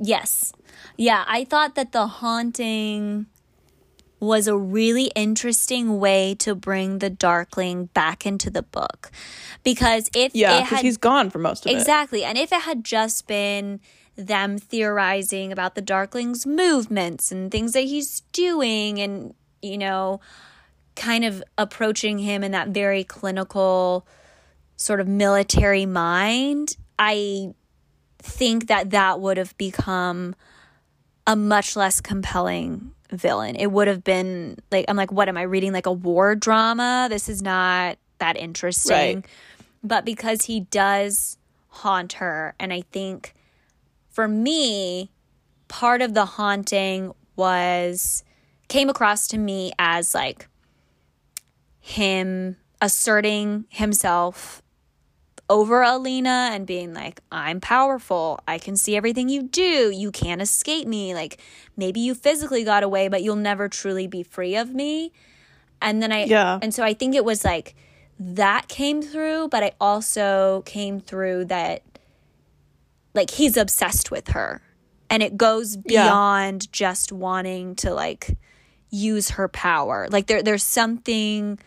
yes. 0.00 0.52
Yeah, 0.96 1.24
I 1.26 1.44
thought 1.44 1.74
that 1.74 1.92
the 1.92 2.06
haunting 2.06 3.26
was 4.20 4.48
a 4.48 4.56
really 4.56 5.10
interesting 5.14 6.00
way 6.00 6.34
to 6.34 6.54
bring 6.54 6.98
the 6.98 7.10
darkling 7.10 7.86
back 7.86 8.26
into 8.26 8.50
the 8.50 8.62
book. 8.62 9.10
Because 9.62 10.10
if 10.14 10.34
yeah, 10.34 10.62
because 10.62 10.80
he's 10.80 10.96
gone 10.96 11.30
for 11.30 11.38
most 11.38 11.64
of 11.64 11.72
it. 11.72 11.76
Exactly. 11.76 12.24
And 12.24 12.36
if 12.36 12.52
it 12.52 12.62
had 12.62 12.84
just 12.84 13.26
been 13.26 13.80
them 14.16 14.58
theorizing 14.58 15.52
about 15.52 15.76
the 15.76 15.82
Darkling's 15.82 16.44
movements 16.44 17.30
and 17.30 17.52
things 17.52 17.72
that 17.72 17.84
he's 17.84 18.20
doing 18.32 18.98
and, 19.00 19.34
you 19.62 19.78
know, 19.78 20.20
kind 20.96 21.24
of 21.24 21.42
approaching 21.56 22.18
him 22.18 22.42
in 22.42 22.50
that 22.50 22.68
very 22.68 23.04
clinical 23.04 24.04
sort 24.76 24.98
of 25.00 25.06
military 25.06 25.86
mind, 25.86 26.76
I 26.98 27.54
think 28.18 28.66
that 28.68 28.90
that 28.90 29.20
would 29.20 29.36
have 29.36 29.56
become 29.58 30.34
a 31.26 31.36
much 31.36 31.76
less 31.76 32.00
compelling 32.00 32.92
villain. 33.12 33.56
It 33.56 33.68
would 33.68 33.88
have 33.88 34.04
been 34.04 34.58
like 34.70 34.84
I'm 34.88 34.96
like 34.96 35.12
what 35.12 35.28
am 35.28 35.36
I 35.36 35.42
reading 35.42 35.72
like 35.72 35.86
a 35.86 35.92
war 35.92 36.34
drama? 36.34 37.08
This 37.10 37.28
is 37.28 37.42
not 37.42 37.98
that 38.18 38.36
interesting. 38.36 39.16
Right. 39.16 39.26
But 39.82 40.04
because 40.04 40.44
he 40.44 40.60
does 40.60 41.38
haunt 41.68 42.14
her 42.14 42.54
and 42.58 42.72
I 42.72 42.82
think 42.90 43.34
for 44.10 44.26
me 44.26 45.10
part 45.68 46.02
of 46.02 46.14
the 46.14 46.24
haunting 46.24 47.12
was 47.36 48.24
came 48.68 48.88
across 48.88 49.28
to 49.28 49.38
me 49.38 49.72
as 49.78 50.14
like 50.14 50.48
him 51.80 52.56
asserting 52.80 53.64
himself 53.68 54.62
over 55.50 55.82
Alina 55.82 56.50
and 56.52 56.66
being 56.66 56.92
like, 56.92 57.20
I'm 57.32 57.60
powerful. 57.60 58.40
I 58.46 58.58
can 58.58 58.76
see 58.76 58.96
everything 58.96 59.28
you 59.28 59.42
do. 59.42 59.90
You 59.90 60.10
can't 60.10 60.42
escape 60.42 60.86
me. 60.86 61.14
Like, 61.14 61.40
maybe 61.76 62.00
you 62.00 62.14
physically 62.14 62.64
got 62.64 62.82
away, 62.82 63.08
but 63.08 63.22
you'll 63.22 63.36
never 63.36 63.68
truly 63.68 64.06
be 64.06 64.22
free 64.22 64.56
of 64.56 64.74
me. 64.74 65.12
And 65.80 66.02
then 66.02 66.12
I, 66.12 66.24
Yeah. 66.24 66.58
and 66.60 66.74
so 66.74 66.82
I 66.82 66.92
think 66.92 67.14
it 67.14 67.24
was 67.24 67.44
like 67.44 67.74
that 68.20 68.68
came 68.68 69.00
through, 69.00 69.48
but 69.48 69.62
I 69.62 69.72
also 69.80 70.62
came 70.66 71.00
through 71.00 71.46
that, 71.46 71.82
like, 73.14 73.30
he's 73.30 73.56
obsessed 73.56 74.10
with 74.10 74.28
her. 74.28 74.60
And 75.08 75.22
it 75.22 75.36
goes 75.36 75.76
Yeah. 75.86 76.04
beyond 76.04 76.70
just 76.72 77.12
wanting 77.12 77.74
to, 77.76 77.94
like, 77.94 78.36
use 78.90 79.30
her 79.30 79.48
power. 79.48 80.08
Like, 80.10 80.26
there, 80.26 80.42
there's 80.42 80.64
something 80.64 81.58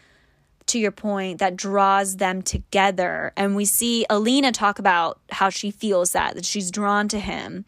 to 0.67 0.79
your 0.79 0.91
point 0.91 1.39
that 1.39 1.55
draws 1.55 2.17
them 2.17 2.41
together. 2.41 3.33
And 3.35 3.55
we 3.55 3.65
see 3.65 4.05
Alina 4.09 4.51
talk 4.51 4.79
about 4.79 5.19
how 5.29 5.49
she 5.49 5.71
feels 5.71 6.11
that 6.13 6.35
that 6.35 6.45
she's 6.45 6.71
drawn 6.71 7.07
to 7.09 7.19
him. 7.19 7.65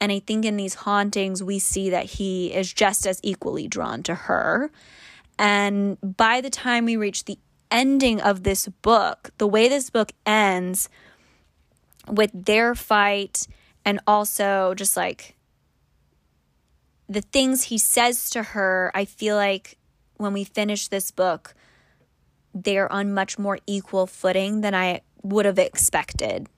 And 0.00 0.12
I 0.12 0.18
think 0.18 0.44
in 0.44 0.56
these 0.56 0.74
hauntings 0.74 1.42
we 1.42 1.58
see 1.58 1.90
that 1.90 2.04
he 2.04 2.52
is 2.52 2.72
just 2.72 3.06
as 3.06 3.20
equally 3.22 3.68
drawn 3.68 4.02
to 4.04 4.14
her. 4.14 4.70
And 5.38 5.98
by 6.00 6.40
the 6.40 6.50
time 6.50 6.84
we 6.84 6.96
reach 6.96 7.24
the 7.24 7.38
ending 7.70 8.20
of 8.20 8.44
this 8.44 8.68
book 8.82 9.30
the 9.38 9.48
way 9.48 9.68
this 9.68 9.90
book 9.90 10.12
ends 10.24 10.88
with 12.06 12.30
their 12.32 12.74
fight 12.74 13.48
and 13.84 13.98
also 14.06 14.74
just 14.74 14.96
like 14.96 15.34
the 17.08 17.20
things 17.20 17.64
he 17.64 17.78
says 17.78 18.30
to 18.30 18.42
her 18.42 18.92
I 18.94 19.04
feel 19.04 19.34
like 19.34 19.76
when 20.18 20.32
we 20.32 20.44
finish 20.44 20.86
this 20.86 21.10
book 21.10 21.54
they're 22.54 22.90
on 22.90 23.12
much 23.12 23.38
more 23.38 23.58
equal 23.66 24.06
footing 24.06 24.60
than 24.60 24.74
I 24.74 25.02
would 25.22 25.44
have 25.44 25.58
expected. 25.58 26.48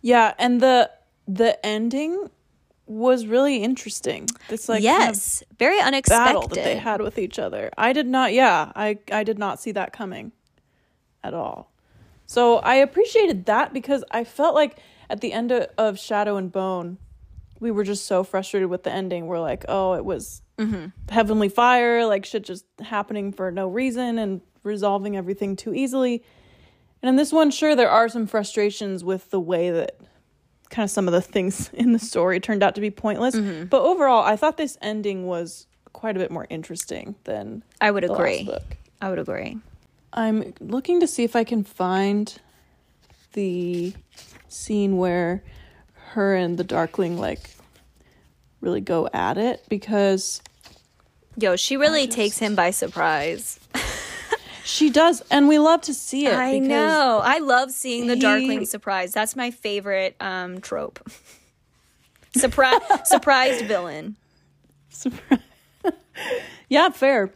Yeah, 0.00 0.34
and 0.38 0.60
the 0.60 0.90
the 1.26 1.64
ending 1.66 2.30
was 2.86 3.26
really 3.26 3.62
interesting. 3.62 4.28
This 4.48 4.68
like 4.68 4.84
kind 4.84 5.02
of 5.02 5.08
yes, 5.08 5.42
very 5.58 5.80
unexpected. 5.80 6.24
battle 6.24 6.48
that 6.48 6.62
they 6.62 6.76
had 6.76 7.00
with 7.00 7.18
each 7.18 7.38
other. 7.38 7.70
I 7.76 7.92
did 7.92 8.06
not. 8.06 8.32
Yeah, 8.32 8.70
I 8.76 8.98
I 9.10 9.24
did 9.24 9.38
not 9.38 9.60
see 9.60 9.72
that 9.72 9.92
coming 9.92 10.32
at 11.24 11.34
all. 11.34 11.72
So 12.26 12.58
I 12.58 12.76
appreciated 12.76 13.46
that 13.46 13.72
because 13.72 14.04
I 14.10 14.24
felt 14.24 14.54
like 14.54 14.78
at 15.08 15.20
the 15.20 15.32
end 15.32 15.52
of, 15.52 15.68
of 15.78 15.98
Shadow 15.98 16.36
and 16.36 16.50
Bone, 16.50 16.98
we 17.60 17.70
were 17.70 17.84
just 17.84 18.06
so 18.06 18.24
frustrated 18.24 18.68
with 18.68 18.82
the 18.82 18.92
ending. 18.92 19.26
We're 19.26 19.40
like, 19.40 19.64
oh, 19.68 19.94
it 19.94 20.04
was 20.04 20.42
mm-hmm. 20.58 20.86
heavenly 21.08 21.48
fire, 21.48 22.04
like 22.04 22.24
shit 22.24 22.44
just 22.44 22.64
happening 22.80 23.32
for 23.32 23.50
no 23.50 23.68
reason 23.68 24.18
and 24.18 24.40
resolving 24.66 25.16
everything 25.16 25.56
too 25.56 25.72
easily. 25.72 26.22
And 27.02 27.08
in 27.08 27.16
this 27.16 27.32
one, 27.32 27.50
sure, 27.50 27.74
there 27.76 27.90
are 27.90 28.08
some 28.08 28.26
frustrations 28.26 29.02
with 29.04 29.30
the 29.30 29.40
way 29.40 29.70
that 29.70 29.98
kind 30.68 30.84
of 30.84 30.90
some 30.90 31.06
of 31.06 31.12
the 31.12 31.22
things 31.22 31.70
in 31.72 31.92
the 31.92 31.98
story 31.98 32.40
turned 32.40 32.62
out 32.62 32.74
to 32.74 32.80
be 32.80 32.90
pointless. 32.90 33.34
Mm-hmm. 33.34 33.66
But 33.66 33.82
overall, 33.82 34.24
I 34.24 34.36
thought 34.36 34.56
this 34.56 34.76
ending 34.82 35.26
was 35.26 35.66
quite 35.92 36.16
a 36.16 36.18
bit 36.18 36.30
more 36.30 36.46
interesting 36.50 37.14
than 37.24 37.62
I 37.80 37.90
would 37.90 38.02
the 38.04 38.08
last 38.08 38.20
agree. 38.20 38.44
book. 38.44 38.76
I 39.00 39.08
would 39.08 39.18
agree. 39.18 39.58
I'm 40.12 40.52
looking 40.60 41.00
to 41.00 41.06
see 41.06 41.24
if 41.24 41.36
I 41.36 41.44
can 41.44 41.64
find 41.64 42.34
the 43.34 43.94
scene 44.48 44.96
where 44.96 45.42
her 45.92 46.34
and 46.34 46.56
the 46.58 46.64
Darkling 46.64 47.18
like 47.18 47.50
really 48.60 48.80
go 48.80 49.08
at 49.12 49.36
it 49.36 49.62
because 49.68 50.40
Yo, 51.38 51.56
she 51.56 51.76
really 51.76 52.06
just- 52.06 52.16
takes 52.16 52.38
him 52.38 52.54
by 52.54 52.70
surprise. 52.70 53.60
She 54.66 54.90
does, 54.90 55.22
and 55.30 55.46
we 55.46 55.60
love 55.60 55.82
to 55.82 55.94
see 55.94 56.26
it. 56.26 56.34
I 56.34 56.58
know. 56.58 57.20
I 57.22 57.38
love 57.38 57.70
seeing 57.70 58.08
the 58.08 58.14
he- 58.14 58.20
Darkling 58.20 58.66
surprise. 58.66 59.12
That's 59.12 59.36
my 59.36 59.52
favorite 59.52 60.16
um, 60.20 60.60
trope. 60.60 61.08
Surprise, 62.34 62.80
surprised 63.04 63.64
villain. 63.64 64.16
Surprise. 64.90 65.40
yeah, 66.68 66.90
fair. 66.90 67.32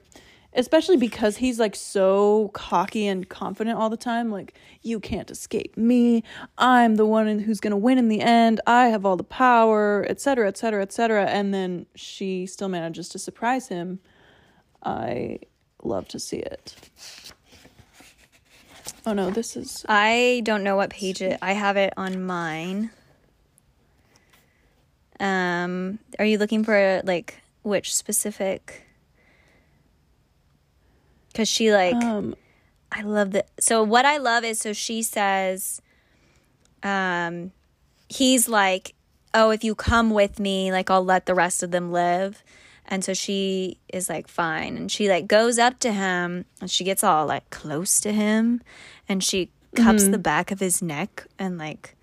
Especially 0.53 0.99
because 0.99 1.39
he's 1.39 1.59
like 1.59 1.75
so 1.75 2.51
cocky 2.53 3.07
and 3.07 3.27
confident 3.27 3.79
all 3.79 3.89
the 3.89 3.97
time. 3.97 4.31
Like, 4.31 4.53
you 4.83 5.01
can't 5.01 5.31
escape 5.31 5.75
me. 5.77 6.23
I'm 6.59 6.97
the 6.97 7.07
one 7.07 7.39
who's 7.39 7.61
going 7.61 7.71
to 7.71 7.79
win 7.79 7.97
in 7.97 8.09
the 8.09 8.21
end. 8.21 8.61
I 8.67 8.89
have 8.89 9.07
all 9.07 9.17
the 9.17 9.25
power, 9.25 10.05
etc., 10.07 10.49
etc., 10.49 10.83
etc. 10.83 11.27
And 11.27 11.55
then 11.55 11.87
she 11.95 12.45
still 12.45 12.69
manages 12.69 13.09
to 13.11 13.19
surprise 13.19 13.69
him. 13.69 14.01
I 14.83 15.39
love 15.85 16.09
to 16.09 16.19
see 16.19 16.39
it. 16.39 16.75
Oh 19.07 19.13
no, 19.13 19.31
this 19.31 19.57
is. 19.57 19.85
I 19.89 20.43
don't 20.45 20.63
know 20.63 20.77
what 20.77 20.91
page 20.91 21.23
it. 21.23 21.39
I 21.41 21.53
have 21.53 21.77
it 21.77 21.93
on 21.97 22.23
mine. 22.25 22.91
Um, 25.19 25.99
are 26.19 26.25
you 26.25 26.39
looking 26.39 26.65
for 26.65 27.03
like 27.05 27.41
which 27.63 27.95
specific? 27.95 28.85
Because 31.29 31.49
she 31.49 31.73
like 31.73 31.95
Um, 31.95 32.35
I 32.93 33.03
love 33.03 33.33
that. 33.33 33.49
So 33.59 33.83
what 33.83 34.05
I 34.05 34.17
love 34.19 34.45
is 34.45 34.61
so 34.61 34.73
she 34.73 35.03
says, 35.03 35.81
um, 36.83 37.53
he's 38.09 38.49
like, 38.49 38.95
oh, 39.33 39.51
if 39.51 39.63
you 39.63 39.75
come 39.75 40.11
with 40.11 40.41
me, 40.41 40.73
like 40.73 40.91
I'll 40.91 41.05
let 41.05 41.27
the 41.27 41.35
rest 41.35 41.63
of 41.63 41.71
them 41.71 41.93
live. 41.93 42.43
And 42.91 43.05
so 43.05 43.15
she 43.15 43.79
is 43.89 44.09
like, 44.09 44.27
fine. 44.27 44.77
And 44.77 44.91
she 44.91 45.09
like 45.09 45.29
goes 45.29 45.59
up 45.59 45.79
to 45.81 45.93
him 45.93 46.45
and 46.61 46.69
she 46.69 46.83
gets 46.83 47.05
all 47.05 47.27
like 47.27 47.49
close 47.51 48.01
to 48.01 48.13
him 48.13 48.61
and 49.09 49.23
she 49.23 49.51
cups 49.77 50.03
mm-hmm. 50.03 50.13
the 50.13 50.19
back 50.19 50.51
of 50.51 50.59
his 50.59 50.83
neck 50.83 51.27
and 51.39 51.57
like 51.57 51.97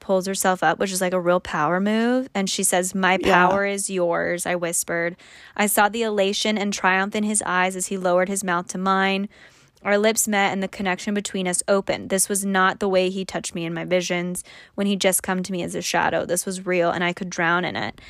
pulls 0.00 0.26
herself 0.26 0.62
up, 0.62 0.78
which 0.78 0.90
is 0.90 1.00
like 1.00 1.12
a 1.12 1.20
real 1.20 1.38
power 1.38 1.80
move. 1.80 2.28
And 2.34 2.48
she 2.48 2.62
says, 2.62 2.94
My 2.94 3.18
Yeah. 3.20 3.46
power 3.46 3.66
is 3.66 3.90
yours, 3.90 4.46
I 4.46 4.56
whispered. 4.56 5.16
I 5.54 5.66
saw 5.66 5.88
the 5.88 6.02
elation 6.02 6.56
and 6.58 6.72
triumph 6.72 7.14
in 7.14 7.24
his 7.24 7.42
eyes 7.46 7.76
as 7.76 7.86
he 7.86 7.96
lowered 7.96 8.28
his 8.28 8.42
mouth 8.42 8.66
to 8.68 8.78
mine. 8.78 9.28
Our 9.84 9.98
lips 9.98 10.26
met 10.28 10.52
and 10.52 10.62
the 10.62 10.68
connection 10.68 11.12
between 11.12 11.46
us 11.46 11.62
opened. 11.68 12.08
This 12.08 12.28
was 12.28 12.44
not 12.44 12.78
the 12.78 12.88
way 12.88 13.10
he 13.10 13.24
touched 13.24 13.54
me 13.54 13.64
in 13.64 13.74
my 13.74 13.84
visions 13.84 14.44
when 14.74 14.86
he'd 14.86 15.00
just 15.00 15.22
come 15.22 15.42
to 15.42 15.52
me 15.52 15.62
as 15.62 15.74
a 15.74 15.82
shadow. 15.82 16.24
This 16.24 16.46
was 16.46 16.66
real 16.66 16.90
and 16.90 17.02
I 17.04 17.12
could 17.12 17.30
drown 17.30 17.64
in 17.64 17.76
it. 17.76 18.00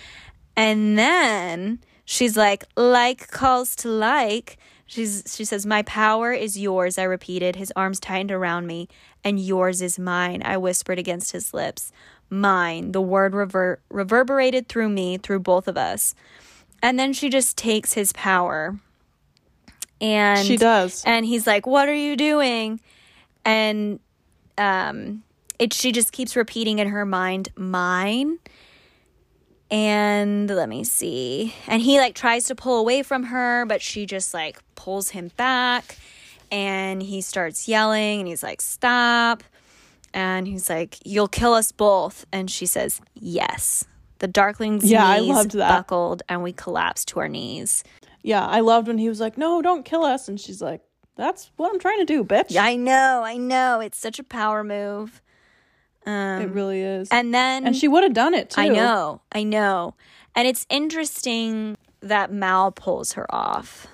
And 0.54 0.98
then 0.98 1.80
she's 2.12 2.36
like, 2.36 2.64
like 2.76 3.28
calls 3.30 3.74
to 3.76 3.88
like. 3.88 4.58
She's 4.86 5.22
she 5.34 5.44
says, 5.46 5.64
My 5.64 5.82
power 5.82 6.32
is 6.32 6.58
yours, 6.58 6.98
I 6.98 7.04
repeated. 7.04 7.56
His 7.56 7.72
arms 7.74 7.98
tightened 7.98 8.30
around 8.30 8.66
me, 8.66 8.88
and 9.24 9.40
yours 9.40 9.80
is 9.80 9.98
mine, 9.98 10.42
I 10.44 10.58
whispered 10.58 10.98
against 10.98 11.32
his 11.32 11.54
lips. 11.54 11.90
Mine. 12.28 12.92
The 12.92 13.00
word 13.00 13.34
rever- 13.34 13.80
reverberated 13.90 14.68
through 14.68 14.90
me, 14.90 15.16
through 15.16 15.40
both 15.40 15.66
of 15.68 15.76
us. 15.78 16.14
And 16.82 16.98
then 16.98 17.12
she 17.14 17.30
just 17.30 17.56
takes 17.56 17.94
his 17.94 18.12
power. 18.12 18.76
And 20.00 20.46
She 20.46 20.56
does. 20.56 21.02
and 21.06 21.24
he's 21.24 21.46
like, 21.46 21.66
"What 21.66 21.88
are 21.88 21.94
you 21.94 22.16
doing?" 22.16 22.80
And 23.44 24.00
um 24.58 25.22
it 25.58 25.72
she 25.72 25.92
just 25.92 26.12
keeps 26.12 26.34
repeating 26.36 26.78
in 26.80 26.88
her 26.88 27.06
mind, 27.06 27.48
"Mine." 27.56 28.38
And 29.72 30.50
let 30.50 30.68
me 30.68 30.84
see. 30.84 31.54
And 31.66 31.80
he 31.80 31.98
like 31.98 32.14
tries 32.14 32.44
to 32.44 32.54
pull 32.54 32.78
away 32.78 33.02
from 33.02 33.24
her, 33.24 33.64
but 33.66 33.80
she 33.80 34.04
just 34.04 34.34
like 34.34 34.58
pulls 34.74 35.08
him 35.10 35.30
back 35.38 35.96
and 36.50 37.02
he 37.02 37.22
starts 37.22 37.66
yelling 37.66 38.20
and 38.20 38.28
he's 38.28 38.42
like, 38.42 38.60
"Stop." 38.60 39.42
And 40.12 40.46
he's 40.46 40.68
like, 40.68 40.98
"You'll 41.06 41.26
kill 41.26 41.54
us 41.54 41.72
both." 41.72 42.26
And 42.30 42.50
she 42.50 42.66
says, 42.66 43.00
"Yes." 43.14 43.84
The 44.18 44.28
darkling's 44.28 44.84
Yeah, 44.90 45.06
I 45.08 45.20
knees 45.20 45.30
loved 45.30 45.52
that. 45.52 45.68
buckled 45.70 46.22
and 46.28 46.42
we 46.42 46.52
collapsed 46.52 47.08
to 47.08 47.20
our 47.20 47.28
knees. 47.28 47.82
Yeah, 48.22 48.46
I 48.46 48.60
loved 48.60 48.88
when 48.88 48.98
he 48.98 49.08
was 49.08 49.20
like, 49.20 49.38
"No, 49.38 49.62
don't 49.62 49.84
kill 49.86 50.04
us," 50.04 50.28
and 50.28 50.38
she's 50.38 50.60
like, 50.60 50.82
"That's 51.16 51.50
what 51.56 51.72
I'm 51.72 51.80
trying 51.80 51.98
to 52.00 52.04
do, 52.04 52.22
bitch." 52.24 52.48
yeah 52.50 52.62
I 52.64 52.76
know, 52.76 53.22
I 53.24 53.38
know. 53.38 53.80
It's 53.80 53.98
such 53.98 54.18
a 54.18 54.22
power 54.24 54.62
move. 54.62 55.22
Um, 56.04 56.42
it 56.42 56.50
really 56.50 56.82
is. 56.82 57.08
and 57.10 57.32
then 57.32 57.64
and 57.66 57.76
she 57.76 57.86
would 57.88 58.02
have 58.02 58.12
done 58.14 58.34
it 58.34 58.50
too. 58.50 58.60
I 58.60 58.68
know, 58.68 59.20
I 59.32 59.44
know. 59.44 59.94
And 60.34 60.48
it's 60.48 60.66
interesting 60.70 61.76
that 62.00 62.32
Mal 62.32 62.72
pulls 62.72 63.12
her 63.12 63.32
off. 63.32 63.86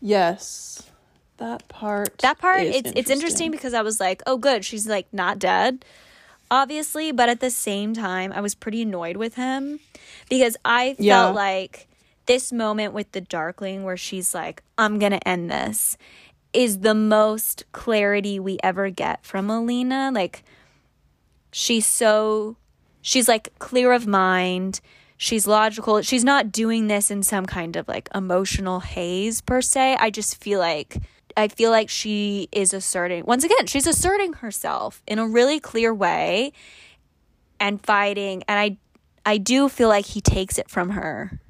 Yes, 0.00 0.90
that 1.38 1.68
part. 1.68 2.18
That 2.18 2.38
part, 2.38 2.60
it's 2.62 2.92
it's 2.94 3.10
interesting 3.10 3.50
because 3.50 3.74
I 3.74 3.82
was 3.82 4.00
like, 4.00 4.22
oh, 4.26 4.36
good, 4.36 4.64
she's 4.64 4.86
like 4.88 5.06
not 5.12 5.38
dead, 5.38 5.84
obviously. 6.50 7.12
But 7.12 7.28
at 7.28 7.40
the 7.40 7.50
same 7.50 7.94
time, 7.94 8.32
I 8.32 8.40
was 8.40 8.54
pretty 8.54 8.82
annoyed 8.82 9.16
with 9.16 9.34
him 9.34 9.80
because 10.30 10.56
I 10.64 10.94
felt 10.94 10.98
Yeah. 11.00 11.26
like 11.30 11.88
this 12.26 12.52
moment 12.52 12.92
with 12.92 13.10
the 13.12 13.20
Darkling, 13.20 13.84
where 13.84 13.96
she's 13.96 14.34
like, 14.34 14.62
I'm 14.76 14.98
gonna 14.98 15.20
end 15.26 15.50
this, 15.50 15.96
is 16.52 16.80
the 16.80 16.94
most 16.94 17.64
clarity 17.72 18.38
we 18.38 18.58
ever 18.62 18.90
get 18.90 19.24
from 19.24 19.50
Alina. 19.50 20.10
Like, 20.14 20.44
she's 21.50 21.86
so 21.86 22.56
she's 23.02 23.28
like 23.28 23.56
clear 23.58 23.92
of 23.92 24.06
mind. 24.06 24.80
She's 25.20 25.46
logical. 25.48 26.00
She's 26.02 26.22
not 26.24 26.52
doing 26.52 26.86
this 26.86 27.10
in 27.10 27.22
some 27.24 27.44
kind 27.46 27.74
of 27.76 27.88
like 27.88 28.08
emotional 28.14 28.80
haze 28.80 29.40
per 29.40 29.60
se. 29.60 29.96
I 29.98 30.10
just 30.10 30.42
feel 30.42 30.58
like 30.60 30.98
i 31.36 31.46
feel 31.46 31.70
like 31.70 31.88
she 31.88 32.48
is 32.50 32.72
asserting 32.74 33.24
once 33.24 33.44
again 33.44 33.64
she's 33.66 33.86
asserting 33.86 34.32
herself 34.32 35.02
in 35.06 35.20
a 35.20 35.28
really 35.28 35.60
clear 35.60 35.94
way 35.94 36.52
and 37.60 37.84
fighting. 37.84 38.42
And 38.48 38.58
i 38.58 38.76
i 39.26 39.38
do 39.38 39.68
feel 39.68 39.88
like 39.88 40.06
he 40.06 40.20
takes 40.20 40.58
it 40.58 40.68
from 40.70 40.90
her. 40.90 41.40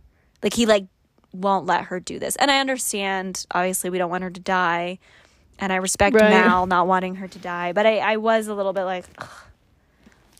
Like 0.42 0.54
he 0.54 0.66
like 0.66 0.86
won't 1.32 1.66
let 1.66 1.84
her 1.84 2.00
do 2.00 2.18
this. 2.18 2.36
And 2.36 2.50
i 2.50 2.58
understand 2.60 3.44
obviously 3.50 3.90
we 3.90 3.98
don't 3.98 4.10
want 4.10 4.24
her 4.24 4.30
to 4.30 4.40
die. 4.40 4.98
And 5.58 5.72
i 5.72 5.76
respect 5.76 6.14
Right. 6.14 6.30
mal 6.30 6.66
not 6.66 6.86
wanting 6.86 7.16
her 7.16 7.28
to 7.28 7.38
die. 7.38 7.72
But 7.72 7.86
i 7.86 7.98
i 7.98 8.16
was 8.16 8.46
a 8.48 8.54
little 8.54 8.72
bit 8.72 8.84
like 8.84 9.04
"Ugh, 9.18 9.28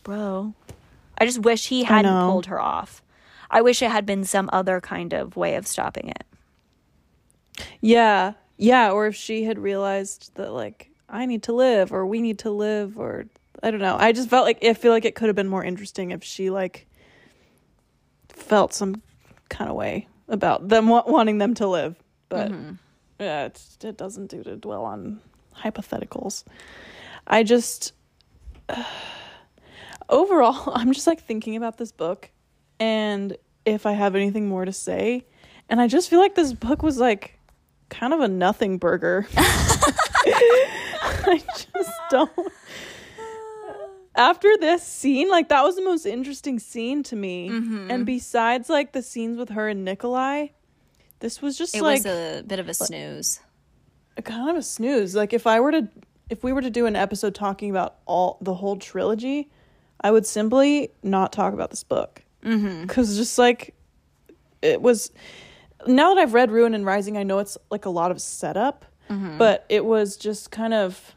bro 0.09 0.55
i 1.19 1.25
just 1.25 1.41
wish 1.41 1.69
he 1.69 1.85
hadn't 1.85 2.31
pulled 2.31 2.47
her 2.47 2.61
off 2.61 3.03
i 3.51 3.61
wish 3.61 3.83
it 3.83 3.91
had 3.91 4.07
been 4.07 4.25
some 4.25 4.49
other 4.53 4.81
kind 4.81 5.13
of 5.13 5.37
way 5.37 5.55
of 5.55 5.67
stopping 5.67 6.09
it 6.09 6.25
Yeah, 7.81 8.35
yeah. 8.57 8.91
Or 8.91 9.07
if 9.07 9.15
she 9.15 9.45
had 9.45 9.59
realized 9.59 10.35
that, 10.35 10.53
like, 10.53 10.91
I 11.09 11.27
need 11.27 11.43
to 11.45 11.53
live, 11.53 11.93
or 11.93 12.07
we 12.07 12.21
need 12.21 12.39
to 12.41 12.51
live, 12.51 12.99
or 12.99 13.27
I 13.63 13.71
don't 13.71 13.81
know. 13.81 13.97
I 13.99 14.13
just 14.13 14.29
felt 14.29 14.45
like 14.45 14.65
I 14.65 14.75
feel 14.75 14.93
like 14.93 15.05
it 15.05 15.15
could 15.15 15.29
have 15.29 15.37
been 15.37 15.49
more 15.49 15.65
interesting 15.65 16.11
if 16.11 16.23
she 16.23 16.51
like 16.51 16.87
felt 18.29 18.73
some 18.73 19.03
kind 19.49 19.71
of 19.71 19.77
way 19.77 20.07
about 20.29 20.69
them 20.69 20.89
wa- 20.89 21.05
wanting 21.07 21.39
them 21.39 21.55
to 21.55 21.67
live. 21.67 21.97
But 22.29 22.53
mm-hmm. 22.53 22.75
yeah, 23.19 23.47
it's, 23.47 23.79
it 23.83 23.97
doesn't 23.97 24.29
do 24.29 24.43
to 24.45 24.57
dwell 24.57 24.85
on 24.85 25.21
hypotheticals. 25.57 26.45
I 27.27 27.43
just 27.43 27.93
overall, 30.09 30.63
I'm 30.75 30.93
just 30.93 31.07
like 31.07 31.23
thinking 31.23 31.57
about 31.57 31.79
this 31.79 31.93
book 31.93 32.31
and 32.81 33.37
if 33.65 33.87
I 33.87 33.93
have 33.93 34.15
anything 34.15 34.49
more 34.49 34.65
to 34.65 34.73
say. 34.73 35.27
And 35.69 35.81
I 35.81 35.87
just 35.87 36.09
feel 36.09 36.19
like 36.19 36.35
this 36.35 36.53
book 36.53 36.83
was 36.83 36.99
like 36.99 37.39
kind 37.91 38.15
of 38.15 38.21
a 38.21 38.29
nothing 38.29 38.79
burger. 38.79 39.27
I 39.37 41.43
just 41.55 41.93
don't. 42.11 42.31
After 44.17 44.57
this 44.59 44.83
scene, 44.83 45.31
like 45.31 45.51
that 45.51 45.63
was 45.63 45.77
the 45.77 45.85
most 45.85 46.07
interesting 46.07 46.59
scene 46.59 47.03
to 47.05 47.17
me. 47.17 47.51
Mm-hmm. 47.51 47.91
And 47.91 48.07
besides 48.07 48.69
like 48.69 48.93
the 48.93 49.03
scenes 49.03 49.39
with 49.39 49.51
her 49.51 49.69
and 49.69 49.85
Nikolai, 49.85 50.49
this 51.21 51.43
was 51.43 51.59
just 51.59 51.77
it 51.77 51.83
like 51.83 52.05
was 52.05 52.07
a 52.07 52.43
bit 52.47 52.59
of 52.59 52.69
a 52.69 52.75
snooze 52.75 53.41
a 54.19 54.23
kind 54.23 54.51
of 54.51 54.57
a 54.57 54.63
snooze. 54.63 55.15
Like 55.15 55.33
if 55.33 55.47
I 55.47 55.61
were 55.61 55.73
to 55.73 55.89
if 56.29 56.45
we 56.45 56.53
were 56.53 56.61
to 56.61 56.71
do 56.71 56.85
an 56.85 56.95
episode 56.95 57.35
talking 57.35 57.71
about 57.71 57.97
all 58.05 58.37
the 58.43 58.53
whole 58.53 58.77
trilogy, 58.77 59.51
I 60.01 60.11
would 60.11 60.27
simply 60.27 60.91
not 61.03 61.33
talk 61.33 61.55
about 61.55 61.71
this 61.71 61.85
book. 61.85 62.23
Mm-hmm. 62.45 62.87
Cuz 62.87 63.17
just 63.17 63.39
like 63.39 63.75
it 64.63 64.81
was 64.81 65.11
now 65.87 66.15
that 66.15 66.21
I've 66.21 66.35
read 66.35 66.51
Ruin 66.51 66.75
and 66.75 66.85
Rising, 66.85 67.17
I 67.17 67.23
know 67.23 67.39
it's 67.39 67.57
like 67.71 67.85
a 67.85 67.91
lot 67.91 68.11
of 68.11 68.21
setup, 68.21 68.85
but 69.39 69.65
it 69.69 69.85
was 69.85 70.17
just 70.17 70.51
kind 70.51 70.75
of 70.75 71.15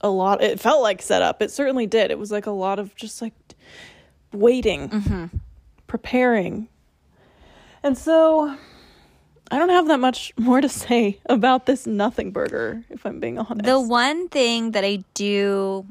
a 0.00 0.10
lot 0.10 0.42
it 0.42 0.60
felt 0.60 0.82
like 0.82 1.00
setup. 1.02 1.40
It 1.42 1.50
certainly 1.50 1.86
did. 1.86 2.10
It 2.10 2.18
was 2.18 2.30
like 2.30 2.46
a 2.46 2.50
lot 2.50 2.78
of 2.78 2.94
just 2.94 3.22
like 3.22 3.34
waiting, 4.32 5.30
preparing. 5.86 6.68
And 7.82 7.96
so 7.96 8.56
I 9.50 9.58
don't 9.58 9.68
have 9.68 9.86
that 9.88 10.00
much 10.00 10.32
more 10.36 10.60
to 10.60 10.68
say 10.68 11.20
about 11.26 11.66
this 11.66 11.86
nothing 11.86 12.32
burger, 12.32 12.84
if 12.90 13.06
I'm 13.06 13.20
being 13.20 13.38
honest. 13.38 13.64
The 13.64 13.80
one 13.80 14.28
thing 14.28 14.72
that 14.72 14.84
I 14.84 15.04
do 15.14 15.86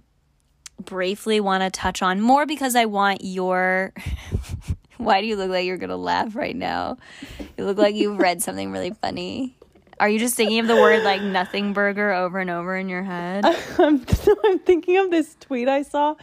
briefly 0.83 1.39
want 1.39 1.63
to 1.63 1.69
touch 1.69 2.01
on 2.01 2.21
more 2.21 2.45
because 2.45 2.75
I 2.75 2.85
want 2.85 3.23
your. 3.23 3.93
Why 4.97 5.21
do 5.21 5.27
you 5.27 5.35
look 5.35 5.49
like 5.49 5.65
you're 5.65 5.77
going 5.77 5.89
to 5.89 5.97
laugh 5.97 6.35
right 6.35 6.55
now? 6.55 6.97
You 7.57 7.65
look 7.65 7.77
like 7.77 7.95
you've 7.95 8.17
read 8.17 8.41
something 8.41 8.71
really 8.71 8.91
funny. 8.91 9.55
Are 9.99 10.09
you 10.09 10.19
just 10.19 10.35
thinking 10.35 10.59
of 10.59 10.67
the 10.67 10.75
word 10.75 11.03
like 11.03 11.21
nothing 11.21 11.73
burger 11.73 12.11
over 12.11 12.39
and 12.39 12.49
over 12.49 12.75
in 12.75 12.89
your 12.89 13.03
head? 13.03 13.45
I'm, 13.77 14.05
I'm 14.45 14.59
thinking 14.59 14.97
of 14.97 15.11
this 15.11 15.35
tweet 15.39 15.69
I 15.69 15.83
saw 15.83 16.15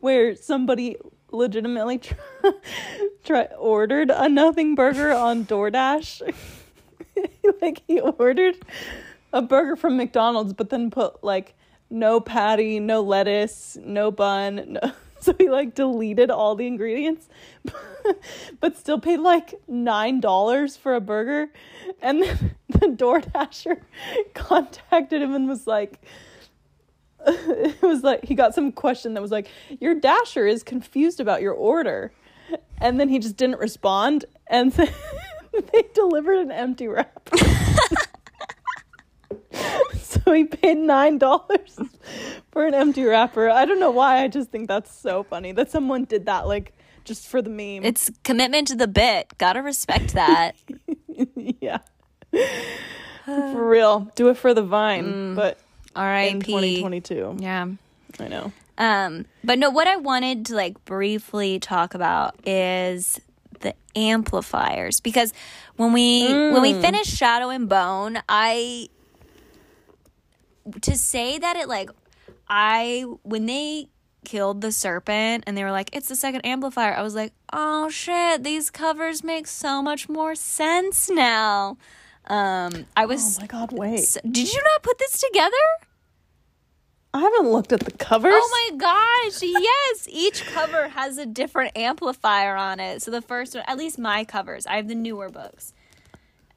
where 0.00 0.34
somebody 0.34 0.96
legitimately 1.30 1.98
try, 1.98 2.16
try, 3.24 3.44
ordered 3.58 4.10
a 4.10 4.28
nothing 4.28 4.74
burger 4.74 5.12
on 5.12 5.44
DoorDash. 5.44 6.34
like 7.60 7.82
he 7.86 8.00
ordered 8.00 8.56
a 9.32 9.42
burger 9.42 9.76
from 9.76 9.96
McDonald's, 9.98 10.54
but 10.54 10.70
then 10.70 10.90
put 10.90 11.22
like 11.22 11.54
no 11.90 12.20
patty, 12.20 12.80
no 12.80 13.00
lettuce, 13.00 13.78
no 13.82 14.10
bun. 14.10 14.78
No. 14.80 14.92
So 15.20 15.34
he 15.36 15.50
like 15.50 15.74
deleted 15.74 16.30
all 16.30 16.54
the 16.54 16.68
ingredients, 16.68 17.28
but 18.60 18.78
still 18.78 19.00
paid 19.00 19.18
like 19.18 19.52
nine 19.66 20.20
dollars 20.20 20.76
for 20.76 20.94
a 20.94 21.00
burger. 21.00 21.50
And 22.00 22.22
then 22.22 22.54
the 22.68 22.86
DoorDasher 22.86 23.80
contacted 24.34 25.20
him 25.20 25.34
and 25.34 25.48
was 25.48 25.66
like, 25.66 26.00
it 27.26 27.82
was 27.82 28.04
like 28.04 28.24
he 28.24 28.36
got 28.36 28.54
some 28.54 28.70
question 28.70 29.14
that 29.14 29.20
was 29.20 29.32
like 29.32 29.48
your 29.80 29.94
dasher 29.96 30.46
is 30.46 30.62
confused 30.62 31.18
about 31.18 31.42
your 31.42 31.52
order 31.52 32.12
and 32.80 33.00
then 33.00 33.08
he 33.08 33.18
just 33.18 33.36
didn't 33.36 33.58
respond 33.58 34.24
and 34.46 34.72
they 34.72 35.82
delivered 35.94 36.38
an 36.38 36.52
empty 36.52 36.86
wrap 36.86 37.28
so 40.24 40.32
he 40.32 40.44
paid 40.44 40.78
nine 40.78 41.18
dollars 41.18 41.78
for 42.50 42.66
an 42.66 42.74
empty 42.74 43.04
wrapper 43.04 43.48
i 43.50 43.64
don't 43.64 43.80
know 43.80 43.90
why 43.90 44.22
i 44.22 44.28
just 44.28 44.50
think 44.50 44.68
that's 44.68 44.94
so 44.94 45.22
funny 45.22 45.52
that 45.52 45.70
someone 45.70 46.04
did 46.04 46.26
that 46.26 46.46
like 46.46 46.72
just 47.08 47.26
for 47.26 47.42
the 47.42 47.50
meme. 47.50 47.84
It's 47.84 48.10
commitment 48.22 48.68
to 48.68 48.76
the 48.76 48.86
bit. 48.86 49.32
Gotta 49.38 49.62
respect 49.62 50.12
that. 50.12 50.54
yeah. 51.60 51.78
for 53.24 53.68
real. 53.68 54.12
Do 54.14 54.28
it 54.28 54.36
for 54.36 54.54
the 54.54 54.62
vine, 54.62 55.34
but 55.34 55.58
All 55.96 56.04
in 56.04 56.08
right, 56.08 56.32
2022. 56.34 57.38
Yeah. 57.40 57.66
I 58.20 58.28
know. 58.28 58.52
Um, 58.76 59.24
but 59.42 59.58
no, 59.58 59.70
what 59.70 59.88
I 59.88 59.96
wanted 59.96 60.46
to 60.46 60.54
like 60.54 60.84
briefly 60.84 61.58
talk 61.58 61.94
about 61.94 62.36
is 62.46 63.20
the 63.60 63.74
amplifiers 63.96 65.00
because 65.00 65.32
when 65.76 65.92
we 65.92 66.28
when 66.28 66.62
we 66.62 66.74
finished 66.74 67.16
Shadow 67.16 67.48
and 67.48 67.68
Bone, 67.68 68.18
I 68.28 68.88
to 70.82 70.96
say 70.96 71.38
that 71.38 71.56
it 71.56 71.68
like 71.68 71.90
I 72.48 73.04
when 73.22 73.46
they 73.46 73.88
killed 74.24 74.60
the 74.60 74.72
serpent 74.72 75.44
and 75.46 75.56
they 75.56 75.64
were 75.64 75.70
like 75.70 75.90
it's 75.92 76.08
the 76.08 76.16
second 76.16 76.42
amplifier, 76.42 76.94
I 76.94 77.02
was 77.02 77.14
like, 77.14 77.32
"Oh 77.52 77.88
shit, 77.88 78.42
these 78.44 78.70
covers 78.70 79.24
make 79.24 79.46
so 79.46 79.82
much 79.82 80.08
more 80.08 80.34
sense 80.34 81.08
now." 81.08 81.76
Um, 82.26 82.86
I 82.96 83.06
was 83.06 83.38
Oh 83.38 83.42
my 83.42 83.46
god, 83.46 83.72
wait. 83.72 84.16
Did 84.30 84.52
you 84.52 84.60
not 84.62 84.82
put 84.82 84.98
this 84.98 85.20
together? 85.20 85.56
I 87.14 87.20
haven't 87.20 87.50
looked 87.50 87.72
at 87.72 87.80
the 87.80 87.90
covers. 87.90 88.34
Oh 88.34 88.70
my 88.70 88.76
gosh, 88.76 89.42
yes. 89.42 90.06
Each 90.10 90.44
cover 90.44 90.88
has 90.88 91.16
a 91.16 91.24
different 91.24 91.76
amplifier 91.76 92.54
on 92.54 92.80
it. 92.80 93.02
So 93.02 93.10
the 93.10 93.22
first 93.22 93.54
one, 93.54 93.64
at 93.66 93.78
least 93.78 93.98
my 93.98 94.24
covers, 94.24 94.66
I 94.66 94.76
have 94.76 94.88
the 94.88 94.94
newer 94.94 95.30
books. 95.30 95.72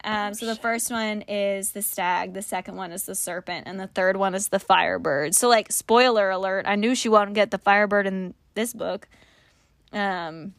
Um, 0.03 0.33
so 0.33 0.45
the 0.47 0.55
first 0.55 0.89
one 0.91 1.21
is 1.27 1.73
the 1.73 1.81
stag, 1.81 2.33
the 2.33 2.41
second 2.41 2.75
one 2.75 2.91
is 2.91 3.03
the 3.03 3.15
serpent, 3.15 3.67
and 3.67 3.79
the 3.79 3.87
third 3.87 4.17
one 4.17 4.33
is 4.33 4.47
the 4.47 4.59
firebird. 4.59 5.35
So 5.35 5.47
like 5.47 5.71
spoiler 5.71 6.29
alert, 6.29 6.65
I 6.67 6.75
knew 6.75 6.95
she 6.95 7.07
wouldn't 7.09 7.35
get 7.35 7.51
the 7.51 7.57
firebird 7.59 8.07
in 8.07 8.33
this 8.55 8.73
book. 8.73 9.07
Um 9.93 10.53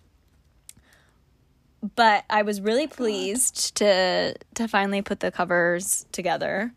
but 1.97 2.25
I 2.31 2.43
was 2.43 2.61
really 2.61 2.87
pleased 2.87 3.75
to 3.77 4.35
to 4.55 4.69
finally 4.69 5.03
put 5.03 5.21
the 5.21 5.33
covers 5.33 6.07
together. 6.13 6.73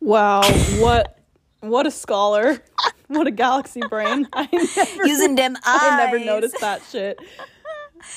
Wow, 0.00 0.42
what 0.78 1.18
what 1.60 1.86
a 1.86 1.90
scholar. 1.90 2.58
What 3.08 3.26
a 3.26 3.30
galaxy 3.30 3.80
brain. 3.88 4.28
I 4.34 4.46
never 4.52 5.06
Using 5.06 5.34
them 5.34 5.56
eyes. 5.56 5.62
I 5.64 5.96
never 6.04 6.18
noticed 6.22 6.60
that 6.60 6.82
shit. 6.92 7.18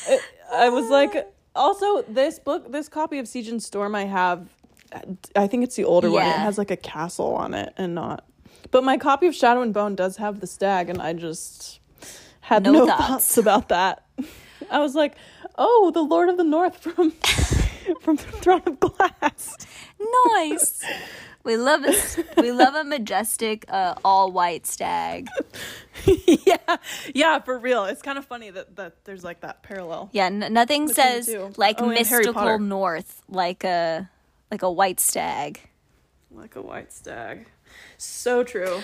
It- 0.09 0.21
I 0.53 0.67
was 0.67 0.89
like 0.89 1.13
also 1.55 2.01
this 2.03 2.39
book 2.39 2.71
this 2.71 2.87
copy 2.89 3.19
of 3.19 3.27
Siege 3.27 3.47
and 3.49 3.61
Storm 3.61 3.95
I 3.95 4.05
have 4.05 4.47
I 5.35 5.47
think 5.47 5.63
it's 5.63 5.75
the 5.75 5.85
older 5.85 6.09
one. 6.11 6.25
It 6.25 6.31
has 6.35 6.57
like 6.57 6.71
a 6.71 6.77
castle 6.77 7.33
on 7.35 7.53
it 7.53 7.73
and 7.77 7.95
not 7.95 8.25
but 8.71 8.83
my 8.83 8.97
copy 8.97 9.27
of 9.27 9.35
Shadow 9.35 9.61
and 9.61 9.73
Bone 9.73 9.95
does 9.95 10.17
have 10.17 10.39
the 10.39 10.47
stag 10.47 10.89
and 10.89 11.01
I 11.01 11.13
just 11.13 11.79
had 12.41 12.63
No 12.63 12.71
no, 12.71 12.85
thoughts. 12.87 13.07
thoughts. 13.07 13.37
about 13.37 13.69
that. 13.69 14.05
I 14.71 14.79
was 14.79 14.95
like, 14.95 15.15
"Oh, 15.57 15.91
the 15.93 16.01
Lord 16.03 16.29
of 16.29 16.37
the 16.37 16.43
North 16.43 16.77
from 16.77 17.11
from 18.01 18.15
the 18.17 18.23
Throne 18.23 18.61
of 18.65 18.79
Glass." 18.79 19.57
Nice. 20.35 20.83
We 21.43 21.57
love 21.57 21.83
a 21.83 21.93
we 22.41 22.51
love 22.51 22.75
a 22.75 22.83
majestic 22.83 23.65
uh, 23.69 23.95
all 24.03 24.31
white 24.31 24.67
stag. 24.67 25.27
yeah, 26.05 26.77
yeah, 27.13 27.39
for 27.39 27.57
real. 27.57 27.85
It's 27.85 28.01
kind 28.01 28.17
of 28.17 28.25
funny 28.25 28.49
that 28.51 28.75
that 28.75 29.03
there's 29.05 29.23
like 29.23 29.41
that 29.41 29.63
parallel. 29.63 30.09
Yeah, 30.11 30.25
n- 30.25 30.53
nothing 30.53 30.87
says 30.87 31.33
like 31.57 31.81
Oh, 31.81 31.87
mystical 31.87 32.59
north 32.59 33.21
like 33.27 33.63
a 33.63 34.09
like 34.51 34.61
a 34.61 34.71
white 34.71 34.99
stag. 34.99 35.61
Like 36.29 36.55
a 36.55 36.61
white 36.61 36.93
stag. 36.93 37.47
So 37.97 38.43
true. 38.43 38.81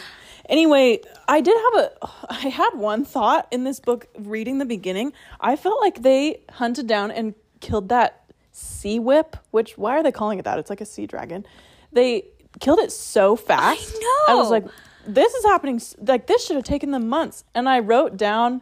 Anyway, 0.49 0.99
I 1.27 1.41
did 1.41 1.55
have 1.55 1.83
a 1.85 1.91
I 2.29 2.47
had 2.49 2.71
one 2.73 3.05
thought 3.05 3.47
in 3.51 3.63
this 3.63 3.79
book 3.79 4.07
reading 4.17 4.57
the 4.57 4.65
beginning. 4.65 5.13
I 5.39 5.55
felt 5.55 5.79
like 5.81 6.01
they 6.01 6.41
hunted 6.51 6.87
down 6.87 7.11
and 7.11 7.35
killed 7.59 7.89
that 7.89 8.23
sea 8.51 8.99
whip, 8.99 9.37
which 9.51 9.77
why 9.77 9.91
are 9.97 10.03
they 10.03 10.11
calling 10.11 10.39
it 10.39 10.45
that? 10.45 10.57
It's 10.59 10.69
like 10.69 10.81
a 10.81 10.85
sea 10.85 11.05
dragon. 11.05 11.45
They 11.91 12.25
killed 12.59 12.79
it 12.79 12.91
so 12.91 13.35
fast. 13.35 13.95
I 13.95 13.99
know. 13.99 14.33
I 14.33 14.35
was 14.35 14.49
like 14.49 14.65
this 15.05 15.33
is 15.33 15.45
happening 15.45 15.81
like 16.01 16.27
this 16.27 16.45
should 16.45 16.55
have 16.55 16.65
taken 16.65 16.91
them 16.91 17.07
months. 17.09 17.43
And 17.55 17.67
I 17.69 17.79
wrote 17.79 18.17
down 18.17 18.61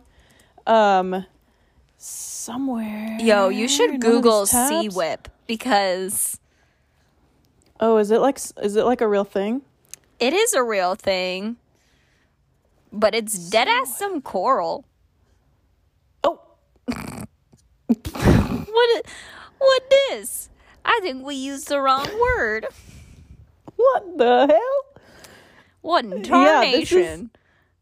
um 0.68 1.26
somewhere 1.98 3.18
Yo, 3.20 3.50
you 3.50 3.68
should 3.68 4.00
Google 4.02 4.46
sea 4.46 4.90
whip 4.90 5.28
because 5.48 6.40
Oh, 7.80 7.98
is 7.98 8.10
it 8.12 8.20
like 8.20 8.38
is 8.62 8.76
it 8.76 8.84
like 8.86 9.02
a 9.02 9.08
real 9.08 9.24
thing? 9.26 9.62
it 10.20 10.34
is 10.34 10.54
a 10.54 10.64
real 10.64 10.96
thing. 10.96 11.58
But 12.94 13.14
it's 13.14 13.50
dead 13.50 13.68
ass 13.68 13.98
some 13.98 14.22
coral. 14.22 14.86
Oh, 16.24 16.40
What? 17.88 19.06
What 19.58 19.84
this? 20.10 20.50
I 20.86 21.00
think 21.02 21.26
we 21.26 21.36
used 21.36 21.68
the 21.68 21.80
wrong 21.82 22.08
word. 22.20 22.68
What 23.94 24.18
the 24.18 24.48
hell? 24.48 25.02
What 25.82 26.06
in 26.06 26.12
Yeah, 26.24 26.62
this 26.72 26.92
is- 26.92 26.98
tarnation? 26.98 27.30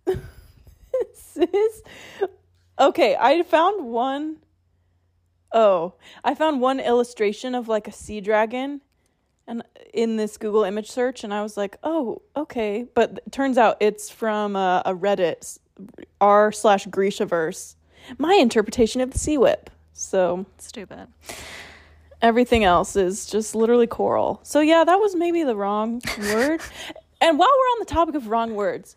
Sis. 1.13 1.81
Okay, 2.79 3.15
I 3.19 3.41
found 3.43 3.85
one 3.85 4.37
oh 5.51 5.93
I 6.23 6.33
found 6.35 6.61
one 6.61 6.79
illustration 6.79 7.55
of 7.55 7.67
like 7.67 7.87
a 7.87 7.91
sea 7.91 8.19
dragon 8.21 8.81
and 9.47 9.63
in 9.93 10.15
this 10.17 10.37
Google 10.37 10.63
image 10.63 10.89
search, 10.89 11.23
and 11.25 11.33
I 11.33 11.43
was 11.43 11.57
like, 11.57 11.77
oh, 11.83 12.21
okay. 12.35 12.85
But 12.95 13.19
it 13.25 13.31
turns 13.31 13.57
out 13.57 13.75
it's 13.81 14.09
from 14.09 14.55
uh, 14.55 14.79
a 14.85 14.95
Reddit 14.95 15.59
r 16.21 16.51
slash 16.53 16.87
Grishaverse. 16.87 17.75
My 18.17 18.35
interpretation 18.35 19.01
of 19.01 19.11
the 19.11 19.19
sea 19.19 19.37
whip. 19.37 19.69
So 19.93 20.45
Stupid. 20.59 21.07
Everything 22.23 22.63
else 22.63 22.95
is 22.95 23.27
just 23.27 23.53
literally 23.53 23.85
coral. 23.87 24.39
So 24.43 24.59
yeah, 24.61 24.83
that 24.83 24.95
was 24.95 25.15
maybe 25.15 25.43
the 25.43 25.55
wrong 25.55 26.01
word. 26.19 26.61
and 27.21 27.37
while 27.37 27.49
we're 27.49 27.71
on 27.73 27.79
the 27.79 27.85
topic 27.85 28.15
of 28.15 28.27
wrong 28.27 28.55
words, 28.55 28.95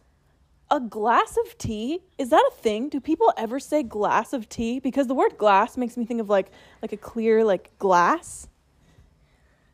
a 0.70 0.80
glass 0.80 1.36
of 1.46 1.58
tea 1.58 2.00
is 2.18 2.30
that 2.30 2.42
a 2.50 2.54
thing? 2.56 2.88
Do 2.88 3.00
people 3.00 3.32
ever 3.36 3.60
say 3.60 3.82
glass 3.82 4.32
of 4.32 4.48
tea? 4.48 4.80
Because 4.80 5.06
the 5.06 5.14
word 5.14 5.36
glass 5.38 5.76
makes 5.76 5.96
me 5.96 6.04
think 6.06 6.20
of 6.20 6.28
like 6.30 6.50
like 6.82 6.92
a 6.92 6.96
clear 6.96 7.44
like 7.44 7.70
glass. 7.78 8.48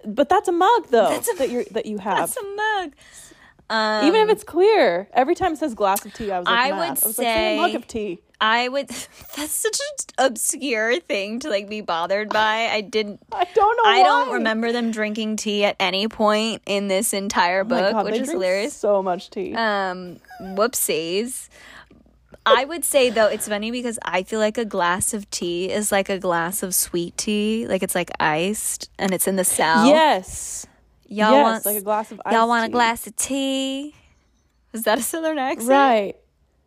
But 0.05 0.29
that's 0.29 0.49
a 0.49 0.53
mug 0.53 0.89
though 0.91 1.11
That's 1.11 1.33
a- 1.33 1.37
that 1.37 1.51
you 1.51 1.65
that 1.71 1.87
you 1.87 1.99
have. 1.99 2.19
That's 2.19 2.37
a 2.37 2.45
mug. 2.57 2.93
Um, 3.71 4.05
Even 4.07 4.21
if 4.23 4.29
it's 4.29 4.45
clear, 4.45 5.09
every 5.15 5.35
time 5.35 5.53
it 5.55 5.59
says 5.59 5.75
glass 5.75 6.05
of 6.05 6.13
tea, 6.13 6.31
I 6.31 6.39
was 6.41 6.47
like, 6.47 6.59
I 6.59 6.71
mad. 6.73 6.79
would 6.79 6.85
I 6.89 6.91
was 6.91 7.05
like, 7.19 7.25
say 7.27 7.57
a 7.57 7.61
mug 7.61 7.75
of 7.75 7.87
tea. 7.87 8.21
I 8.43 8.69
would. 8.69 8.89
That's 9.37 9.53
such 9.53 9.79
an 9.79 10.27
obscure 10.27 10.99
thing 10.99 11.39
to 11.41 11.49
like 11.49 11.71
be 11.71 11.81
bothered 11.81 12.29
by. 12.29 12.69
I 12.71 12.81
didn't. 12.81 13.21
I 13.33 13.47
don't 13.55 13.77
know. 13.77 13.91
I 13.91 14.03
don't 14.03 14.33
remember 14.35 14.73
them 14.73 14.91
drinking 14.91 15.37
tea 15.37 15.65
at 15.65 15.77
any 15.79 16.09
point 16.09 16.61
in 16.67 16.89
this 16.89 17.15
entire 17.15 17.61
Oh 17.61 17.65
book, 17.65 17.93
God, 17.93 18.05
which 18.05 18.21
is 18.21 18.31
hilarious. 18.31 18.75
So 18.75 19.03
much 19.03 19.31
tea. 19.31 19.55
Um, 19.55 20.19
whoopsies. 20.41 21.49
I 22.45 22.65
would 22.65 22.85
say 22.85 23.09
though 23.09 23.29
it's 23.29 23.47
funny 23.47 23.71
because 23.71 24.01
I 24.05 24.25
feel 24.25 24.41
like 24.41 24.59
a 24.59 24.65
glass 24.65 25.15
of 25.15 25.31
tea 25.31 25.71
is 25.71 25.93
like 25.93 26.09
a 26.09 26.19
glass 26.19 26.65
of 26.65 26.75
sweet 26.75 27.17
tea, 27.17 27.69
like 27.69 27.85
it's 27.85 27.95
like 27.95 28.11
iced 28.19 28.91
and 28.99 29.13
it's 29.13 29.29
in 29.29 29.37
the 29.37 29.45
south. 29.45 29.87
yes. 29.87 30.67
y'all 31.07 31.31
yes, 31.31 31.45
want 31.45 31.67
like 31.67 31.77
a 31.77 31.83
glass 31.83 32.11
of 32.11 32.21
y'all 32.33 32.49
want 32.49 32.67
a 32.67 32.69
glass 32.69 33.07
of 33.07 33.15
tea? 33.15 33.95
Is 34.73 34.83
that 34.83 34.99
a 34.99 35.03
southern 35.03 35.39
accent? 35.39 35.71
Right. 35.71 36.17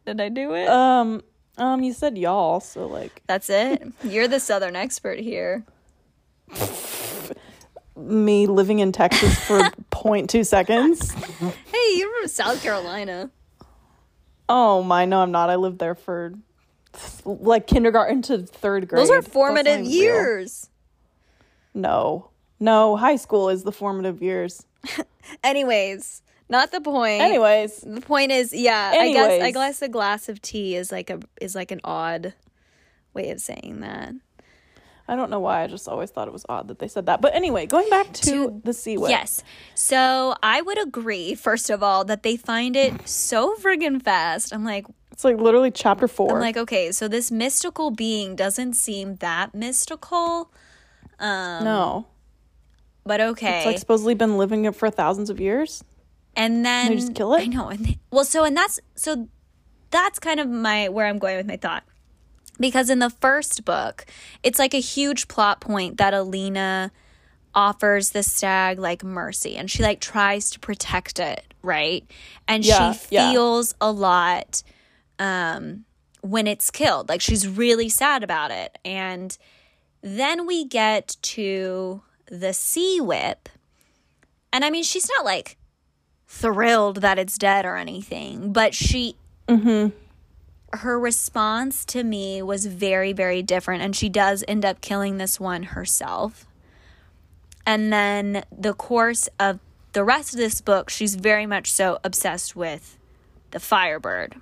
Did 0.05 0.21
I 0.21 0.29
do 0.29 0.53
it? 0.53 0.69
Um, 0.69 1.21
um, 1.57 1.83
you 1.83 1.93
said 1.93 2.17
y'all, 2.17 2.59
so 2.59 2.87
like 2.87 3.21
That's 3.27 3.49
it. 3.49 3.83
You're 4.03 4.27
the 4.27 4.39
southern 4.39 4.75
expert 4.75 5.19
here. 5.19 5.65
me 7.95 8.45
living 8.45 8.79
in 8.79 8.91
Texas 8.91 9.39
for 9.39 9.59
0.2 9.91 10.45
seconds. 10.45 11.13
Hey, 11.13 11.95
you're 11.97 12.11
from 12.19 12.27
South 12.27 12.61
Carolina. 12.61 13.29
Oh 14.47 14.83
my, 14.83 15.05
no, 15.05 15.21
I'm 15.21 15.31
not. 15.31 15.49
I 15.49 15.55
lived 15.55 15.79
there 15.79 15.95
for 15.95 16.33
like 17.25 17.67
kindergarten 17.67 18.21
to 18.23 18.39
third 18.39 18.87
grade. 18.87 19.01
Those 19.01 19.09
are 19.09 19.21
formative 19.21 19.81
even 19.81 19.85
real. 19.85 20.01
years. 20.01 20.69
No, 21.73 22.29
no, 22.59 22.95
high 22.95 23.15
school 23.15 23.49
is 23.49 23.63
the 23.63 23.71
formative 23.71 24.21
years. 24.21 24.65
Anyways, 25.43 26.21
not 26.49 26.71
the 26.71 26.81
point. 26.81 27.21
Anyways, 27.21 27.81
the 27.81 28.01
point 28.01 28.31
is, 28.31 28.53
yeah, 28.53 28.93
I 28.93 29.11
guess 29.11 29.41
I 29.41 29.51
guess 29.51 29.81
a 29.81 29.89
glass 29.89 30.29
of 30.29 30.41
tea 30.41 30.75
is 30.75 30.91
like 30.91 31.09
a 31.09 31.19
is 31.41 31.55
like 31.55 31.71
an 31.71 31.81
odd 31.83 32.33
way 33.13 33.29
of 33.31 33.39
saying 33.39 33.79
that. 33.81 34.13
I 35.07 35.15
don't 35.15 35.29
know 35.29 35.39
why. 35.39 35.63
I 35.63 35.67
just 35.67 35.87
always 35.87 36.09
thought 36.09 36.27
it 36.27 36.31
was 36.31 36.45
odd 36.49 36.67
that 36.69 36.79
they 36.79 36.87
said 36.87 37.05
that. 37.05 37.21
But 37.21 37.35
anyway, 37.35 37.67
going 37.67 37.87
back 37.89 38.11
to, 38.13 38.31
To- 38.31 38.61
the 38.63 38.73
sea 38.73 38.97
whip. 38.97 39.11
Yes. 39.11 39.43
So 39.75 40.35
I 40.41 40.61
would 40.61 40.81
agree, 40.81 41.35
first 41.35 41.69
of 41.69 41.83
all, 41.83 42.03
that 42.05 42.23
they 42.23 42.35
find 42.37 42.75
it 42.75 43.07
so 43.07 43.55
friggin' 43.57 44.01
fast. 44.01 44.51
I'm 44.51 44.65
like, 44.65 44.87
It's 45.11 45.23
like 45.23 45.37
literally 45.37 45.69
chapter 45.69 46.07
four. 46.07 46.33
I'm 46.33 46.39
like, 46.39 46.57
okay, 46.57 46.91
so 46.91 47.07
this 47.07 47.31
mystical 47.31 47.91
being 47.91 48.35
doesn't 48.35 48.73
seem 48.73 49.17
that 49.17 49.53
mystical. 49.53 50.51
Um, 51.19 51.63
no, 51.63 52.07
but 53.05 53.21
okay. 53.21 53.57
it's 53.57 53.65
like 53.67 53.77
supposedly 53.77 54.15
been 54.15 54.37
living 54.39 54.65
it 54.65 54.75
for 54.75 54.89
thousands 54.89 55.29
of 55.29 55.39
years. 55.39 55.83
And 56.35 56.65
then 56.65 56.89
they 56.89 56.95
just 56.95 57.15
kill 57.15 57.33
it? 57.33 57.41
I 57.41 57.45
know. 57.45 57.69
And 57.69 57.85
they, 57.85 57.99
well, 58.11 58.25
so 58.25 58.43
and 58.43 58.55
that's 58.55 58.79
so 58.95 59.27
that's 59.91 60.19
kind 60.19 60.39
of 60.39 60.47
my 60.49 60.89
where 60.89 61.07
I'm 61.07 61.19
going 61.19 61.37
with 61.37 61.47
my 61.47 61.57
thought. 61.57 61.83
Because 62.59 62.89
in 62.89 62.99
the 62.99 63.09
first 63.09 63.65
book, 63.65 64.05
it's 64.41 64.59
like 64.59 64.73
a 64.73 64.79
huge 64.79 65.27
plot 65.27 65.59
point 65.59 65.97
that 65.97 66.13
Alina 66.13 66.91
offers 67.53 68.11
the 68.11 68.23
stag 68.23 68.79
like 68.79 69.03
mercy 69.03 69.55
and 69.57 69.69
she 69.71 69.81
like 69.83 69.99
tries 69.99 70.49
to 70.51 70.59
protect 70.59 71.19
it, 71.19 71.53
right? 71.61 72.09
And 72.47 72.65
Yeah, 72.65 72.93
she 72.93 73.15
yeah. 73.15 73.31
feels 73.31 73.73
a 73.81 73.91
lot 73.91 74.63
um 75.19 75.85
when 76.21 76.47
it's 76.47 76.71
killed. 76.71 77.07
Like 77.09 77.21
she's 77.21 77.47
really 77.47 77.89
sad 77.89 78.23
about 78.23 78.51
it. 78.51 78.77
And 78.83 79.37
then 80.01 80.45
we 80.45 80.65
get 80.65 81.17
to 81.21 82.01
the 82.27 82.53
sea 82.53 82.99
whip. 82.99 83.49
And 84.51 84.63
I 84.65 84.69
mean, 84.69 84.83
she's 84.83 85.09
not 85.17 85.25
like 85.25 85.57
thrilled 86.39 86.97
that 87.01 87.17
it's 87.17 87.37
dead 87.37 87.65
or 87.65 87.77
anything, 87.77 88.51
but 88.51 88.73
she 88.73 89.15
her 90.73 90.99
response 90.99 91.85
to 91.85 92.03
me 92.03 92.41
was 92.41 92.65
very 92.65 93.13
very 93.13 93.41
different 93.41 93.81
and 93.83 93.95
she 93.95 94.09
does 94.09 94.43
end 94.47 94.65
up 94.65 94.81
killing 94.81 95.17
this 95.17 95.39
one 95.39 95.63
herself. 95.63 96.45
And 97.65 97.91
then 97.93 98.43
the 98.51 98.73
course 98.73 99.29
of 99.39 99.59
the 99.93 100.03
rest 100.03 100.33
of 100.33 100.39
this 100.39 100.59
book, 100.61 100.89
she's 100.89 101.15
very 101.15 101.45
much 101.45 101.71
so 101.71 101.99
obsessed 102.03 102.55
with 102.55 102.97
the 103.51 103.59
firebird 103.59 104.35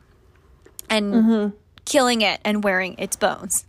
and 0.89 1.53
killing 1.85 2.21
it 2.21 2.39
and 2.43 2.63
wearing 2.63 2.95
its 2.97 3.15
bones. 3.15 3.65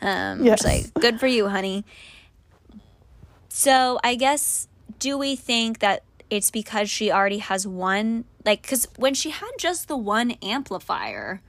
Um, 0.00 0.44
Yes. 0.44 0.62
Like, 0.64 0.94
good 0.94 1.18
for 1.18 1.26
you, 1.26 1.48
honey. 1.48 1.84
So 3.48 3.98
I 4.04 4.14
guess, 4.14 4.68
do 4.98 5.18
we 5.18 5.34
think 5.36 5.80
that 5.80 6.02
it's 6.30 6.50
because 6.50 6.90
she 6.90 7.10
already 7.10 7.38
has 7.38 7.66
one? 7.66 8.24
Like, 8.44 8.62
because 8.62 8.88
when 8.96 9.14
she 9.14 9.30
had 9.30 9.50
just 9.58 9.88
the 9.88 9.96
one 9.96 10.32
amplifier, 10.42 11.40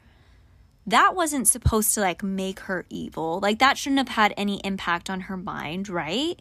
that 0.86 1.15
wasn't 1.15 1.47
supposed 1.47 1.93
to 1.95 2.01
like 2.01 2.23
make 2.23 2.61
her 2.61 2.86
evil. 2.89 3.39
Like, 3.39 3.59
that 3.59 3.78
shouldn't 3.78 3.99
have 3.99 4.15
had 4.15 4.34
any 4.38 4.59
impact 4.63 5.09
on 5.09 5.21
her 5.21 5.38
mind, 5.38 5.89
right? 5.89 6.39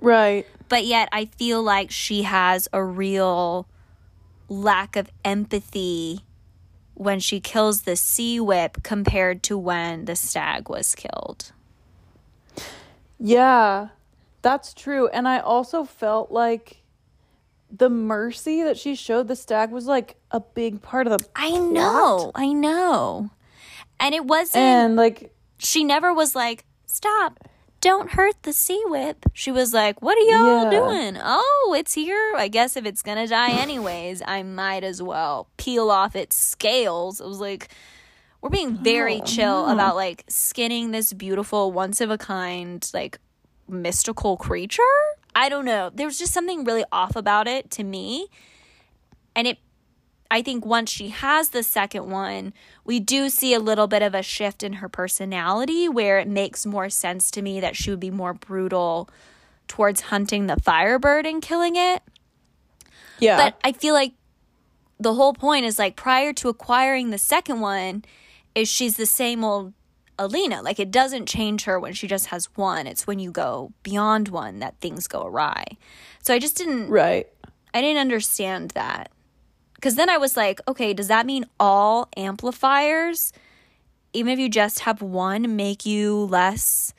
Right. 0.00 0.46
but 0.68 0.84
yet 0.84 1.08
I 1.10 1.24
feel 1.24 1.60
like 1.60 1.90
she 1.90 2.22
has 2.22 2.68
a 2.72 2.84
real 2.84 3.66
lack 4.48 4.94
of 4.94 5.10
empathy 5.24 6.20
when 6.94 7.20
she 7.20 7.40
kills 7.40 7.82
the 7.82 7.96
sea 7.96 8.38
whip 8.40 8.82
compared 8.82 9.42
to 9.44 9.58
when 9.58 10.04
the 10.04 10.16
stag 10.16 10.68
was 10.68 10.94
killed. 10.94 11.52
Yeah, 13.18 13.88
that's 14.42 14.72
true. 14.74 15.08
And 15.08 15.26
I 15.26 15.40
also 15.40 15.84
felt 15.84 16.30
like 16.30 16.77
the 17.70 17.90
mercy 17.90 18.62
that 18.62 18.78
she 18.78 18.94
showed 18.94 19.28
the 19.28 19.36
stag 19.36 19.70
was 19.70 19.86
like 19.86 20.16
a 20.30 20.40
big 20.40 20.80
part 20.82 21.06
of 21.06 21.12
the 21.18 21.28
I 21.36 21.50
plot. 21.50 21.72
know, 21.72 22.32
I 22.34 22.52
know. 22.52 23.30
And 24.00 24.14
it 24.14 24.24
wasn't, 24.24 24.56
And 24.62 24.96
like 24.96 25.34
she 25.58 25.84
never 25.84 26.12
was 26.14 26.34
like, 26.34 26.64
stop. 26.86 27.38
Don't 27.80 28.10
hurt 28.10 28.42
the 28.42 28.52
sea 28.52 28.82
whip. 28.86 29.24
She 29.34 29.52
was 29.52 29.72
like, 29.72 30.02
What 30.02 30.18
are 30.18 30.20
y'all 30.20 30.64
Yeah. 30.64 30.70
doing? 30.80 31.16
Oh, 31.22 31.76
it's 31.78 31.94
here. 31.94 32.34
I 32.36 32.48
guess 32.48 32.76
if 32.76 32.84
it's 32.84 33.02
gonna 33.02 33.26
die 33.28 33.52
anyways, 33.52 34.20
I 34.26 34.42
might 34.42 34.82
as 34.82 35.00
well 35.00 35.48
peel 35.58 35.88
off 35.90 36.16
its 36.16 36.34
scales. 36.36 37.20
It 37.20 37.26
was 37.28 37.38
like, 37.38 37.68
we're 38.40 38.50
being 38.50 38.76
very 38.82 39.16
Oh, 39.20 39.24
chill 39.24 39.66
about 39.68 39.94
like 39.94 40.24
skinning 40.28 40.90
this 40.90 41.12
beautiful, 41.12 41.70
once 41.70 42.00
of 42.00 42.10
a 42.10 42.18
kind, 42.18 42.88
like 42.92 43.18
mystical 43.68 44.36
creature. 44.36 44.82
I 45.38 45.48
don't 45.48 45.64
know. 45.64 45.92
There 45.94 46.04
was 46.04 46.18
just 46.18 46.32
something 46.32 46.64
really 46.64 46.84
off 46.90 47.14
about 47.14 47.46
it 47.46 47.70
to 47.70 47.84
me. 47.84 48.26
And 49.36 49.46
it, 49.46 49.58
I 50.28 50.42
think 50.42 50.66
once 50.66 50.90
she 50.90 51.10
has 51.10 51.50
the 51.50 51.62
second 51.62 52.10
one, 52.10 52.52
we 52.84 52.98
do 52.98 53.30
see 53.30 53.54
a 53.54 53.60
little 53.60 53.86
bit 53.86 54.02
of 54.02 54.16
a 54.16 54.22
shift 54.22 54.64
in 54.64 54.72
her 54.74 54.88
personality 54.88 55.88
where 55.88 56.18
it 56.18 56.26
makes 56.26 56.66
more 56.66 56.90
sense 56.90 57.30
to 57.30 57.40
me 57.40 57.60
that 57.60 57.76
she 57.76 57.88
would 57.90 58.00
be 58.00 58.10
more 58.10 58.34
brutal 58.34 59.08
towards 59.68 60.00
hunting 60.00 60.48
the 60.48 60.56
firebird 60.56 61.24
and 61.24 61.40
killing 61.40 61.76
it. 61.76 62.02
yeah. 63.20 63.36
But 63.36 63.60
I 63.62 63.70
feel 63.70 63.94
like 63.94 64.14
the 64.98 65.14
whole 65.14 65.34
point 65.34 65.64
is 65.64 65.78
like 65.78 65.94
prior 65.94 66.32
to 66.32 66.48
acquiring 66.48 67.10
the 67.10 67.18
second 67.18 67.60
one, 67.60 68.04
is 68.56 68.68
she's 68.68 68.96
the 68.96 69.06
same 69.06 69.44
old 69.44 69.72
Alina. 70.18 70.62
Like 70.62 70.80
it 70.80 70.90
doesn't 70.90 71.26
change 71.26 71.64
her 71.64 71.78
when 71.78 71.92
she 71.92 72.06
just 72.06 72.26
has 72.26 72.46
one. 72.56 72.86
It's 72.86 73.06
when 73.06 73.18
you 73.18 73.30
go 73.30 73.72
beyond 73.82 74.28
one 74.28 74.58
that 74.58 74.80
things 74.80 75.06
go 75.06 75.24
awry. 75.24 75.64
So 76.22 76.34
I 76.34 76.38
just 76.38 76.56
didn't 76.56 76.88
right. 76.88 77.26
I 77.72 77.80
didn't 77.80 78.00
understand 78.00 78.72
that. 78.72 79.10
Cuz 79.80 79.94
then 79.94 80.10
I 80.10 80.18
was 80.18 80.36
like, 80.36 80.60
okay, 80.66 80.92
does 80.92 81.08
that 81.08 81.26
mean 81.26 81.46
all 81.60 82.08
amplifiers 82.16 83.32
even 84.12 84.32
if 84.32 84.38
you 84.38 84.48
just 84.48 84.80
have 84.80 85.02
one 85.02 85.56
make 85.56 85.84
you 85.84 86.24
less 86.24 86.94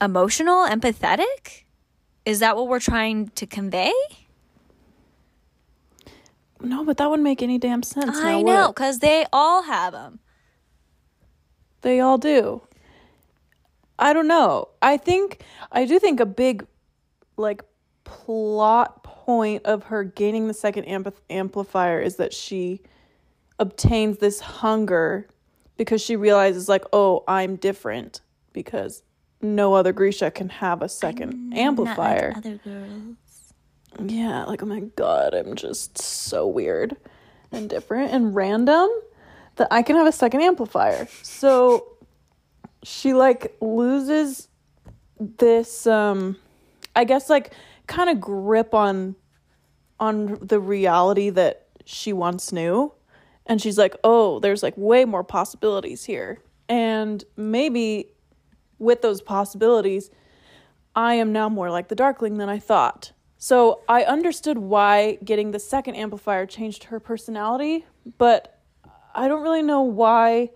emotional, 0.00 0.66
empathetic? 0.66 1.64
Is 2.24 2.40
that 2.40 2.56
what 2.56 2.68
we're 2.68 2.80
trying 2.80 3.28
to 3.30 3.46
convey? 3.46 3.92
No, 6.60 6.84
but 6.84 6.96
that 6.96 7.10
wouldn't 7.10 7.24
make 7.24 7.42
any 7.42 7.58
damn 7.58 7.82
sense. 7.82 8.16
I 8.16 8.40
now, 8.40 8.52
know, 8.52 8.64
it? 8.66 8.74
because 8.74 9.00
they 9.00 9.26
all 9.32 9.62
have 9.62 9.92
them. 9.92 10.20
They 11.84 12.00
all 12.00 12.16
do. 12.16 12.62
I 13.98 14.14
don't 14.14 14.26
know. 14.26 14.68
I 14.80 14.96
think 14.96 15.42
I 15.70 15.84
do 15.84 15.98
think 15.98 16.18
a 16.18 16.26
big 16.26 16.66
like 17.36 17.62
plot 18.04 19.04
point 19.04 19.66
of 19.66 19.84
her 19.84 20.02
gaining 20.02 20.48
the 20.48 20.54
second 20.54 20.86
ampli- 20.86 21.12
amplifier 21.28 22.00
is 22.00 22.16
that 22.16 22.32
she 22.32 22.80
obtains 23.58 24.16
this 24.16 24.40
hunger 24.40 25.28
because 25.76 26.00
she 26.00 26.16
realizes 26.16 26.70
like, 26.70 26.84
"Oh, 26.90 27.22
I'm 27.28 27.56
different 27.56 28.22
because 28.54 29.02
no 29.42 29.74
other 29.74 29.92
Grisha 29.92 30.30
can 30.30 30.48
have 30.48 30.80
a 30.80 30.88
second 30.88 31.52
amplifier." 31.54 32.32
other 32.34 32.58
girls. 32.64 33.52
Yeah, 34.02 34.44
like 34.44 34.62
oh 34.62 34.66
my 34.66 34.80
god, 34.80 35.34
I'm 35.34 35.54
just 35.54 35.98
so 35.98 36.46
weird 36.46 36.96
and 37.52 37.68
different 37.68 38.10
and 38.10 38.34
random 38.34 38.88
that 39.56 39.68
I 39.70 39.82
can 39.82 39.96
have 39.96 40.06
a 40.06 40.12
second 40.12 40.42
amplifier. 40.42 41.08
So 41.22 41.96
she 42.82 43.14
like 43.14 43.56
loses 43.60 44.48
this 45.18 45.86
um 45.86 46.36
I 46.96 47.04
guess 47.04 47.30
like 47.30 47.52
kind 47.86 48.10
of 48.10 48.20
grip 48.20 48.74
on 48.74 49.16
on 50.00 50.38
the 50.40 50.60
reality 50.60 51.30
that 51.30 51.66
she 51.84 52.12
once 52.12 52.52
knew 52.52 52.92
and 53.46 53.60
she's 53.60 53.78
like, 53.78 53.94
"Oh, 54.02 54.40
there's 54.40 54.62
like 54.62 54.74
way 54.76 55.04
more 55.04 55.24
possibilities 55.24 56.04
here." 56.04 56.40
And 56.68 57.22
maybe 57.36 58.08
with 58.78 59.02
those 59.02 59.20
possibilities, 59.20 60.10
I 60.96 61.14
am 61.14 61.32
now 61.32 61.48
more 61.48 61.70
like 61.70 61.88
the 61.88 61.94
Darkling 61.94 62.38
than 62.38 62.48
I 62.48 62.58
thought. 62.58 63.12
So 63.36 63.82
I 63.88 64.04
understood 64.04 64.58
why 64.58 65.18
getting 65.22 65.50
the 65.50 65.58
second 65.58 65.96
amplifier 65.96 66.46
changed 66.46 66.84
her 66.84 66.98
personality, 66.98 67.84
but 68.16 68.53
I 69.14 69.28
don't 69.28 69.42
really 69.42 69.62
know 69.62 69.82
why 69.82 70.50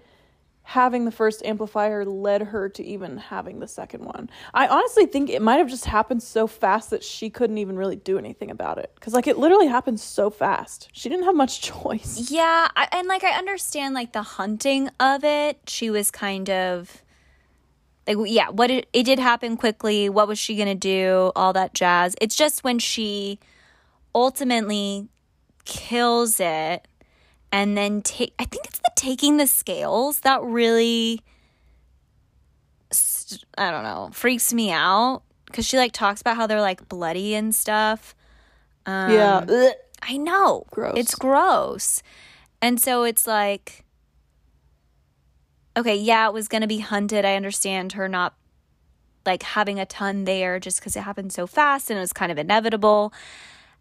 having 0.68 1.06
the 1.06 1.10
first 1.10 1.42
amplifier 1.46 2.04
led 2.04 2.42
her 2.42 2.68
to 2.68 2.84
even 2.84 3.16
having 3.16 3.58
the 3.58 3.66
second 3.66 4.04
one. 4.04 4.28
I 4.52 4.68
honestly 4.68 5.06
think 5.06 5.30
it 5.30 5.40
might 5.40 5.56
have 5.56 5.70
just 5.70 5.86
happened 5.86 6.22
so 6.22 6.46
fast 6.46 6.90
that 6.90 7.02
she 7.02 7.30
couldn't 7.30 7.56
even 7.56 7.74
really 7.76 7.96
do 7.96 8.18
anything 8.18 8.50
about 8.50 8.76
it. 8.76 8.92
Because, 8.94 9.14
like, 9.14 9.26
it 9.26 9.38
literally 9.38 9.68
happened 9.68 9.98
so 9.98 10.28
fast. 10.28 10.90
She 10.92 11.08
didn't 11.08 11.24
have 11.24 11.34
much 11.34 11.62
choice. 11.62 12.30
Yeah, 12.30 12.68
I, 12.76 12.86
and 12.92 13.08
like 13.08 13.24
I 13.24 13.38
understand 13.38 13.94
like 13.94 14.12
the 14.12 14.22
hunting 14.22 14.90
of 15.00 15.24
it. 15.24 15.58
She 15.66 15.88
was 15.88 16.10
kind 16.10 16.50
of 16.50 17.02
like 18.06 18.18
yeah, 18.26 18.50
what 18.50 18.70
it, 18.70 18.88
it 18.92 19.04
did 19.04 19.18
happen 19.18 19.56
quickly. 19.56 20.10
What 20.10 20.28
was 20.28 20.38
she 20.38 20.54
going 20.54 20.68
to 20.68 20.74
do? 20.74 21.32
All 21.34 21.54
that 21.54 21.72
jazz. 21.72 22.14
It's 22.20 22.36
just 22.36 22.62
when 22.62 22.78
she 22.78 23.38
ultimately 24.14 25.08
kills 25.64 26.40
it 26.40 26.86
and 27.52 27.76
then 27.76 28.02
take 28.02 28.34
I 28.38 28.44
think 28.44 28.66
it's 28.66 28.78
the 28.78 28.90
taking 28.96 29.36
the 29.36 29.46
scales 29.46 30.20
that 30.20 30.42
really 30.42 31.20
I 33.56 33.70
don't 33.70 33.82
know, 33.82 34.10
freaks 34.12 34.52
me 34.52 34.70
out 34.70 35.22
cuz 35.52 35.66
she 35.66 35.76
like 35.76 35.92
talks 35.92 36.20
about 36.20 36.36
how 36.36 36.46
they're 36.46 36.60
like 36.60 36.88
bloody 36.88 37.34
and 37.34 37.54
stuff. 37.54 38.14
Um, 38.86 39.12
yeah. 39.12 39.44
Ugh. 39.48 39.72
I 40.02 40.16
know. 40.16 40.64
Gross. 40.70 40.94
It's 40.96 41.14
gross. 41.14 42.02
And 42.62 42.80
so 42.80 43.04
it's 43.04 43.26
like, 43.26 43.84
okay, 45.76 45.96
yeah, 45.96 46.26
it 46.26 46.32
was 46.32 46.48
going 46.48 46.62
to 46.62 46.66
be 46.66 46.78
hunted. 46.78 47.24
I 47.24 47.36
understand 47.36 47.92
her 47.92 48.08
not 48.08 48.34
like 49.26 49.42
having 49.42 49.78
a 49.78 49.86
ton 49.86 50.24
there 50.24 50.58
just 50.58 50.80
because 50.80 50.96
it 50.96 51.02
happened 51.02 51.32
so 51.32 51.46
fast 51.46 51.90
and 51.90 51.98
it 51.98 52.00
was 52.00 52.12
kind 52.12 52.32
of 52.32 52.38
inevitable. 52.38 53.12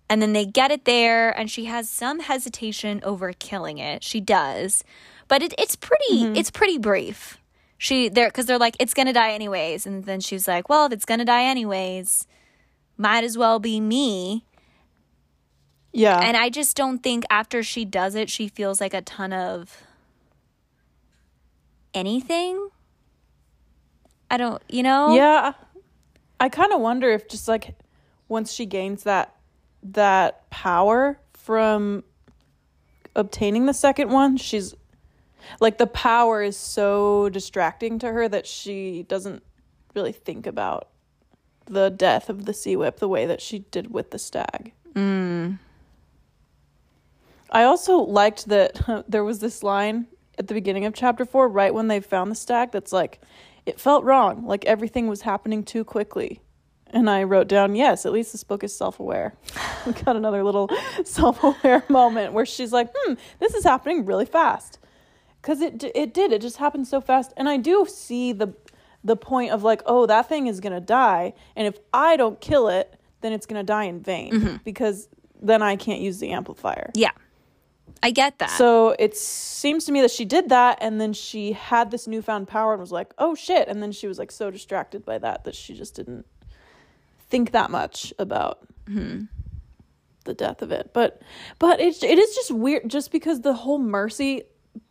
And 0.10 0.22
then 0.22 0.34
they 0.34 0.46
get 0.46 0.72
it 0.72 0.86
there, 0.86 1.38
and 1.38 1.52
she 1.52 1.66
has 1.66 1.90
some 1.90 2.22
hesitation 2.22 3.02
over 3.04 3.34
killing 3.34 3.78
it. 3.78 4.04
She 4.04 4.22
does, 4.22 4.84
but 5.28 5.44
it, 5.44 5.54
it's 5.58 5.76
pretty. 5.76 6.24
Mm-hmm. 6.24 6.36
It's 6.38 6.52
pretty 6.52 6.78
brief. 6.78 7.38
She 7.78 8.08
there 8.08 8.30
because 8.30 8.46
they're 8.46 8.58
like 8.58 8.78
it's 8.80 8.94
gonna 8.94 9.14
die 9.14 9.32
anyways, 9.32 9.86
and 9.86 10.06
then 10.06 10.22
she's 10.22 10.48
like, 10.48 10.70
well, 10.70 10.86
if 10.86 10.94
it's 10.94 11.06
gonna 11.06 11.26
die 11.26 11.44
anyways, 11.44 12.26
might 12.98 13.24
as 13.24 13.38
well 13.38 13.60
be 13.60 13.82
me. 13.82 14.46
Yeah. 15.94 16.20
And 16.20 16.38
I 16.38 16.50
just 16.50 16.78
don't 16.78 17.00
think 17.00 17.26
after 17.30 17.64
she 17.64 17.84
does 17.84 18.16
it, 18.16 18.30
she 18.30 18.48
feels 18.48 18.80
like 18.80 18.94
a 18.94 19.02
ton 19.02 19.34
of 19.34 19.84
anything. 21.94 22.70
I 24.30 24.38
don't, 24.38 24.62
you 24.70 24.84
know? 24.84 25.16
Yeah. 25.16 25.54
I 26.40 26.50
kind 26.50 26.72
of 26.72 26.82
wonder 26.82 27.10
if 27.10 27.28
just 27.28 27.48
like 27.48 27.76
once 28.28 28.54
she 28.54 28.66
gains 28.66 29.04
that 29.04 29.34
that 29.84 30.50
power 30.50 31.20
from 31.34 32.04
obtaining 33.16 33.66
the 33.66 33.74
second 33.74 34.12
one, 34.12 34.38
she's 34.38 34.76
like 35.60 35.78
the 35.78 35.88
power 35.88 36.42
is 36.42 36.58
so 36.58 37.30
distracting 37.30 38.00
to 38.00 38.12
her 38.12 38.28
that 38.28 38.46
she 38.46 39.04
doesn't 39.04 39.44
really 39.96 40.12
think 40.12 40.46
about 40.46 40.90
the 41.66 41.90
death 41.90 42.30
of 42.30 42.46
the 42.46 42.54
sea 42.54 42.76
whip 42.76 42.98
the 43.00 43.08
way 43.08 43.26
that 43.26 43.42
she 43.42 43.60
did 43.60 43.94
with 43.94 44.12
the 44.12 44.20
stag. 44.20 44.74
Mm. 44.94 45.60
I 47.50 47.64
also 47.64 47.98
liked 47.98 48.48
that 48.48 49.06
there 49.08 49.24
was 49.24 49.40
this 49.40 49.64
line 49.64 50.08
at 50.38 50.48
the 50.48 50.54
beginning 50.54 50.86
of 50.86 50.94
chapter 50.94 51.26
four, 51.26 51.50
right 51.50 51.74
when 51.74 51.88
they 51.88 52.00
found 52.00 52.32
the 52.32 52.36
stag, 52.36 52.72
that's 52.72 52.94
like, 52.94 53.20
it 53.66 53.80
felt 53.80 54.04
wrong. 54.04 54.46
Like 54.46 54.66
everything 54.66 55.08
was 55.08 55.22
happening 55.22 55.64
too 55.64 55.84
quickly. 55.84 56.42
And 56.92 57.10
I 57.10 57.24
wrote 57.24 57.48
down, 57.48 57.76
yes, 57.76 58.06
at 58.06 58.12
least 58.12 58.32
this 58.32 58.44
book 58.44 58.64
is 58.64 58.76
self 58.76 59.00
aware. 59.00 59.34
we 59.86 59.94
got 60.06 60.16
another 60.16 60.44
little 60.44 60.70
self 61.04 61.44
aware 61.44 61.84
moment 61.90 62.34
where 62.34 62.46
she's 62.46 62.72
like, 62.72 62.90
hmm, 62.96 63.14
this 63.40 63.54
is 63.54 63.64
happening 63.64 64.06
really 64.06 64.26
fast. 64.26 64.80
Because 65.42 65.62
it, 65.62 65.84
it 65.96 66.14
did, 66.14 66.32
it 66.32 66.42
just 66.42 66.58
happened 66.58 66.88
so 66.88 67.00
fast. 67.00 67.34
And 67.38 67.48
I 67.48 67.58
do 67.58 67.86
see 67.88 68.34
the, 68.34 68.54
the 69.04 69.16
point 69.16 69.52
of 69.52 69.64
like, 69.64 69.82
oh, 69.86 70.06
that 70.06 70.28
thing 70.28 70.48
is 70.48 70.60
going 70.60 70.74
to 70.74 70.82
die. 70.82 71.34
And 71.56 71.68
if 71.68 71.78
I 71.94 72.18
don't 72.18 72.42
kill 72.42 72.68
it, 72.68 73.00
then 73.22 73.34
it's 73.34 73.46
going 73.46 73.60
to 73.60 73.66
die 73.66 73.86
in 73.86 74.02
vain 74.02 74.60
because 74.64 75.08
then 75.42 75.62
I 75.62 75.76
can't 75.76 76.02
use 76.02 76.20
the 76.20 76.32
amplifier. 76.32 76.92
Yeah. 76.96 77.12
I 78.04 78.12
get 78.12 78.38
that. 78.40 78.52
So 78.52 78.96
it 79.00 79.18
seems 79.18 79.86
to 79.86 79.92
me 79.92 80.02
that 80.02 80.12
she 80.12 80.26
did 80.26 80.50
that 80.50 80.78
and 80.82 81.02
then 81.02 81.14
she 81.14 81.54
had 81.54 81.92
this 81.92 82.08
newfound 82.08 82.48
power 82.48 82.74
and 82.74 82.80
was 82.80 82.92
like, 82.92 83.14
oh 83.18 83.34
shit. 83.34 83.68
And 83.68 83.82
then 83.82 83.92
she 83.92 84.08
was 84.08 84.20
like 84.20 84.32
so 84.32 84.52
distracted 84.52 85.04
by 85.04 85.18
that 85.20 85.46
that 85.46 85.56
she 85.56 85.74
just 85.74 85.96
didn't 85.96 86.26
think 87.30 87.52
that 87.52 87.72
much 87.72 88.14
about 88.20 88.60
hmm. 88.88 89.24
the 90.26 90.34
death 90.34 90.62
of 90.62 90.72
it. 90.72 90.92
But 90.94 91.22
but 91.60 91.80
it, 91.80 92.04
it 92.04 92.20
is 92.20 92.36
just 92.36 92.52
weird 92.52 92.90
just 92.90 93.12
because 93.12 93.42
the 93.42 93.54
whole 93.54 93.80
mercy 93.80 94.44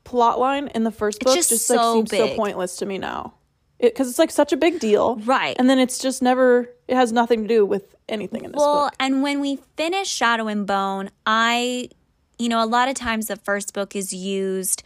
plot 0.04 0.38
line 0.38 0.68
in 0.68 0.84
the 0.84 0.90
first 0.90 1.20
book 1.20 1.34
just 1.34 1.50
just, 1.50 1.66
so 1.66 1.98
like 1.98 2.08
seems 2.08 2.30
so 2.30 2.36
pointless 2.36 2.76
to 2.76 2.86
me 2.86 2.98
now. 2.98 3.34
Because 3.78 4.08
it's 4.08 4.18
like 4.18 4.30
such 4.30 4.52
a 4.52 4.56
big 4.56 4.80
deal. 4.80 5.16
Right. 5.16 5.54
And 5.58 5.68
then 5.68 5.78
it's 5.78 5.98
just 5.98 6.22
never, 6.22 6.70
it 6.88 6.94
has 6.94 7.12
nothing 7.12 7.42
to 7.42 7.48
do 7.48 7.66
with 7.66 7.94
anything 8.08 8.44
in 8.44 8.52
this 8.52 8.56
book. 8.56 8.66
well, 8.66 8.84
book. 8.86 8.94
and 8.98 9.22
when 9.22 9.40
we 9.40 9.58
finish 9.76 10.08
Shadow 10.08 10.48
and 10.48 10.66
Bone, 10.66 11.10
I, 11.26 11.90
you 12.38 12.48
know, 12.48 12.64
a 12.64 12.66
lot 12.66 12.88
of 12.88 12.94
times 12.94 13.26
the 13.26 13.36
first 13.36 13.74
book 13.74 13.94
is 13.94 14.14
used 14.14 14.82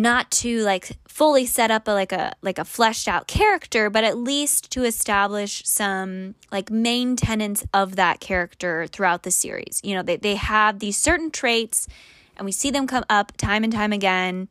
not 0.00 0.30
to 0.30 0.62
like 0.62 0.92
fully 1.06 1.44
set 1.44 1.70
up 1.70 1.86
a 1.86 1.90
like 1.90 2.12
a 2.12 2.32
like 2.40 2.58
a 2.58 2.64
fleshed 2.64 3.06
out 3.06 3.26
character, 3.28 3.90
but 3.90 4.02
at 4.02 4.16
least 4.16 4.70
to 4.70 4.84
establish 4.84 5.62
some 5.66 6.34
like 6.50 6.70
main 6.70 7.16
tenets 7.16 7.64
of 7.74 7.96
that 7.96 8.18
character 8.18 8.86
throughout 8.86 9.22
the 9.22 9.30
series. 9.30 9.80
You 9.84 9.94
know, 9.94 10.02
they 10.02 10.16
they 10.16 10.36
have 10.36 10.78
these 10.78 10.96
certain 10.96 11.30
traits 11.30 11.86
and 12.36 12.46
we 12.46 12.52
see 12.52 12.70
them 12.70 12.86
come 12.86 13.04
up 13.10 13.36
time 13.36 13.62
and 13.62 13.72
time 13.72 13.92
again 13.92 14.48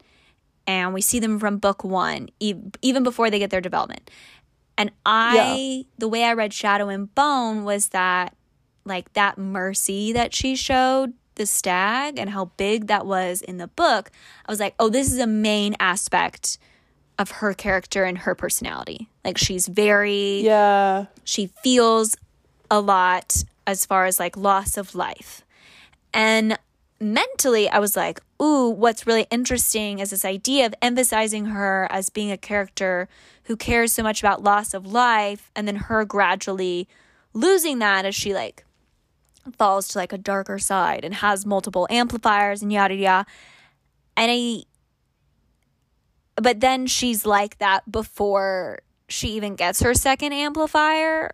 and 0.68 0.94
we 0.94 1.02
see 1.02 1.20
them 1.20 1.40
from 1.40 1.58
book 1.58 1.84
1 1.84 2.30
e- 2.40 2.54
even 2.84 3.02
before 3.02 3.32
they 3.32 3.40
get 3.40 3.50
their 3.50 3.62
development. 3.62 4.12
And 4.78 4.92
I 5.06 5.86
the 5.98 6.08
way 6.08 6.24
I 6.24 6.34
read 6.34 6.54
Shadow 6.54 6.90
and 6.90 7.14
Bone 7.16 7.64
was 7.64 7.90
that 7.90 8.36
like 8.86 9.12
that 9.14 9.40
mercy 9.40 10.14
that 10.14 10.36
she 10.36 10.56
showed 10.56 11.14
the 11.40 11.48
stag 11.48 12.20
and 12.20 12.30
how 12.30 12.52
big 12.58 12.86
that 12.88 13.08
was 13.08 13.42
in 13.42 13.58
the 13.58 13.68
book, 13.68 14.12
I 14.46 14.52
was 14.52 14.60
like, 14.60 14.76
oh, 14.78 14.90
this 14.90 15.12
is 15.12 15.18
a 15.18 15.26
main 15.26 15.76
aspect 15.80 16.60
of 17.18 17.32
her 17.32 17.54
character 17.56 18.04
and 18.04 18.20
her 18.20 18.36
personality. 18.36 19.10
Like 19.26 19.38
she's 19.40 19.68
very 19.68 20.42
Yeah. 20.42 21.08
she 21.24 21.48
feels 21.64 22.16
a 22.70 22.80
lot 22.80 23.44
as 23.66 23.86
far 23.86 24.06
as 24.06 24.20
like 24.20 24.38
loss 24.38 24.78
of 24.78 24.94
life. 24.94 25.42
And 26.14 26.58
mentally, 27.02 27.70
I 27.70 27.80
was 27.80 27.96
like, 27.96 28.20
ooh, 28.42 28.70
what's 28.70 29.08
really 29.08 29.28
interesting 29.32 30.00
is 30.00 30.12
this 30.12 30.24
idea 30.26 30.66
of 30.66 30.74
emphasizing 30.82 31.46
her 31.48 31.88
as 31.92 32.10
being 32.10 32.32
a 32.32 32.38
character 32.38 33.08
who 33.44 33.56
cares 33.58 33.92
so 33.94 34.04
much 34.04 34.22
about 34.22 34.44
loss 34.44 34.74
of 34.74 34.86
life 34.86 35.52
and 35.56 35.68
then 35.68 35.76
her 35.76 36.06
gradually 36.06 36.88
losing 37.34 37.80
that 37.80 38.06
as 38.06 38.16
she 38.16 38.34
like 38.34 38.66
falls 39.58 39.88
to 39.90 39.98
like 39.98 40.14
a 40.14 40.18
darker 40.18 40.60
side 40.60 41.04
and 41.04 41.14
has 41.16 41.46
multiple 41.46 41.88
amplifiers 41.90 42.62
and 42.62 42.72
yada 42.72 42.96
yada. 42.96 43.26
And 44.16 44.32
I 44.32 44.64
but 46.36 46.60
then 46.60 46.88
she's 46.88 47.26
like 47.26 47.58
that 47.58 47.90
before 47.92 48.80
she 49.08 49.30
even 49.30 49.56
gets 49.56 49.82
her 49.82 49.94
second 49.94 50.34
amplifier. 50.34 51.32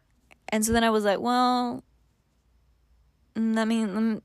And 0.49 0.65
so 0.65 0.71
then 0.71 0.83
I 0.83 0.89
was 0.89 1.03
like, 1.03 1.19
well, 1.19 1.83
mm, 3.35 3.57
I 3.57 3.65
mean, 3.65 3.87
mm, 3.87 4.21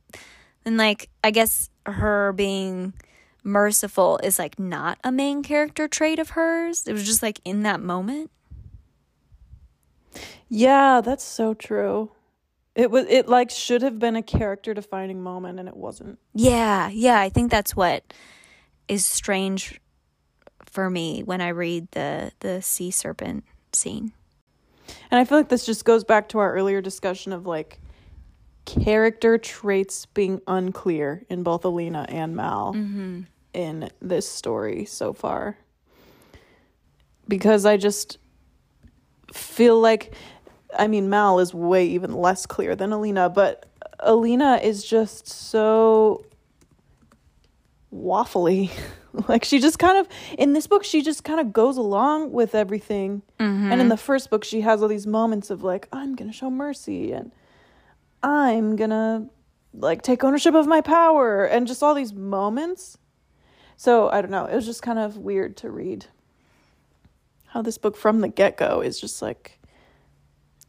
then 0.65 0.77
like 0.77 1.09
I 1.23 1.31
guess 1.31 1.71
her 1.87 2.33
being 2.33 2.95
merciful 3.43 4.19
is 4.23 4.39
like 4.39 4.59
not 4.59 4.99
a 5.03 5.11
main 5.11 5.43
character 5.43 5.89
trait 5.89 6.19
of 6.19 6.31
hers. 6.31 6.87
It 6.87 6.93
was 6.93 7.05
just 7.05 7.23
like 7.23 7.41
in 7.45 7.63
that 7.63 7.81
moment. 7.81 8.31
Yeah, 10.49 11.01
that's 11.01 11.25
so 11.25 11.55
true. 11.55 12.11
It 12.75 12.91
was 12.91 13.07
it 13.09 13.29
like 13.29 13.51
should 13.51 13.83
have 13.83 13.99
been 13.99 14.17
a 14.17 14.23
character 14.23 14.75
defining 14.75 15.23
moment 15.23 15.59
and 15.59 15.69
it 15.69 15.77
wasn't. 15.77 16.19
Yeah, 16.35 16.89
yeah, 16.89 17.21
I 17.21 17.29
think 17.29 17.51
that's 17.51 17.75
what 17.75 18.13
is 18.89 19.05
strange 19.05 19.81
for 20.65 20.89
me 20.89 21.23
when 21.23 21.41
I 21.41 21.49
read 21.49 21.91
the 21.93 22.33
the 22.41 22.63
sea 22.63 22.91
serpent 22.91 23.45
scene. 23.73 24.13
And 25.11 25.21
I 25.21 25.25
feel 25.25 25.39
like 25.39 25.49
this 25.49 25.67
just 25.67 25.85
goes 25.85 26.05
back 26.05 26.29
to 26.31 26.39
our 26.39 26.53
earlier 26.53 26.81
discussion 26.81 27.33
of 27.33 27.47
like 27.47 27.81
character 28.65 29.39
traits 29.39 30.07
being 30.07 30.41
unclear 30.47 31.25
in 31.29 31.43
both 31.43 31.65
Alina 31.65 32.07
and 32.09 32.37
Mal 32.37 32.75
mm-hmm. 32.75 33.23
in 33.53 33.91
this 34.01 34.29
story 34.29 34.85
so 34.85 35.13
far. 35.13 35.59
Because 37.27 37.65
I 37.65 37.77
just 37.77 38.19
feel 39.33 39.81
like 39.81 40.15
I 40.79 40.87
mean 40.87 41.09
Mal 41.09 41.39
is 41.39 41.55
way 41.55 41.87
even 41.87 42.15
less 42.15 42.47
clear 42.47 42.77
than 42.77 42.93
Alina, 42.93 43.29
but 43.29 43.67
Alina 44.01 44.57
is 44.63 44.85
just 44.85 45.29
so 45.29 46.25
waffly. 47.95 48.71
like 49.29 49.45
she 49.45 49.59
just 49.59 49.79
kind 49.79 49.99
of 49.99 50.07
in 50.39 50.53
this 50.53 50.69
book 50.69 50.85
she 50.85 51.03
just 51.03 51.25
kind 51.25 51.41
of 51.41 51.53
goes 51.53 51.77
along 51.77 52.33
with 52.33 52.55
everything. 52.55 53.23
And 53.39 53.73
in 53.73 53.79
mm-hmm. 53.79 53.89
the 53.89 53.97
first 53.97 54.31
book 54.31 54.45
she 54.45 54.61
has 54.61 54.83
all 54.83 54.89
these 54.89 55.07
moments 55.07 55.51
of 55.51 55.63
like 55.63 55.89
I'm 55.93 56.15
going 56.15 56.31
to 56.31 56.37
show 56.37 56.51
mercy 56.51 57.13
and 57.13 57.33
I'm 58.23 58.77
going 58.77 58.91
to 58.91 59.27
like 59.75 60.03
take 60.03 60.25
ownership 60.25 60.55
of 60.55 60.67
my 60.67 60.81
power 60.81 61.45
and 61.45 61.67
just 61.67 61.83
all 61.83 61.95
these 61.95 62.13
moments. 62.13 62.99
So, 63.77 64.11
I 64.11 64.21
don't 64.21 64.31
know, 64.31 64.45
it 64.45 64.55
was 64.55 64.67
just 64.67 64.83
kind 64.83 64.99
of 64.99 65.17
weird 65.17 65.57
to 65.59 65.71
read 65.71 66.07
how 67.47 67.63
this 67.63 67.79
book 67.79 67.97
from 67.97 68.21
the 68.21 68.29
get-go 68.29 68.81
is 68.83 69.01
just 69.01 69.23
like 69.23 69.59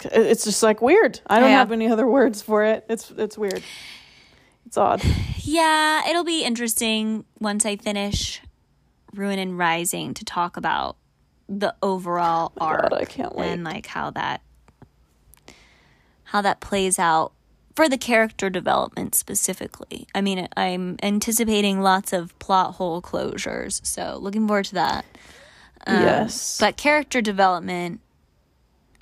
it's 0.06 0.44
just 0.46 0.64
like 0.64 0.82
weird. 0.82 1.20
I 1.28 1.40
don't 1.40 1.50
Yeah. 1.52 1.58
have 1.58 1.72
any 1.72 1.88
other 1.90 2.08
words 2.08 2.42
for 2.42 2.64
it. 2.64 2.86
It's 2.90 3.12
it's 3.12 3.38
weird. 3.38 3.64
It's 4.66 4.78
odd. 4.78 5.02
Yeah, 5.38 6.08
it'll 6.10 6.24
be 6.24 6.44
interesting 6.44 7.26
once 7.40 7.66
I 7.66 7.76
finish 7.76 8.42
Ruin 9.14 9.40
and 9.40 9.58
Rising 9.58 10.14
to 10.14 10.24
talk 10.24 10.56
about 10.58 10.96
the 11.50 11.76
overall 11.84 12.54
arc 12.60 12.84
God, 12.90 12.94
I 12.94 13.06
can't 13.06 13.36
wait. 13.36 13.50
and 13.52 13.64
like 13.64 13.88
how 13.88 14.12
that 14.12 14.42
how 16.26 16.42
that 16.42 16.60
plays 16.62 16.98
out 16.98 17.34
for 17.76 17.90
the 17.90 17.98
character 17.98 18.50
development 18.50 19.16
specifically. 19.16 20.08
I 20.14 20.22
mean, 20.22 20.48
I'm 20.56 20.98
anticipating 21.04 21.82
lots 21.82 22.14
of 22.14 22.38
plot 22.40 22.76
hole 22.76 23.02
closures, 23.02 23.86
so 23.86 24.18
looking 24.22 24.48
forward 24.48 24.66
to 24.66 24.74
that. 24.76 25.06
Um, 25.88 26.02
yes. 26.02 26.58
But 26.60 26.78
character 26.78 27.22
development, 27.22 28.02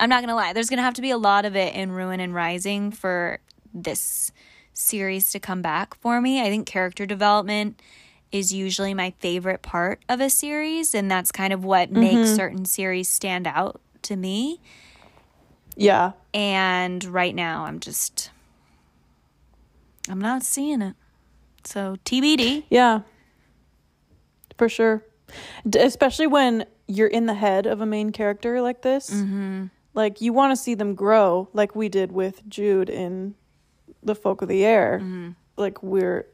I'm 0.00 0.08
not 0.08 0.22
gonna 0.22 0.34
lie, 0.34 0.52
there's 0.52 0.68
gonna 0.70 0.82
have 0.82 0.94
to 0.94 1.02
be 1.02 1.10
a 1.10 1.18
lot 1.18 1.44
of 1.44 1.54
it 1.54 1.74
in 1.74 1.92
Ruin 1.92 2.18
and 2.20 2.34
Rising 2.34 2.90
for 2.90 3.38
this 3.72 4.32
series 4.72 5.30
to 5.32 5.38
come 5.38 5.62
back 5.62 5.94
for 5.94 6.20
me. 6.20 6.40
I 6.40 6.48
think 6.48 6.66
character 6.66 7.06
development 7.06 7.80
is 8.32 8.52
usually 8.52 8.94
my 8.94 9.12
favorite 9.18 9.60
part 9.62 10.00
of 10.08 10.20
a 10.20 10.30
series, 10.30 10.94
and 10.94 11.10
that's 11.10 11.30
kind 11.30 11.52
of 11.52 11.64
what 11.64 11.90
makes 11.92 12.34
certain 12.34 12.64
series 12.64 13.08
stand 13.08 13.46
out 13.46 13.80
to 14.02 14.16
me. 14.16 14.60
yeah. 15.76 16.12
And 16.32 17.04
right 17.04 17.34
now, 17.34 17.64
I'm 17.64 17.80
just, 17.80 18.30
I'm 20.08 20.20
not 20.20 20.44
seeing 20.44 20.80
it. 20.80 20.94
So 21.64 21.96
TBD. 22.04 22.64
Yeah. 22.70 23.00
For 24.56 24.68
sure. 24.68 25.04
D- 25.68 25.78
especially 25.80 26.26
when 26.28 26.64
you're 26.86 27.08
in 27.08 27.26
the 27.26 27.34
head 27.34 27.66
of 27.66 27.80
a 27.80 27.86
main 27.86 28.12
character 28.12 28.60
like 28.62 28.82
this. 28.82 29.10
Mm-hmm. 29.10 29.66
Like, 29.94 30.20
you 30.20 30.32
want 30.32 30.52
to 30.52 30.56
see 30.56 30.74
them 30.74 30.94
grow, 30.94 31.48
like 31.52 31.74
we 31.74 31.88
did 31.88 32.12
with 32.12 32.48
Jude 32.48 32.88
in 32.90 33.34
The 34.02 34.14
Folk 34.14 34.40
of 34.42 34.48
the 34.48 34.64
Air. 34.64 35.00
Mm-hmm. 35.02 35.30
Like, 35.56 35.82
we're, 35.82 36.26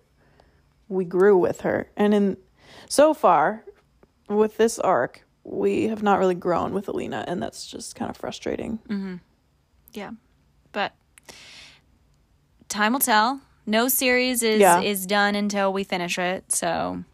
we 0.88 1.04
grew 1.04 1.36
with 1.38 1.62
her. 1.62 1.90
And 1.96 2.12
in, 2.14 2.36
so 2.88 3.14
far, 3.14 3.64
with 4.28 4.56
this 4.56 4.78
arc, 4.78 5.24
we 5.42 5.88
have 5.88 6.02
not 6.02 6.18
really 6.18 6.34
grown 6.34 6.74
with 6.74 6.88
Alina, 6.88 7.24
and 7.26 7.42
that's 7.42 7.66
just 7.66 7.94
kind 7.94 8.10
of 8.10 8.16
frustrating. 8.16 8.78
Mm-hmm. 8.88 9.14
Yeah. 9.92 10.10
But 10.72 10.92
time 12.68 12.92
will 12.92 13.00
tell. 13.00 13.40
No 13.64 13.88
series 13.88 14.42
is 14.42 14.60
Yeah. 14.60 14.80
is 14.80 15.06
done 15.06 15.34
until 15.34 15.72
we 15.72 15.82
finish 15.84 16.18
it. 16.18 16.52
So 16.52 17.04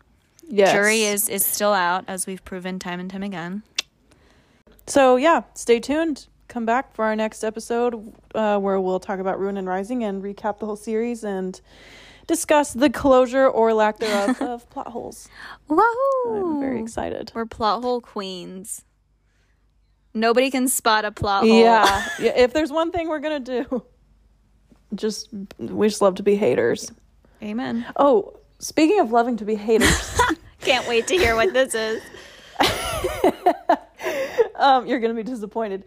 Yes. 0.48 0.72
jury 0.72 1.02
is 1.04 1.28
is 1.28 1.46
still 1.46 1.72
out 1.72 2.04
as 2.08 2.26
we've 2.26 2.44
proven 2.44 2.78
time 2.78 3.00
and 3.00 3.10
time 3.10 3.22
again. 3.22 3.62
So 4.86 5.16
yeah, 5.16 5.42
stay 5.54 5.78
tuned. 5.80 6.26
Come 6.52 6.66
back 6.66 6.94
for 6.94 7.06
our 7.06 7.16
next 7.16 7.44
episode 7.44 8.12
uh, 8.34 8.58
where 8.58 8.78
we'll 8.78 9.00
talk 9.00 9.20
about 9.20 9.40
Ruin 9.40 9.56
and 9.56 9.66
Rising 9.66 10.04
and 10.04 10.22
recap 10.22 10.58
the 10.58 10.66
whole 10.66 10.76
series 10.76 11.24
and 11.24 11.58
discuss 12.26 12.74
the 12.74 12.90
closure 12.90 13.48
or 13.48 13.72
lack 13.72 13.96
thereof 13.98 14.38
of 14.42 14.68
plot 14.68 14.88
holes. 14.88 15.30
Woohoo! 15.70 16.26
I'm 16.26 16.60
very 16.60 16.78
excited. 16.78 17.32
We're 17.34 17.46
plot 17.46 17.82
hole 17.82 18.02
queens. 18.02 18.84
Nobody 20.12 20.50
can 20.50 20.68
spot 20.68 21.06
a 21.06 21.10
plot 21.10 21.44
hole. 21.44 21.58
Yeah, 21.58 22.06
yeah. 22.20 22.32
If 22.36 22.52
there's 22.52 22.70
one 22.70 22.92
thing 22.92 23.08
we're 23.08 23.20
gonna 23.20 23.40
do, 23.40 23.84
just 24.94 25.30
we 25.56 25.88
just 25.88 26.02
love 26.02 26.16
to 26.16 26.22
be 26.22 26.36
haters. 26.36 26.92
Amen. 27.42 27.86
Oh, 27.96 28.38
speaking 28.58 29.00
of 29.00 29.10
loving 29.10 29.38
to 29.38 29.46
be 29.46 29.54
haters, 29.54 30.20
Can't 30.60 30.86
wait 30.86 31.06
to 31.06 31.16
hear 31.16 31.34
what 31.34 31.54
this 31.54 31.74
is. 31.74 32.02
Um, 34.62 34.86
you're 34.86 35.00
gonna 35.00 35.14
be 35.14 35.22
disappointed. 35.22 35.84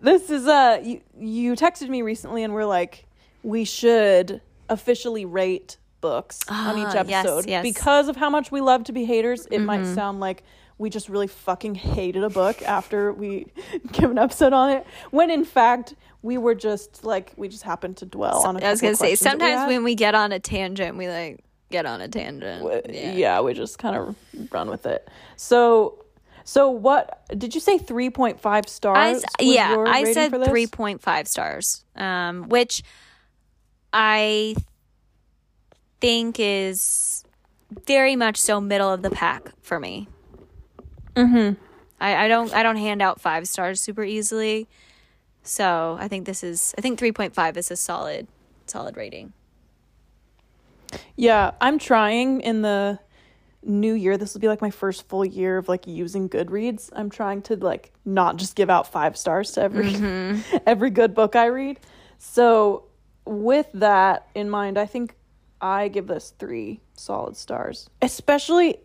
This 0.00 0.30
is 0.30 0.46
uh, 0.46 0.80
you 0.82 1.00
you 1.18 1.54
texted 1.54 1.88
me 1.88 2.02
recently 2.02 2.42
and 2.42 2.52
we're 2.52 2.64
like, 2.64 3.06
we 3.42 3.64
should 3.64 4.40
officially 4.68 5.24
rate 5.24 5.76
books 6.00 6.40
on 6.48 6.78
each 6.78 6.84
Ah, 6.88 7.04
yes, 7.06 7.24
episode 7.24 7.48
yes. 7.48 7.62
because 7.62 8.08
of 8.08 8.16
how 8.16 8.28
much 8.28 8.50
we 8.52 8.60
love 8.60 8.84
to 8.84 8.92
be 8.92 9.04
haters. 9.04 9.46
It 9.50 9.60
might 9.60 9.86
sound 9.86 10.20
like 10.20 10.42
we 10.78 10.90
just 10.90 11.08
really 11.08 11.26
fucking 11.26 11.74
hated 11.74 12.22
a 12.22 12.28
book 12.30 12.62
after 12.62 13.12
we 13.12 13.46
give 13.92 14.10
an 14.10 14.18
episode 14.18 14.52
on 14.52 14.70
it, 14.70 14.86
when 15.10 15.30
in 15.30 15.44
fact 15.44 15.94
we 16.22 16.36
were 16.38 16.54
just 16.54 17.04
like 17.04 17.32
we 17.36 17.48
just 17.48 17.62
happened 17.62 17.96
to 17.98 18.06
dwell 18.06 18.46
on. 18.46 18.56
A 18.56 18.66
I 18.66 18.70
was 18.70 18.80
gonna 18.80 18.96
say 18.96 19.06
that 19.06 19.12
we 19.12 19.16
sometimes 19.16 19.68
when 19.68 19.84
we 19.84 19.94
get 19.94 20.14
on 20.14 20.32
a 20.32 20.38
tangent, 20.38 20.96
we 20.96 21.08
like 21.08 21.40
get 21.70 21.86
on 21.86 22.00
a 22.00 22.08
tangent. 22.08 22.64
Yeah. 22.92 23.12
yeah. 23.12 23.40
we 23.40 23.54
just 23.54 23.78
kind 23.78 23.96
of 23.96 24.16
run 24.52 24.68
with 24.68 24.86
it. 24.86 25.08
So, 25.36 26.04
so 26.46 26.70
what 26.70 27.26
did 27.36 27.56
you 27.56 27.60
say? 27.60 27.76
Three 27.76 28.08
point 28.08 28.40
five 28.40 28.68
stars. 28.68 29.24
I 29.40 29.42
yeah, 29.42 29.82
I 29.84 30.12
said 30.12 30.30
three 30.44 30.68
point 30.68 31.02
five 31.02 31.26
stars, 31.26 31.84
um, 31.96 32.48
which 32.48 32.84
I 33.92 34.54
think 36.00 36.36
is 36.38 37.24
very 37.84 38.14
much 38.14 38.36
so 38.36 38.60
middle 38.60 38.92
of 38.92 39.02
the 39.02 39.10
pack 39.10 39.50
for 39.60 39.80
me. 39.80 40.06
Mm-hmm. 41.16 41.60
I, 42.00 42.26
I 42.26 42.28
don't 42.28 42.54
I 42.54 42.62
don't 42.62 42.76
hand 42.76 43.02
out 43.02 43.20
five 43.20 43.48
stars 43.48 43.80
super 43.80 44.04
easily, 44.04 44.68
so 45.42 45.96
I 45.98 46.06
think 46.06 46.26
this 46.26 46.44
is 46.44 46.76
I 46.78 46.80
think 46.80 46.96
three 46.96 47.10
point 47.10 47.34
five 47.34 47.56
is 47.56 47.72
a 47.72 47.76
solid 47.76 48.28
solid 48.66 48.96
rating. 48.96 49.32
Yeah, 51.16 51.50
I'm 51.60 51.80
trying 51.80 52.40
in 52.42 52.62
the 52.62 53.00
new 53.66 53.92
year. 53.94 54.16
This 54.16 54.32
will 54.34 54.40
be 54.40 54.48
like 54.48 54.62
my 54.62 54.70
first 54.70 55.08
full 55.08 55.24
year 55.24 55.58
of 55.58 55.68
like 55.68 55.86
using 55.86 56.28
Goodreads. 56.28 56.88
I'm 56.92 57.10
trying 57.10 57.42
to 57.42 57.56
like 57.56 57.92
not 58.04 58.36
just 58.36 58.54
give 58.56 58.70
out 58.70 58.90
five 58.90 59.16
stars 59.16 59.52
to 59.52 59.62
every 59.62 59.92
Mm-hmm. 59.92 60.56
every 60.66 60.90
good 60.90 61.14
book 61.14 61.36
I 61.36 61.46
read. 61.46 61.80
So 62.18 62.84
with 63.24 63.66
that 63.74 64.28
in 64.34 64.48
mind, 64.48 64.78
I 64.78 64.86
think 64.86 65.14
I 65.60 65.88
give 65.88 66.06
this 66.06 66.32
three 66.38 66.80
solid 66.94 67.36
stars. 67.36 67.90
Especially, 68.00 68.78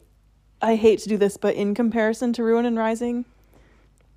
I 0.62 0.76
hate 0.76 1.00
to 1.00 1.10
do 1.10 1.18
this, 1.18 1.38
but 1.38 1.56
in 1.56 1.74
comparison 1.76 2.34
to 2.34 2.44
Ruin 2.44 2.66
and 2.66 2.78
Rising, 2.78 3.26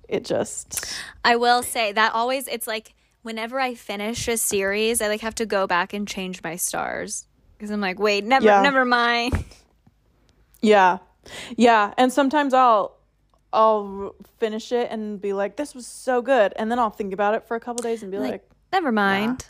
it 0.07 0.23
just 0.25 0.85
I 1.23 1.35
will 1.35 1.63
say 1.63 1.91
that 1.91 2.13
always 2.13 2.47
it's 2.47 2.67
like 2.67 2.93
whenever 3.23 3.59
I 3.59 3.73
finish 3.75 4.27
a 4.27 4.37
series, 4.37 5.01
I 5.01 5.07
like 5.07 5.21
have 5.21 5.35
to 5.35 5.45
go 5.45 5.65
back 5.67 5.93
and 5.93 6.07
change 6.07 6.43
my 6.43 6.55
stars 6.55 7.25
because 7.57 7.71
I'm 7.71 7.81
like, 7.81 7.97
wait, 7.99 8.23
never, 8.23 8.45
Yeah. 8.45 8.61
never 8.61 8.85
mind. 8.85 9.33
Yeah. 10.65 10.97
Yeah, 11.57 11.93
and 11.97 12.11
sometimes 12.13 12.53
I'll 12.53 12.95
I'll 13.53 14.15
finish 14.37 14.71
it 14.71 14.91
and 14.91 15.19
be 15.21 15.33
like 15.33 15.55
this 15.55 15.73
was 15.73 15.87
so 15.87 16.21
good 16.21 16.53
and 16.57 16.69
then 16.69 16.77
I'll 16.77 16.89
think 16.89 17.13
about 17.13 17.35
it 17.35 17.43
for 17.47 17.55
a 17.55 17.59
couple 17.59 17.81
days 17.81 18.03
and 18.03 18.11
be 18.11 18.19
like, 18.19 18.31
Like, 18.31 18.49
never 18.73 18.91
mind. 18.91 19.47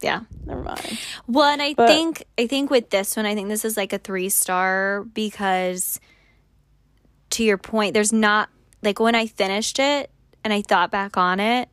Yeah. 0.00 0.20
never 0.46 0.62
mind. 0.62 0.98
Well, 1.28 1.44
and 1.48 1.62
I 1.62 1.74
But- 1.74 1.88
think 1.88 2.24
I 2.38 2.46
think 2.46 2.70
with 2.70 2.90
this 2.90 3.16
one, 3.16 3.26
I 3.26 3.34
think 3.34 3.48
this 3.48 3.64
is 3.64 3.76
like 3.76 3.92
a 3.92 3.98
three 3.98 4.28
star 4.30 5.04
because, 5.14 6.00
to 7.30 7.44
your 7.44 7.58
point, 7.58 7.94
there's 7.94 8.12
not 8.12 8.48
like 8.82 8.98
when 8.98 9.14
I 9.14 9.26
finished 9.26 9.78
it 9.78 10.10
and 10.42 10.52
I 10.52 10.62
thought 10.62 10.90
back 10.90 11.16
on 11.16 11.38
it, 11.38 11.68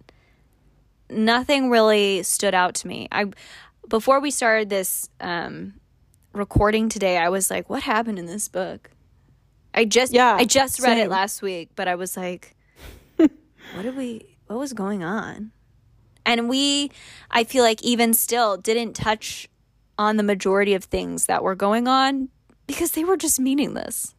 nothing 1.09 1.69
really 1.69 2.21
stood 2.23 2.53
out 2.53 2.75
to 2.75 2.87
me. 2.87 3.07
I 3.11 3.25
before 3.87 4.19
we 4.19 4.29
started 4.31 4.69
this 4.69 5.09
um, 5.21 5.73
recording 6.37 6.89
today, 6.89 7.17
I 7.17 7.29
was 7.29 7.49
like, 7.49 7.69
"What 7.69 7.83
happened 7.83 8.19
in 8.19 8.25
this 8.25 8.47
book?" 8.47 8.91
I 9.73 9.85
just 9.85 10.13
Yeah, 10.13 10.35
I 10.35 10.45
just 10.45 10.79
read 10.79 10.97
it 10.97 11.09
last 11.09 11.41
week, 11.41 11.71
but 11.75 11.87
I 11.87 11.95
was 11.95 12.15
like, 12.15 12.55
"What 13.17 13.81
did 13.81 13.95
we? 13.95 14.37
What 14.47 14.59
was 14.59 14.73
going 14.73 15.03
on?" 15.03 15.51
And 16.25 16.49
we, 16.49 16.91
I 17.31 17.45
feel 17.45 17.63
like 17.63 17.81
even 17.83 18.13
still 18.13 18.57
didn't 18.57 18.93
touch 18.93 19.47
on 19.97 20.17
the 20.17 20.23
majority 20.23 20.73
of 20.73 20.83
things 20.83 21.25
that 21.25 21.41
were 21.41 21.55
going 21.55 21.87
on 21.87 22.29
because 22.67 22.91
they 22.91 23.03
were 23.03 23.17
just 23.17 23.39
meaningless. 23.39 24.13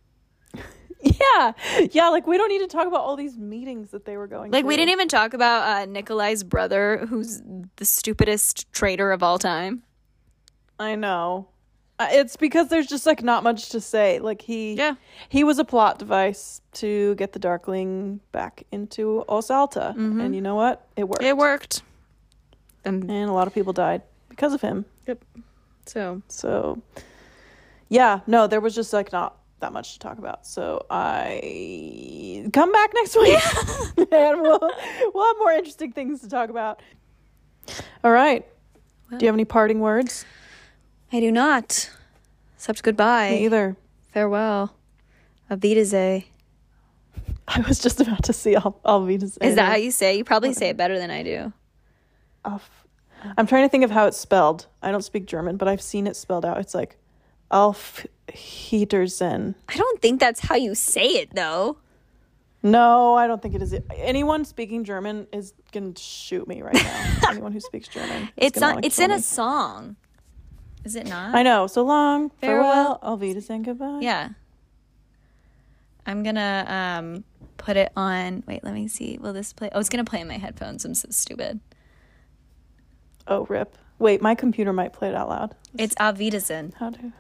Yeah. 1.01 1.53
Yeah, 1.93 2.09
like 2.09 2.27
we 2.27 2.37
don't 2.39 2.49
need 2.49 2.59
to 2.59 2.66
talk 2.66 2.89
about 2.89 3.03
all 3.03 3.14
these 3.14 3.37
meetings 3.37 3.93
that 3.93 4.05
they 4.05 4.16
were 4.16 4.27
going 4.27 4.51
Like 4.51 4.64
we 4.64 4.75
didn't 4.77 4.91
even 4.91 5.07
talk 5.07 5.33
about 5.33 5.62
uh, 5.62 5.85
Nikolai's 5.85 6.43
brother, 6.43 7.07
who's 7.09 7.41
the 7.77 7.85
stupidest 7.85 8.71
traitor 8.73 9.12
of 9.12 9.23
all 9.23 9.39
time. 9.39 9.85
I 10.77 10.97
know. 10.97 11.51
It's 12.01 12.37
because 12.37 12.69
there's 12.69 12.87
just 12.87 13.07
like 13.07 13.23
not 13.23 13.43
much 13.43 13.71
to 13.71 13.81
say. 13.81 14.19
Like 14.21 14.41
he 14.43 14.75
Yeah. 14.75 14.95
he 15.29 15.43
was 15.45 15.59
a 15.59 15.65
plot 15.65 15.99
device 15.99 16.61
to 16.75 17.15
get 17.17 17.33
the 17.33 17.39
Darkling 17.41 18.21
back 18.33 18.63
into 18.71 19.25
Os 19.29 19.51
Alta. 19.51 19.95
Mm-hmm. 19.97 20.21
And 20.21 20.35
you 20.35 20.41
know 20.41 20.55
what? 20.55 20.87
It 20.97 21.09
worked. 21.09 21.23
It 21.23 21.37
worked. 21.37 21.83
And 22.85 23.11
and 23.11 23.29
a 23.29 23.33
lot 23.33 23.47
of 23.49 23.55
people 23.55 23.73
died 23.73 24.03
because 24.29 24.53
of 24.55 24.61
him. 24.61 24.85
Yep. 25.07 25.25
So 25.87 26.23
So, 26.29 26.81
yeah, 27.89 28.21
no, 28.27 28.47
there 28.47 28.61
was 28.61 28.75
just 28.75 28.93
like 28.93 29.11
not 29.13 29.37
that 29.61 29.73
much 29.73 29.95
to 29.95 29.99
talk 29.99 30.19
about. 30.19 30.47
So 30.47 30.87
I 30.91 32.49
come 32.53 32.71
back 32.71 32.91
next 32.95 33.17
week, 33.17 33.41
and 34.13 34.41
we'll 34.43 34.61
we'll 35.15 35.27
have 35.27 35.39
more 35.39 35.53
interesting 35.53 35.91
things 35.93 36.21
to 36.21 36.29
talk 36.29 36.49
about. 36.51 36.81
All 38.05 38.13
right. 38.13 38.47
Do 39.11 39.16
you 39.20 39.27
have 39.27 39.35
any 39.35 39.45
parting 39.45 39.81
words? 39.81 40.25
I 41.12 41.20
do 41.20 41.30
not. 41.32 41.90
Except 42.56 42.82
goodbye. 42.82 43.30
Me 43.30 43.44
either. 43.44 43.76
Farewell. 44.12 44.74
Avideze. 45.51 46.24
I 47.47 47.60
was 47.60 47.78
just 47.78 48.01
about 48.01 48.24
to 48.24 48.32
see 48.32 48.55
Al- 48.56 48.78
Alvida's. 48.85 49.39
Is 49.39 49.55
that 49.55 49.68
how 49.70 49.76
you 49.76 49.90
say? 49.90 50.14
it? 50.14 50.18
You 50.18 50.24
probably 50.24 50.52
say 50.52 50.68
it 50.68 50.76
better 50.76 50.98
than 50.98 51.10
I 51.10 51.22
do. 51.22 51.52
Alf- 52.44 52.85
I'm 53.36 53.47
trying 53.47 53.64
to 53.64 53.68
think 53.68 53.85
of 53.85 53.90
how 53.90 54.06
it's 54.06 54.18
spelled. 54.18 54.66
I 54.82 54.90
don't 54.90 55.02
speak 55.02 55.26
German, 55.26 55.56
but 55.56 55.66
I've 55.66 55.80
seen 55.82 56.06
it 56.06 56.14
spelled 56.14 56.44
out. 56.44 56.59
It's 56.59 56.74
like 56.74 56.97
Alf 57.51 58.06
Heatersen. 58.32 59.55
I 59.68 59.76
don't 59.76 60.01
think 60.02 60.20
that's 60.20 60.40
how 60.40 60.56
you 60.56 60.74
say 60.74 61.06
it 61.06 61.35
though. 61.35 61.78
No, 62.62 63.14
I 63.14 63.26
don't 63.26 63.40
think 63.40 63.55
it 63.55 63.62
is. 63.62 63.74
Anyone 63.97 64.44
speaking 64.44 64.85
German 64.85 65.26
is 65.32 65.55
gonna 65.72 65.93
shoot 65.97 66.47
me 66.47 66.60
right 66.62 66.74
now. 66.74 67.18
Anyone 67.30 67.52
who 67.52 67.60
speaks 67.60 67.89
German, 67.89 68.28
It's 68.36 68.60
not 68.60 68.85
it's 68.85 68.98
in 68.98 69.10
a 69.10 69.20
song. 69.20 69.97
Is 70.85 70.97
it 70.97 71.07
not? 71.07 71.35
I 71.35 71.43
know. 71.43 71.67
So 71.67 71.85
long. 71.85 72.31
Farewell. 72.41 72.99
Farewell. 73.01 73.19
Alvida 73.19 73.51
and 73.51 73.65
goodbye. 73.65 74.01
Yeah. 74.01 74.31
I'm 76.07 76.23
gonna 76.23 76.65
um 76.69 77.25
put 77.59 77.77
it 77.77 77.93
on 77.97 78.43
wait, 78.47 78.65
let 78.65 78.75
me 78.75 78.89
see. 78.89 79.19
Will 79.19 79.33
this 79.33 79.53
play? 79.53 79.71
Oh, 79.73 79.81
it's 79.81 79.89
gonna 79.89 80.05
play 80.05 80.21
in 80.21 80.29
my 80.29 80.39
headphones. 80.39 80.85
I'm 80.85 80.95
so 80.95 81.09
stupid. 81.11 81.61
Oh, 83.27 83.45
rip. 83.47 83.77
Wait, 83.99 84.23
my 84.23 84.35
computer 84.35 84.73
might 84.73 84.93
play 84.93 85.09
it 85.09 85.15
out 85.15 85.29
loud. 85.29 85.55
It's 85.77 85.95
Avidasen. 85.97 86.73
How 86.75 86.91
to? 86.91 87.13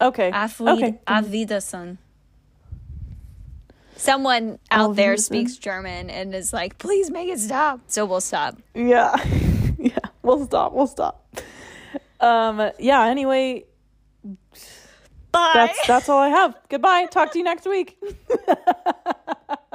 Okay. 0.00 0.30
Afvid 0.30 0.76
okay. 0.76 0.98
Avidasen. 1.06 1.98
Someone 3.96 4.58
out 4.70 4.94
there 4.94 5.16
speaks 5.16 5.56
German 5.56 6.10
and 6.10 6.34
is 6.34 6.52
like, 6.52 6.76
please 6.78 7.10
make 7.10 7.28
it 7.30 7.38
stop. 7.38 7.80
So 7.88 8.04
we'll 8.04 8.20
stop. 8.20 8.58
Yeah. 8.74 9.16
yeah. 9.78 9.98
We'll 10.22 10.44
stop. 10.44 10.74
We'll 10.74 10.86
stop. 10.86 11.24
Um. 12.20 12.70
Yeah. 12.78 13.02
Anyway, 13.04 13.64
Bye. 15.32 15.50
that's 15.54 15.86
that's 15.86 16.08
all 16.08 16.18
I 16.18 16.28
have. 16.28 16.56
Goodbye. 16.68 17.06
Talk 17.06 17.32
to 17.32 17.38
you 17.38 17.44
next 17.44 17.66
week. 17.66 17.98